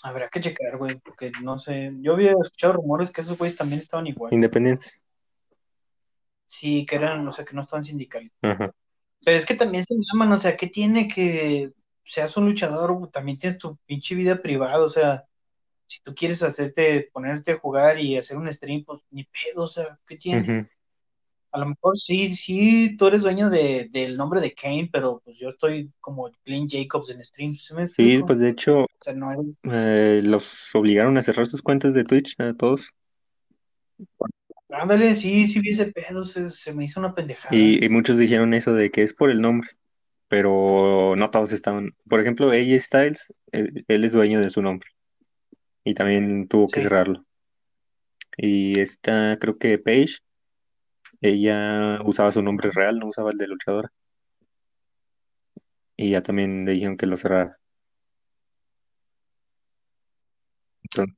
Habrá 0.03 0.29
que 0.29 0.39
checar, 0.39 0.77
güey, 0.77 0.97
porque 0.99 1.31
no 1.43 1.59
sé. 1.59 1.91
Yo 1.99 2.13
había 2.13 2.31
escuchado 2.31 2.73
rumores 2.73 3.11
que 3.11 3.19
esos 3.19 3.37
güeyes 3.37 3.57
también 3.57 3.81
estaban 3.81 4.07
igual. 4.07 4.33
Independientes. 4.33 5.01
Sí, 6.47 6.85
que 6.85 6.95
eran, 6.95 7.27
o 7.27 7.33
sea, 7.33 7.43
que 7.43 7.53
no 7.53 7.61
estaban 7.61 7.83
sindicales. 7.83 8.31
Ajá. 8.41 8.73
Pero 9.23 9.37
es 9.37 9.45
que 9.45 9.55
también 9.55 9.85
se 9.85 9.95
llaman, 9.95 10.31
o 10.31 10.37
sea, 10.37 10.55
¿qué 10.55 10.67
tiene 10.67 11.07
que 11.07 11.73
seas 12.03 12.35
un 12.37 12.45
luchador? 12.47 13.09
También 13.11 13.37
tienes 13.37 13.57
tu 13.59 13.77
pinche 13.85 14.15
vida 14.15 14.41
privada, 14.41 14.83
o 14.83 14.89
sea, 14.89 15.25
si 15.87 16.01
tú 16.01 16.15
quieres 16.15 16.43
hacerte, 16.43 17.09
ponerte 17.13 17.53
a 17.53 17.59
jugar 17.59 17.99
y 17.99 18.17
hacer 18.17 18.37
un 18.37 18.51
stream, 18.51 18.83
pues 18.85 19.01
ni 19.11 19.25
pedo, 19.25 19.63
o 19.63 19.67
sea, 19.67 19.99
¿qué 20.07 20.17
tiene? 20.17 20.67
A 21.53 21.59
lo 21.59 21.65
mejor 21.65 21.95
sí, 21.99 22.33
sí, 22.35 22.95
tú 22.97 23.07
eres 23.07 23.23
dueño 23.23 23.49
de, 23.49 23.89
del 23.91 24.15
nombre 24.15 24.39
de 24.39 24.53
Kane, 24.53 24.89
pero 24.91 25.21
pues 25.25 25.37
yo 25.37 25.49
estoy 25.49 25.91
como 25.99 26.31
Clint 26.45 26.71
Jacobs 26.71 27.09
en 27.09 27.23
stream, 27.25 27.55
¿sí 27.55 28.23
pues 28.25 28.39
de 28.39 28.49
hecho 28.49 28.83
O 28.83 28.87
sea, 29.01 29.13
no 29.13 29.31
eres- 29.33 29.45
eh, 29.63 30.21
los 30.23 30.73
obligaron 30.75 31.17
a 31.17 31.23
cerrar 31.23 31.47
sus 31.47 31.61
cuentas 31.61 31.93
de 31.93 32.05
Twitch 32.05 32.35
a 32.39 32.53
todos 32.53 32.93
Ándale, 34.69 35.13
sí, 35.15 35.45
sí 35.47 35.59
vi 35.59 35.69
ese 35.71 35.91
pedo, 35.91 36.23
se, 36.23 36.49
se 36.49 36.73
me 36.73 36.85
hizo 36.85 36.99
una 36.99 37.13
pendejada. 37.13 37.55
y, 37.55 37.83
y 37.85 37.89
muchos 37.89 38.17
dijeron 38.17 38.53
eso 38.53 38.73
de 38.73 38.89
que 38.91 39.03
es 39.03 39.13
por 39.13 39.29
el 39.29 39.41
nombre, 39.41 39.69
pero 40.31 41.13
no 41.17 41.29
todos 41.29 41.51
estaban. 41.51 41.93
Por 42.07 42.21
ejemplo, 42.21 42.51
AJ 42.51 42.79
Styles, 42.79 43.33
él, 43.51 43.83
él 43.89 44.05
es 44.05 44.13
dueño 44.13 44.39
de 44.39 44.49
su 44.49 44.61
nombre 44.61 44.87
y 45.83 45.93
también 45.93 46.47
tuvo 46.47 46.69
que 46.69 46.79
Sí. 46.79 46.83
cerrarlo. 46.83 47.25
Y 48.37 48.79
esta, 48.79 49.37
creo 49.41 49.57
que 49.57 49.77
Paige, 49.77 50.19
ella 51.19 51.99
usaba 52.05 52.31
su 52.31 52.41
nombre 52.41 52.71
real, 52.71 52.97
no 52.97 53.07
usaba 53.07 53.31
el 53.31 53.37
de 53.37 53.47
luchadora. 53.49 53.91
Y 55.97 56.11
ya 56.11 56.23
también 56.23 56.63
le 56.63 56.71
dijeron 56.71 56.95
que 56.95 57.07
lo 57.07 57.17
cerrara. 57.17 57.57
Entonces, 60.83 61.15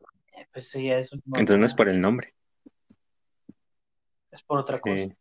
Pues 0.51 0.69
sí, 0.69 0.89
es 0.89 1.11
entonces 1.13 1.59
no 1.59 1.65
es 1.67 1.75
por 1.75 1.87
el 1.87 2.01
nombre. 2.01 2.33
es 4.31 4.41
por 4.41 4.57
otra 4.57 4.79
cosa. 4.79 4.95
Sí. 4.95 5.13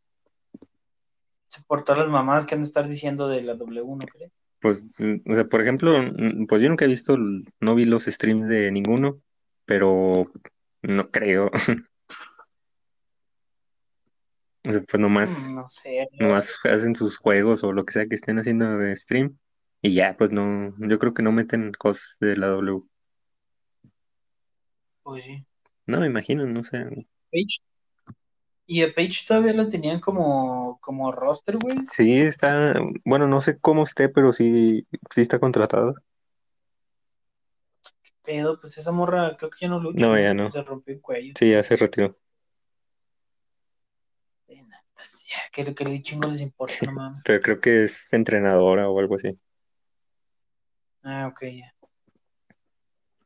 Por 1.66 1.84
todas 1.84 2.00
las 2.00 2.10
mamadas 2.10 2.46
que 2.46 2.54
han 2.54 2.62
de 2.62 2.66
estar 2.66 2.88
diciendo 2.88 3.28
de 3.28 3.42
la 3.42 3.54
W, 3.54 3.84
¿no 3.86 3.98
crees? 3.98 4.32
Pues, 4.60 4.86
o 5.26 5.34
sea, 5.34 5.44
por 5.44 5.60
ejemplo, 5.60 6.00
mm, 6.00 6.46
pues 6.46 6.62
yo 6.62 6.68
nunca 6.68 6.84
he 6.84 6.88
visto, 6.88 7.16
no 7.16 7.74
vi 7.74 7.84
los 7.84 8.04
streams 8.04 8.48
de 8.48 8.70
ninguno, 8.70 9.20
pero 9.64 10.30
no 10.82 11.10
creo. 11.10 11.50
O 14.64 14.70
sea, 14.70 14.80
pues 14.82 15.00
nomás, 15.00 15.50
Mm, 15.50 15.54
No 15.56 15.66
sé, 15.68 16.08
nomás 16.20 16.58
hacen 16.64 16.94
sus 16.94 17.18
juegos 17.18 17.64
o 17.64 17.72
lo 17.72 17.84
que 17.84 17.92
sea 17.92 18.06
que 18.06 18.14
estén 18.14 18.38
haciendo 18.38 18.78
de 18.78 18.94
stream 18.94 19.36
y 19.80 19.94
ya, 19.94 20.16
pues 20.16 20.30
no, 20.30 20.72
yo 20.78 20.98
creo 21.00 21.14
que 21.14 21.22
no 21.24 21.32
meten 21.32 21.72
cosas 21.72 22.16
de 22.20 22.36
la 22.36 22.46
W. 22.46 22.82
pues 25.02 25.24
sí. 25.24 25.44
No 25.86 25.98
me 25.98 26.06
imagino, 26.06 26.46
no 26.46 26.62
sé. 26.62 26.84
Y 28.66 28.82
a 28.82 28.94
Page 28.94 29.24
todavía 29.26 29.52
la 29.52 29.68
tenían 29.68 30.00
como, 30.00 30.78
como 30.80 31.12
roster, 31.12 31.58
güey. 31.58 31.76
Sí 31.90 32.20
está, 32.20 32.74
bueno, 33.04 33.26
no 33.26 33.40
sé 33.40 33.58
cómo 33.58 33.82
esté, 33.82 34.08
pero 34.08 34.32
sí, 34.32 34.86
sí 35.10 35.20
está 35.20 35.38
contratada. 35.38 35.94
Pero 38.24 38.58
pues 38.60 38.78
esa 38.78 38.92
morra 38.92 39.36
creo 39.36 39.50
que 39.50 39.58
ya 39.60 39.68
no 39.68 39.80
lucha. 39.80 40.06
No, 40.06 40.18
ya 40.18 40.32
no. 40.32 40.50
Se 40.50 40.62
rompió 40.62 40.94
el 40.94 41.00
cuello. 41.00 41.34
Sí, 41.36 41.50
ya 41.50 41.62
se 41.62 41.76
retiró. 41.76 42.16
Ya, 44.48 45.38
que, 45.52 45.74
que 45.74 45.84
le 45.84 46.02
chingo 46.02 46.28
les 46.28 46.40
importa, 46.40 46.76
no 46.86 46.92
mames. 46.92 47.22
Pero 47.24 47.40
creo 47.40 47.60
que 47.60 47.84
es 47.84 48.12
entrenadora 48.12 48.88
o 48.88 48.98
algo 48.98 49.14
así. 49.16 49.36
Ah, 51.02 51.26
ok, 51.26 51.42
ya. 51.44 51.74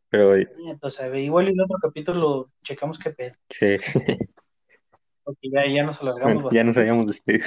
Pero 0.08 0.34
Eh, 0.34 0.46
Pues 0.80 1.00
igual 1.14 1.48
en 1.48 1.54
el 1.54 1.62
otro 1.62 1.78
capítulo 1.80 2.50
checamos 2.62 2.98
qué 2.98 3.10
pedo. 3.10 3.34
sí, 3.50 3.76
Porque 5.26 5.50
ya, 5.50 5.66
ya 5.66 5.82
nos 5.82 6.00
alargamos 6.00 6.44
bueno, 6.44 6.50
ya 6.52 6.62
nos 6.62 6.76
habíamos 6.76 7.08
despedido. 7.08 7.46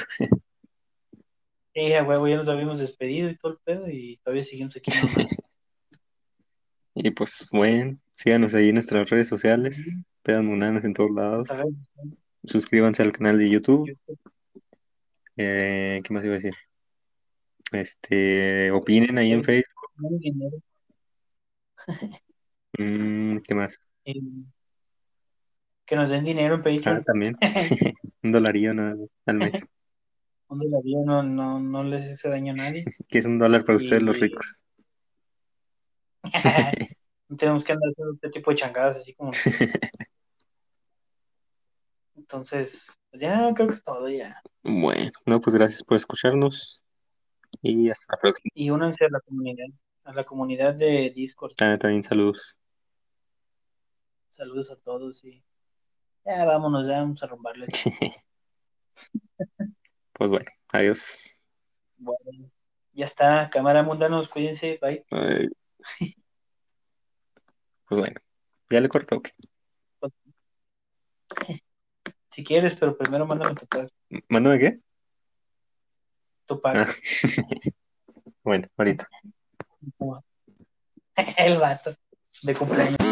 Sí, 1.73 1.93
a 1.93 2.03
huevo, 2.03 2.27
ya 2.27 2.35
nos 2.35 2.49
habíamos 2.49 2.79
despedido 2.79 3.29
y 3.29 3.37
todo 3.37 3.53
el 3.53 3.57
pedo 3.63 3.89
y 3.89 4.17
todavía 4.17 4.43
seguimos 4.43 4.75
aquí 4.75 4.91
nomás. 4.91 5.15
Y 6.95 7.11
pues 7.11 7.47
bueno, 7.53 7.97
síganos 8.13 8.53
ahí 8.53 8.67
en 8.69 8.73
nuestras 8.73 9.09
redes 9.09 9.29
sociales, 9.29 10.01
pedan 10.21 10.47
munanas 10.47 10.83
en 10.83 10.93
todos 10.93 11.11
lados. 11.11 11.47
Suscríbanse 12.43 13.01
al 13.01 13.13
canal 13.13 13.39
de 13.39 13.49
YouTube. 13.49 13.97
Eh, 15.37 16.01
¿qué 16.03 16.13
más 16.13 16.25
iba 16.25 16.33
a 16.33 16.35
decir? 16.35 16.55
Este, 17.71 18.69
opinen 18.71 19.17
ahí 19.17 19.31
en 19.31 19.45
Facebook. 19.45 19.93
Mm, 22.77 23.37
¿qué 23.47 23.55
más? 23.55 23.79
Que 25.89 25.95
nos 25.95 26.11
den 26.11 26.23
dinero 26.23 26.53
en 26.55 26.61
Ah, 26.61 26.63
Patreon. 26.63 27.03
también. 27.03 27.35
Un 28.23 28.31
dolarillo 28.31 28.73
nada 28.75 28.95
al 29.25 29.35
mes. 29.37 29.67
Un 30.47 30.59
dolarío 30.59 30.99
no, 31.03 31.23
no, 31.23 31.59
no 31.59 31.83
les 31.83 32.03
hace 32.11 32.29
daño 32.29 32.53
a 32.53 32.57
nadie. 32.57 32.85
Que 33.07 33.17
es 33.19 33.25
un 33.25 33.39
dólar 33.39 33.63
para 33.65 33.73
Y- 33.79 33.83
ustedes 33.83 34.01
los 34.03 34.19
ricos. 34.19 34.61
no 37.27 37.37
tenemos 37.37 37.63
que 37.63 37.71
andar 37.73 37.89
haciendo 37.91 38.13
este 38.13 38.29
tipo 38.29 38.51
de 38.51 38.57
changadas 38.57 38.97
así 38.97 39.13
como. 39.15 39.31
Entonces, 42.15 42.97
pues 43.09 43.21
ya 43.21 43.53
creo 43.53 43.67
que 43.67 43.73
es 43.75 43.83
todo 43.83 44.09
ya. 44.09 44.41
Bueno, 44.63 45.11
no, 45.25 45.39
pues 45.41 45.55
gracias 45.55 45.83
por 45.83 45.97
escucharnos 45.97 46.81
y 47.61 47.89
hasta 47.89 48.15
la 48.15 48.21
próxima. 48.21 48.51
Y 48.53 48.69
únanse 48.69 49.05
a 49.05 49.09
la 49.09 49.19
comunidad, 49.21 49.67
a 50.03 50.13
la 50.13 50.23
comunidad 50.23 50.73
de 50.75 51.11
Discord. 51.15 51.53
Ah, 51.61 51.77
también 51.79 52.03
saludos. 52.03 52.57
Saludos 54.29 54.69
a 54.71 54.75
todos 54.77 55.23
y 55.23 55.43
ya 56.25 56.45
vámonos, 56.45 56.87
ya 56.87 57.01
vamos 57.01 57.21
a 57.23 57.27
romperle. 57.27 57.67
Pues 60.13 60.31
bueno, 60.31 60.51
adiós. 60.73 61.41
Bueno, 61.95 62.51
ya 62.91 63.05
está, 63.05 63.49
cámara 63.49 63.83
mundanos, 63.83 64.27
cuídense, 64.27 64.77
bye. 64.81 65.05
Ay. 65.11 65.47
Pues 67.87 68.01
bueno, 68.01 68.19
ya 68.69 68.81
le 68.81 68.89
corto. 68.89 69.15
ok. 69.15 69.29
Si 72.31 72.43
quieres, 72.43 72.75
pero 72.75 72.97
primero 72.97 73.25
mándame 73.25 73.55
tu 73.55 73.65
pack. 73.65 73.89
¿Mándame 74.27 74.59
qué? 74.59 74.79
Tu 76.45 76.61
pack. 76.61 76.75
Ah. 76.77 76.87
Bueno, 78.43 78.67
ahorita. 78.77 79.07
El 81.37 81.57
vato 81.59 81.93
de 82.43 82.55
cumpleaños. 82.55 83.08